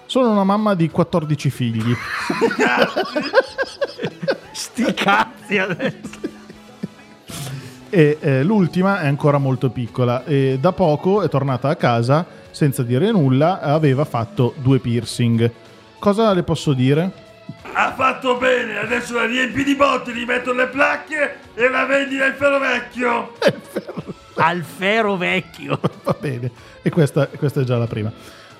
sono 0.10 0.32
una 0.32 0.43
mamma 0.43 0.74
di 0.74 0.89
14 0.89 1.52
figli. 1.52 1.93
Sti 4.52 4.93
cazzi 4.95 5.60
adesso. 5.60 6.17
E 7.91 8.17
eh, 8.19 8.43
l'ultima 8.43 9.02
è 9.02 9.06
ancora 9.06 9.38
molto 9.38 9.69
piccola. 9.69 10.26
E 10.26 10.58
da 10.60 10.72
poco 10.72 11.22
è 11.22 11.30
tornata 11.30 11.69
a 11.69 11.76
casa 11.76 12.26
senza 12.50 12.82
dire 12.82 13.12
nulla. 13.12 13.60
Aveva 13.60 14.04
fatto 14.04 14.56
due 14.58 14.80
piercing. 14.80 15.52
Cosa 16.00 16.34
le 16.34 16.41
posso 16.41 16.74
dire? 16.74 17.12
Ha 17.74 17.93
fatto 17.93 18.38
bene, 18.38 18.80
adesso 18.80 19.13
la 19.13 19.28
riempi 19.28 19.63
di 19.63 19.76
botti, 19.76 20.12
gli 20.12 20.26
metto 20.26 20.54
le 20.54 20.69
placche 20.69 21.38
e 21.54 21.69
la 21.69 21.86
vendi 21.86 22.15
nel 22.15 22.34
ferro 22.34 22.58
vecchio! 22.58 23.34
Al 24.38 24.63
ferro 24.63 25.17
vecchio. 25.17 25.80
Va 26.04 26.15
bene. 26.19 26.50
E 26.82 26.89
questa, 26.89 27.28
questa 27.28 27.62
è 27.62 27.63
già 27.63 27.78
la 27.78 27.86
prima. 27.86 28.12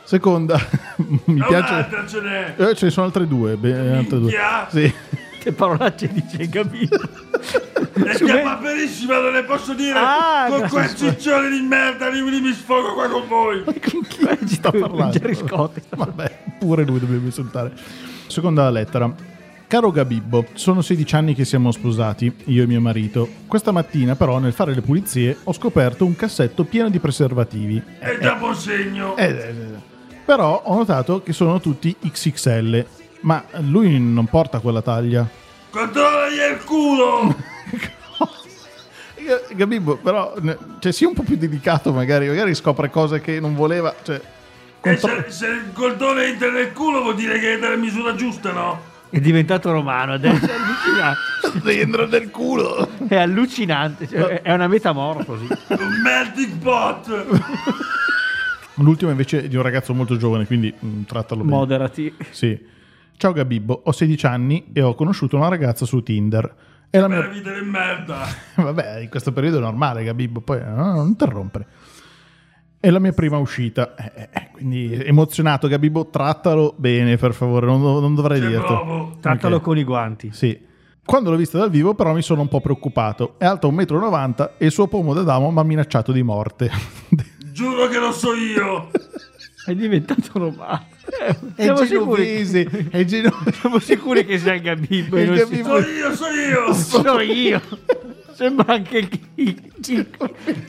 Seconda, 0.10 0.60
mi 1.26 1.38
Ma 1.38 1.46
piace. 1.46 1.72
un'altra 1.72 2.08
ce 2.08 2.22
n'è! 2.22 2.56
Eh, 2.58 2.74
ce 2.74 2.86
ne 2.86 2.92
sono 2.92 3.06
altre 3.06 3.28
due. 3.28 3.56
be- 3.58 3.96
altre 3.96 4.20
due. 4.20 4.34
Sì. 4.70 4.94
Che 5.40 5.54
parolacce 5.54 6.10
dice, 6.12 6.50
capito? 6.50 7.00
È 7.94 8.16
chiappaperissima, 8.16 9.20
non 9.20 9.34
le 9.34 9.44
posso 9.44 9.74
dire! 9.74 9.98
Ah, 10.00 10.48
con 10.50 10.60
grazie. 10.62 10.78
quei 10.80 11.14
ciccioni 11.14 11.50
di 11.52 11.62
merda, 11.66 12.10
lì 12.10 12.22
mi 12.22 12.52
sfogo 12.52 12.94
qua 12.96 13.08
con 13.08 13.28
voi! 13.28 13.64
sta 14.48 14.72
parlando? 14.72 15.18
Jerry 15.18 15.36
Scott. 15.36 15.80
Vabbè, 15.96 16.40
pure 16.58 16.84
lui 16.84 17.00
dovrebbe 17.00 17.26
insultare. 17.26 17.72
Seconda 18.28 18.68
lettera. 18.72 19.14
Caro 19.68 19.92
Gabibbo, 19.92 20.48
sono 20.54 20.82
16 20.82 21.16
anni 21.16 21.36
che 21.36 21.46
siamo 21.46 21.72
sposati, 21.72 22.34
io 22.46 22.64
e 22.64 22.68
mio 22.68 22.82
marito. 22.82 23.30
Questa 23.46 23.72
mattina, 23.72 24.16
però, 24.16 24.40
nel 24.40 24.54
fare 24.54 24.74
le 24.74 24.82
pulizie, 24.82 25.38
ho 25.44 25.54
scoperto 25.54 26.04
un 26.04 26.16
cassetto 26.16 26.64
pieno 26.64 26.90
di 26.90 26.98
preservativi. 27.00 27.82
È 28.00 28.18
già 28.20 28.34
buon 28.34 28.56
segno! 28.56 29.16
Eh, 29.16 29.26
eh, 29.26 29.50
eh. 29.50 29.89
Però 30.30 30.62
ho 30.64 30.76
notato 30.76 31.24
che 31.24 31.34
sono 31.34 31.60
tutti 31.60 31.96
XXL. 32.00 32.86
Ma 33.22 33.44
lui 33.62 34.00
non 34.00 34.28
porta 34.28 34.60
quella 34.60 34.84
taglia. 34.84 35.28
Controllagli 35.72 36.36
il 36.52 36.64
culo! 36.66 37.36
Ga- 39.26 39.42
Gabibbo, 39.56 39.98
però, 39.98 40.36
cioè, 40.78 40.92
sia 40.92 41.08
un 41.08 41.16
po' 41.16 41.24
più 41.24 41.36
dedicato, 41.36 41.92
magari. 41.92 42.28
Magari 42.28 42.54
scopre 42.54 42.92
cose 42.92 43.22
che 43.22 43.40
non 43.40 43.56
voleva. 43.56 43.92
Cioè, 44.04 44.18
E 44.18 44.22
contro- 45.00 45.24
se, 45.26 45.32
se 45.32 45.48
il 45.48 45.72
cordone 45.74 46.26
entra 46.26 46.52
nel 46.52 46.74
culo 46.74 47.02
vuol 47.02 47.16
dire 47.16 47.40
che 47.40 47.56
è 47.56 47.58
della 47.60 47.76
misura 47.76 48.14
giusta, 48.14 48.52
no? 48.52 48.82
È 49.10 49.20
diventato 49.20 49.72
romano 49.72 50.14
adesso, 50.14 50.46
è 50.46 50.52
allucinante. 50.54 51.60
dentro 51.64 52.06
nel 52.06 52.30
culo. 52.30 52.88
È 53.08 53.16
allucinante, 53.16 54.08
cioè, 54.08 54.44
è 54.44 54.54
una 54.54 54.68
metamorfosi. 54.68 55.48
Un 55.70 56.02
melting 56.04 56.52
pot! 56.62 57.26
L'ultima 58.80 59.12
invece 59.12 59.44
è 59.44 59.48
di 59.48 59.56
un 59.56 59.62
ragazzo 59.62 59.94
molto 59.94 60.18
giovane, 60.18 60.46
quindi 60.46 60.74
mm, 60.84 61.04
trattalo 61.04 61.44
bene. 61.44 61.56
Moderati. 61.56 62.14
Sì. 62.32 62.58
Ciao 63.18 63.34
Gabibbo, 63.34 63.82
ho 63.84 63.92
16 63.92 64.26
anni 64.26 64.68
e 64.72 64.82
ho 64.82 64.96
conosciuto 64.96 65.36
una 65.36 65.50
ragazza 65.50 65.86
su 65.86 66.02
Tinder. 66.02 66.56
È 66.90 66.98
la 67.00 67.08
Per 67.08 67.20
mia... 67.20 67.28
vita 67.28 67.54
di 67.54 67.66
merda! 67.66 68.26
Vabbè, 68.56 69.00
in 69.00 69.10
questo 69.10 69.34
periodo 69.34 69.58
è 69.58 69.62
normale 69.62 70.04
Gabibbo, 70.04 70.40
poi 70.42 70.62
no, 70.64 70.94
non 70.94 71.08
interrompere. 71.08 71.68
È 72.80 72.90
la 72.90 73.00
mia 73.00 73.12
prima 73.12 73.38
uscita, 73.38 73.94
eh, 73.96 74.30
eh, 74.32 74.50
quindi 74.54 74.94
emozionato 74.94 75.68
Gabibbo, 75.68 76.08
trattalo 76.08 76.74
bene 76.78 77.18
per 77.18 77.34
favore, 77.34 77.66
non, 77.66 77.82
non 77.82 78.16
dovrei 78.16 78.40
bravo! 78.40 79.18
Trattalo 79.20 79.58
Ok. 79.58 79.62
con 79.62 79.78
i 79.78 79.84
guanti. 79.84 80.30
Sì. 80.32 80.68
Quando 81.04 81.32
l'ho 81.32 81.36
vista 81.38 81.58
dal 81.58 81.72
vivo 81.72 81.96
però 81.96 82.14
mi 82.14 82.22
sono 82.22 82.42
un 82.42 82.48
po' 82.48 82.62
preoccupato. 82.62 83.36
È 83.38 83.44
alta 83.44 83.68
1,90 83.68 84.42
m 84.44 84.50
e 84.58 84.66
il 84.66 84.72
suo 84.72 84.88
pomo 84.88 85.14
da 85.14 85.24
damo 85.24 85.52
mi 85.52 85.60
ha 85.60 85.64
minacciato 85.64 86.12
di 86.14 86.24
morte. 86.24 86.70
Giuro 87.60 87.88
che 87.90 87.98
lo 88.00 88.14
so 88.14 88.34
io! 88.34 88.90
È 89.66 89.76
diventato 89.76 90.22
romano. 90.32 90.86
È 91.56 91.64
Siamo 91.64 91.84
sicuri, 91.84 92.24
genovese, 92.46 92.88
è 92.90 93.04
geno- 93.04 93.34
siamo 93.60 93.80
sicuri 93.80 94.26
che 94.26 94.38
sia 94.40 94.54
il 94.54 94.62
Gabibbo. 94.62 95.18
e 95.18 95.24
Il 95.24 95.36
Gabibbo- 95.36 95.82
So 95.82 95.90
io, 95.90 96.16
so 96.16 96.26
io! 96.30 96.74
Sono 96.74 97.20
io. 97.20 97.62
Sembra 98.34 98.74
anche 98.76 98.98
il, 99.00 99.10
il- 99.36 99.72
il- 99.88 100.08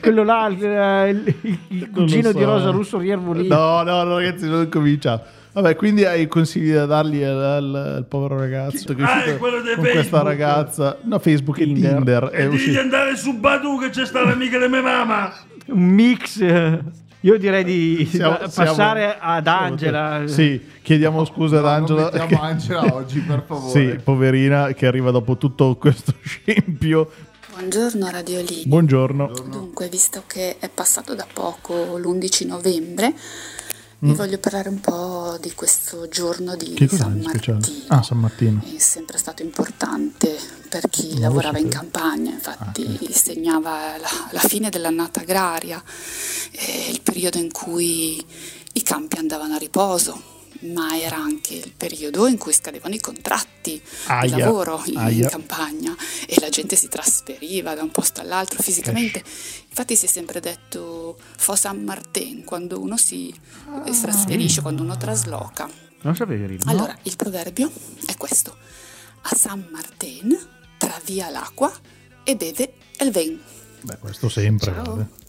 quello 0.01 0.23
là, 0.25 0.47
il, 0.47 1.33
il- 1.69 1.89
cugino 1.91 2.31
so. 2.31 2.37
di 2.37 2.43
Rosa 2.43 2.69
Russo 2.71 2.97
Riervolino. 2.97 3.55
No, 3.55 3.83
no, 3.83 4.03
no, 4.03 4.17
ragazzi, 4.17 4.49
non 4.49 4.67
cominciamo. 4.67 5.23
Vabbè, 5.53 5.75
quindi 5.77 6.03
hai 6.03 6.27
consigli 6.27 6.73
da 6.73 6.85
dargli 6.85 7.23
al, 7.23 7.41
al- 7.41 7.75
al 7.75 8.05
povero 8.05 8.37
ragazzo 8.37 8.93
che 8.93 9.01
è 9.01 9.05
Ah, 9.05 9.23
è 9.23 9.37
quello 9.37 9.61
con 9.61 9.75
questa 9.75 9.93
Facebook. 10.01 10.23
ragazza. 10.23 10.97
No, 11.03 11.19
Facebook 11.19 11.59
e 11.59 11.63
Tinder. 11.63 11.93
Tinder. 11.93 12.23
È 12.25 12.35
E 12.35 12.41
digli 12.43 12.49
di 12.49 12.55
uscito. 12.55 12.79
andare 12.81 13.15
su 13.15 13.37
Badu 13.39 13.79
che 13.79 13.89
c'è 13.89 14.05
sta 14.05 14.21
l'amica 14.25 14.59
di 14.59 14.67
mia 14.67 14.81
mamma! 14.81 15.33
Un 15.67 15.79
mix. 15.93 16.39
eh, 16.41 16.79
Io 17.23 17.37
direi 17.37 17.63
di 17.63 18.09
Siamo- 18.11 18.37
passare 18.37 18.73
siamo- 18.73 19.15
ad 19.19 19.45
Angela. 19.47 20.23
Sì, 20.25 20.59
chiediamo 20.81 21.23
scusa 21.23 21.59
ad 21.59 21.65
Angela. 21.67 22.09
che- 22.25 22.33
Angela 22.35 22.95
oggi, 22.95 23.19
per 23.19 23.43
favore. 23.47 23.91
Sì, 23.91 23.99
poverina, 24.03 24.73
che 24.73 24.87
arriva 24.87 25.11
dopo 25.11 25.37
tutto 25.37 25.75
questo 25.75 26.13
scempio. 26.25 27.11
Buongiorno 27.53 28.09
Radio 28.09 28.41
Lì. 28.41 28.63
Buongiorno. 28.65 29.31
Dunque, 29.51 29.87
visto 29.87 30.23
che 30.25 30.57
è 30.57 30.67
passato 30.69 31.13
da 31.13 31.27
poco 31.31 31.95
l'11 31.97 32.47
novembre, 32.47 33.13
vi 34.01 34.13
voglio 34.13 34.37
parlare 34.39 34.69
un 34.69 34.79
po' 34.79 35.37
di 35.39 35.53
questo 35.53 36.07
giorno 36.07 36.55
di 36.55 36.71
Mm. 36.71 36.75
Che 36.75 36.87
San 36.87 37.21
speciale? 37.21 37.59
Martino. 37.59 37.85
Ah, 37.87 38.01
San 38.01 38.17
Martino. 38.19 38.61
È 38.63 38.79
sempre 38.79 39.17
stato 39.17 39.43
importante 39.43 40.37
per 40.69 40.89
chi 40.89 41.15
lo 41.15 41.21
lavorava 41.21 41.59
in 41.59 41.69
campagna, 41.69 42.31
infatti 42.31 43.09
segnava 43.11 43.97
la, 43.97 44.09
la 44.31 44.39
fine 44.39 44.69
dell'annata 44.69 45.21
agraria, 45.21 45.81
e 46.51 46.89
il 46.91 47.01
periodo 47.01 47.37
in 47.37 47.51
cui 47.51 48.23
i 48.73 48.83
campi 48.83 49.17
andavano 49.17 49.55
a 49.55 49.57
riposo 49.57 50.30
ma 50.61 50.99
era 50.99 51.17
anche 51.17 51.53
il 51.53 51.73
periodo 51.75 52.27
in 52.27 52.37
cui 52.37 52.53
scadevano 52.53 52.93
i 52.93 52.99
contratti 52.99 53.71
di 53.71 53.81
Aia, 54.07 54.37
lavoro 54.37 54.81
in, 54.85 54.97
aia. 54.97 55.29
campagna 55.29 55.95
e 56.27 56.35
la 56.39 56.49
gente 56.49 56.75
si 56.75 56.87
trasferiva 56.87 57.73
da 57.73 57.83
un 57.83 57.91
posto 57.91 58.21
all'altro 58.21 58.61
fisicamente. 58.61 59.23
Infatti 59.69 59.95
si 59.95 60.05
è 60.05 60.09
sempre 60.09 60.39
detto 60.39 61.17
Fo 61.37 61.55
San 61.55 61.83
Martin 61.83 62.43
quando 62.43 62.79
uno 62.79 62.97
si 62.97 63.33
eh, 63.85 63.93
si 63.93 64.01
trasferisce, 64.01 64.61
quando 64.61 64.83
uno 64.83 64.97
trasloca. 64.97 65.69
Non 66.01 66.15
sapevi 66.15 66.45
Rino? 66.45 66.63
Allora, 66.65 66.97
il 67.03 67.15
proverbio 67.15 67.71
è 68.05 68.15
questo. 68.17 68.55
A 69.23 69.35
San 69.35 69.67
Martin 69.71 70.37
travia 70.77 71.29
l'acqua 71.29 71.71
e 72.23 72.35
beve 72.35 72.73
il 72.99 73.11
vin. 73.11 73.39
Beh, 73.81 73.97
questo 73.99 74.29
sempre. 74.29 74.73
Ciao. 74.73 74.83
guarda. 74.83 75.20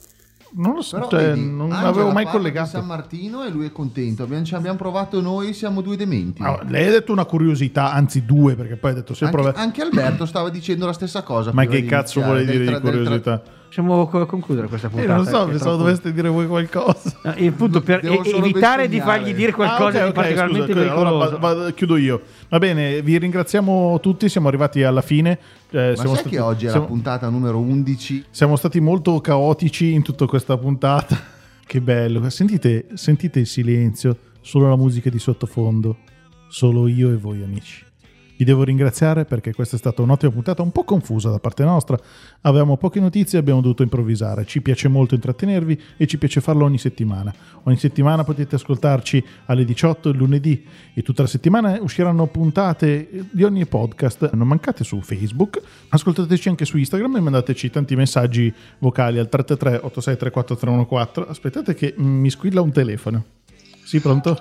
Non 0.55 0.75
lo 0.75 0.83
so, 0.83 0.97
Però 0.97 1.09
cioè, 1.09 1.29
vedi, 1.29 1.51
non 1.51 1.73
Angela 1.73 1.89
avevo 1.89 2.11
mai 2.11 2.27
collegato. 2.27 2.69
San 2.69 2.87
Martino 2.87 3.45
e 3.45 3.51
lui 3.51 3.67
è 3.67 3.73
contento. 3.73 4.23
Abbiamo, 4.23 4.45
ci 4.45 4.55
abbiamo 4.55 4.77
provato 4.77 5.21
noi, 5.21 5.55
siamo 5.55 5.81
due 5.81 5.97
dementi. 5.97 6.43
Ah, 6.43 6.61
lei 6.67 6.89
ha 6.89 6.91
detto 6.91 7.13
una 7.13 7.25
curiosità, 7.25 7.93
anzi 7.93 8.25
due, 8.25 8.55
perché 8.55 8.77
poi 8.77 8.91
ha 8.91 8.95
detto 8.95 9.15
sempre. 9.15 9.43
anche, 9.45 9.59
anche 9.59 9.83
Alberto 9.83 10.27
stava 10.27 10.51
dicendo 10.51 10.85
la 10.85 10.93
stessa 10.93 11.23
cosa. 11.23 11.53
Ma 11.53 11.65
che 11.65 11.85
cazzo 11.85 12.21
vuole 12.23 12.45
dire 12.45 12.59
di 12.59 12.65
del 12.65 12.69
tra- 12.69 12.81
curiosità? 12.81 13.43
Possiamo 13.73 14.07
co- 14.07 14.27
concludere 14.27 14.69
questa 14.69 14.89
Eh, 14.89 14.91
puntata. 14.91 15.15
non 15.15 15.25
so, 15.25 15.31
pensavo 15.47 15.57
troppo- 15.59 15.77
doveste 15.79 16.13
dire 16.13 16.29
voi 16.29 16.47
qualcosa. 16.47 17.19
No, 17.23 17.33
il 17.39 17.53
punto 17.55 17.81
per 17.81 18.05
e- 18.05 18.21
evitare 18.37 18.87
di 18.87 19.01
fargli 19.01 19.33
dire 19.33 19.53
qualcosa 19.53 19.85
Ah, 19.85 19.87
ok, 19.87 19.93
di 20.03 20.09
ok, 20.09 20.13
particolarmente 20.13 20.73
scusa, 20.75 20.81
allora 20.93 21.09
pericoloso. 21.11 21.39
va- 21.39 21.55
va- 21.55 21.71
chiudo 21.71 21.97
io. 21.97 22.21
Va 22.51 22.59
bene, 22.59 23.01
vi 23.01 23.17
ringraziamo 23.17 23.99
tutti, 24.01 24.29
siamo 24.29 24.49
arrivati 24.49 24.83
alla 24.83 25.01
fine. 25.01 25.39
Eh, 25.71 25.89
Ma 25.89 25.95
siamo 25.95 26.11
sai 26.11 26.19
stati- 26.19 26.29
che 26.29 26.39
oggi 26.41 26.67
è 26.67 26.69
siamo- 26.69 26.85
la 26.85 26.91
puntata 26.91 27.29
numero 27.31 27.59
11? 27.61 28.23
Siamo 28.29 28.57
stati 28.57 28.79
molto 28.79 29.19
caotici 29.23 29.93
in 29.95 30.03
tutta 30.03 30.27
questa 30.27 30.59
puntata. 30.59 31.17
Che 31.65 31.81
bello. 31.81 32.29
Sentite, 32.29 32.89
sentite 32.93 33.39
il 33.39 33.47
silenzio, 33.47 34.15
solo 34.43 34.69
la 34.69 34.77
musica 34.77 35.09
di 35.09 35.19
sottofondo. 35.19 35.97
Solo 36.49 36.87
io 36.89 37.11
e 37.11 37.17
voi 37.17 37.43
amici. 37.43 37.83
Vi 38.43 38.49
devo 38.49 38.65
ringraziare 38.65 39.25
perché 39.25 39.53
questa 39.53 39.77
è 39.77 39.79
stata 39.79 40.03
un'ottima 40.03 40.33
puntata, 40.33 40.63
un 40.63 40.73
po' 40.73 40.83
confusa 40.83 41.31
da 41.31 41.39
parte 41.39 41.63
nostra. 41.63 41.97
Avevamo 42.41 42.77
poche 42.77 42.99
notizie 42.99 43.39
e 43.39 43.41
abbiamo 43.41 43.61
dovuto 43.61 43.85
improvvisare. 43.85 44.45
Ci 44.47 44.61
piace 44.61 44.89
molto 44.89 45.15
intrattenervi 45.15 45.81
e 45.97 46.09
ci 46.09 46.19
piace 46.19 46.41
farlo 46.41 46.65
ogni 46.65 46.79
settimana. 46.79 47.33
Ogni 47.63 47.77
settimana 47.77 48.25
potete 48.25 48.57
ascoltarci 48.57 49.25
alle 49.45 49.65
18 49.65 50.09
il 50.09 50.17
lunedì 50.17 50.67
e 50.93 51.03
tutta 51.03 51.23
la 51.23 51.29
settimana 51.29 51.79
usciranno 51.81 52.27
puntate 52.27 53.29
di 53.31 53.45
ogni 53.45 53.65
podcast. 53.65 54.33
Non 54.33 54.49
mancate 54.49 54.83
su 54.83 55.01
Facebook, 55.03 55.63
ascoltateci 55.91 56.49
anche 56.49 56.65
su 56.65 56.79
Instagram 56.79 57.19
e 57.19 57.21
mandateci 57.21 57.71
tanti 57.71 57.95
messaggi 57.95 58.53
vocali 58.79 59.21
al 59.21 59.29
333 59.29 59.87
8634 59.87 60.57
314. 60.57 61.31
Aspettate 61.31 61.75
che 61.75 61.95
mi 61.97 62.29
squilla 62.29 62.61
un 62.61 62.73
telefono. 62.73 63.25
Sì, 63.85 64.01
pronto? 64.01 64.41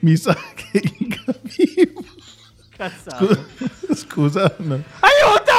Mi 0.00 0.16
sa 0.16 0.36
che 0.54 0.80
capivo. 1.24 2.04
Cazzato. 2.76 3.26
Scusa, 3.26 3.94
scusa 3.94 4.54
no. 4.58 4.82
Aiuto! 5.00 5.52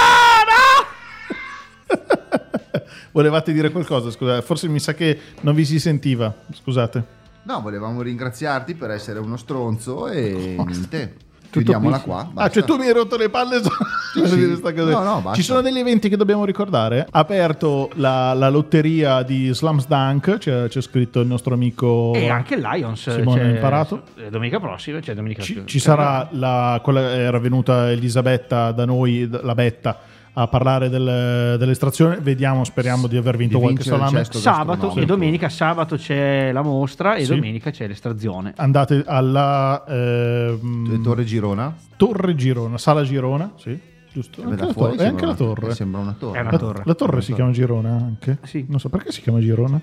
volevate 3.11 3.53
dire 3.53 3.71
qualcosa? 3.71 4.11
Scusa, 4.11 4.41
forse 4.41 4.67
mi 4.67 4.79
sa 4.79 4.93
che 4.93 5.19
non 5.41 5.55
vi 5.55 5.65
si 5.65 5.79
sentiva. 5.79 6.33
Scusate. 6.53 7.23
No, 7.43 7.61
volevamo 7.61 8.01
ringraziarti 8.01 8.75
per 8.75 8.91
essere 8.91 9.19
uno 9.19 9.37
stronzo 9.37 10.07
e 10.07 10.55
niente. 10.57 11.15
Chiudiamola 11.63 11.97
qui. 11.99 12.05
qua. 12.11 12.19
Ah, 12.21 12.29
basta. 12.31 12.51
cioè 12.51 12.63
tu 12.63 12.75
mi 12.77 12.85
hai 12.87 12.93
rotto 12.93 13.17
le 13.17 13.29
palle 13.29 13.61
su- 13.63 14.25
sì. 14.25 14.35
dire 14.35 14.55
sta 14.55 14.73
cosa. 14.73 14.91
No, 14.91 15.03
no, 15.03 15.13
basta. 15.21 15.33
Ci 15.33 15.43
sono 15.43 15.61
degli 15.61 15.77
eventi 15.77 16.09
che 16.09 16.17
dobbiamo 16.17 16.45
ricordare. 16.45 17.07
Ha 17.09 17.19
aperto 17.19 17.89
la, 17.95 18.33
la 18.33 18.49
lotteria 18.49 19.21
di 19.23 19.53
Slums 19.53 19.87
Dunk, 19.87 20.37
c'è, 20.37 20.67
c'è 20.67 20.81
scritto 20.81 21.19
il 21.19 21.27
nostro 21.27 21.53
amico 21.53 22.13
E 22.15 22.29
anche 22.29 22.57
Lions. 22.57 23.09
Simone 23.09 23.41
c'è- 23.41 23.47
Imparato. 23.49 24.01
eh, 24.17 24.29
Domenica 24.29 24.59
prossima, 24.59 25.01
cioè 25.01 25.15
domenica 25.15 25.41
Ci, 25.41 25.63
ci 25.65 25.79
sarà 25.79 26.27
la, 26.31 26.79
quella 26.83 27.01
era 27.15 27.39
venuta 27.39 27.91
Elisabetta 27.91 28.71
da 28.71 28.85
noi, 28.85 29.29
la 29.41 29.53
Betta, 29.53 29.99
a 30.37 30.47
parlare 30.47 30.89
del- 30.89 31.55
dell'estrazione. 31.57 32.17
Vediamo, 32.17 32.63
speriamo 32.63 33.07
di 33.07 33.15
aver 33.17 33.37
vinto 33.37 33.57
Di 33.57 33.63
qualche 33.63 33.83
salame. 33.83 34.23
Sabato 34.25 34.93
e 34.95 35.05
domenica, 35.05 35.47
sabato 35.49 35.95
c'è 35.95 36.51
la 36.51 36.61
mostra 36.61 37.15
e 37.15 37.23
Sì. 37.25 37.33
domenica 37.35 37.71
c'è 37.71 37.87
l'estrazione. 37.87 38.53
Andate 38.57 39.03
alla 39.05 39.83
ehm, 39.87 41.01
Torre 41.01 41.23
Girona? 41.23 41.73
Torre 41.95 42.35
Girona, 42.35 42.77
Sala 42.77 43.03
Girona, 43.03 43.53
sì, 43.57 43.79
giusto. 44.11 44.41
Anche 44.43 44.65
la 44.65 44.71
fuori 44.73 44.97
torre, 44.97 45.03
è 45.05 45.07
anche 45.09 45.19
sembra 45.19 45.25
la 45.25 45.31
una- 45.31 45.35
torre. 45.35 45.73
Sembra 45.75 45.99
una 46.01 46.15
torre. 46.19 46.39
Una 46.41 46.51
La, 46.51 46.57
torre. 46.57 46.81
la 46.85 46.93
torre 46.95 47.21
si 47.21 47.27
torre. 47.31 47.35
chiama 47.35 47.51
Girona 47.51 47.89
anche? 47.91 48.37
Sì. 48.43 48.65
Non 48.67 48.79
so 48.79 48.89
perché 48.89 49.11
si 49.13 49.21
chiama 49.21 49.39
Girona. 49.39 49.79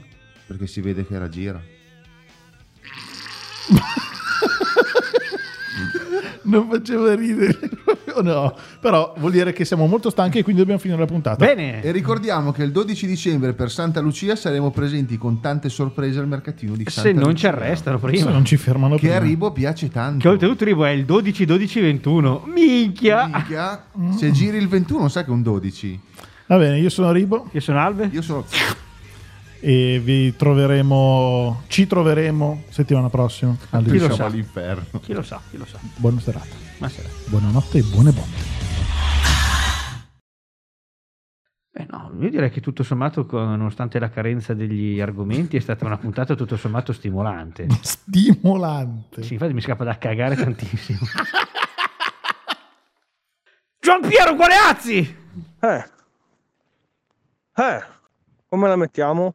Perché 0.46 0.66
si 0.66 0.80
vede 0.82 1.06
che 1.06 1.14
era 1.14 1.28
gira. 1.30 1.60
Non 6.44 6.68
faceva 6.68 7.14
ridere 7.14 7.56
no. 8.22 8.54
Però 8.80 9.14
vuol 9.18 9.32
dire 9.32 9.52
che 9.52 9.64
siamo 9.64 9.86
molto 9.86 10.10
stanchi 10.10 10.38
e 10.38 10.42
quindi 10.42 10.60
dobbiamo 10.60 10.80
finire 10.80 11.00
la 11.00 11.06
puntata. 11.06 11.44
Bene. 11.44 11.82
E 11.82 11.90
ricordiamo 11.92 12.52
che 12.52 12.62
il 12.62 12.72
12 12.72 13.06
dicembre 13.06 13.52
per 13.54 13.70
Santa 13.70 14.00
Lucia 14.00 14.36
saremo 14.36 14.70
presenti 14.70 15.16
con 15.16 15.40
tante 15.40 15.68
sorprese 15.68 16.18
al 16.18 16.26
mercatino 16.28 16.74
di 16.74 16.84
Santa 16.88 17.00
Se 17.08 17.12
non 17.12 17.24
ci 17.36 17.46
Lucia. 17.46 17.48
arrestano 17.48 17.98
Se 17.98 18.06
prima. 18.06 18.30
non 18.30 18.44
ci 18.44 18.56
fermano 18.56 18.94
Che 18.96 19.00
prima. 19.08 19.16
a 19.16 19.18
Ribo 19.20 19.52
piace 19.52 19.88
tanto. 19.88 20.18
Che 20.18 20.28
oltretutto 20.28 20.64
Ribo 20.64 20.84
è 20.84 20.90
il 20.90 21.04
12 21.04 21.44
12 21.44 21.80
21. 21.80 22.44
Minchia! 22.52 23.26
Minchia, 23.26 23.84
Se 24.16 24.30
giri 24.32 24.56
il 24.58 24.68
21 24.68 25.08
sai 25.08 25.24
che 25.24 25.30
è 25.30 25.32
un 25.32 25.42
12. 25.42 26.00
Va 26.46 26.58
bene, 26.58 26.78
io 26.78 26.90
sono 26.90 27.12
Ribo 27.12 27.48
Io 27.52 27.60
sono 27.60 27.78
Alve. 27.78 28.08
Io 28.12 28.20
sono... 28.20 28.44
e 29.60 30.00
vi 30.02 30.34
troveremo, 30.34 31.62
ci 31.68 31.86
troveremo 31.86 32.64
settimana 32.68 33.08
prossima. 33.08 33.56
Chi 33.70 33.76
lo 33.76 33.80
10. 33.80 34.14
sa? 34.14 34.24
all'inferno. 34.24 35.00
Chi 35.00 35.12
lo 35.12 35.22
sa, 35.22 35.40
chi 35.50 35.56
lo 35.56 35.64
sa. 35.64 35.78
Buona 35.96 36.20
serata. 36.20 36.70
Sarà. 36.88 37.08
Buonanotte 37.28 37.78
e 37.78 37.82
buone 37.82 38.10
botte. 38.10 38.50
Eh 41.74 41.86
no, 41.88 42.12
io 42.20 42.28
direi 42.28 42.50
che 42.50 42.60
tutto 42.60 42.82
sommato, 42.82 43.26
nonostante 43.30 43.98
la 43.98 44.10
carenza 44.10 44.52
degli 44.52 45.00
argomenti, 45.00 45.56
è 45.56 45.60
stata 45.60 45.86
una 45.86 45.96
puntata 45.96 46.34
tutto 46.34 46.56
sommato 46.56 46.92
stimolante. 46.92 47.66
Stimolante. 47.80 49.22
Sì, 49.22 49.32
infatti 49.34 49.54
mi 49.54 49.62
scappa 49.62 49.84
da 49.84 49.96
cagare 49.96 50.36
tantissimo. 50.36 50.98
Gian 53.80 54.00
Piero 54.06 54.34
Gualeazzi! 54.34 55.16
Eh. 55.60 55.84
Eh. 57.54 57.82
Come 58.48 58.68
la 58.68 58.76
mettiamo? 58.76 59.34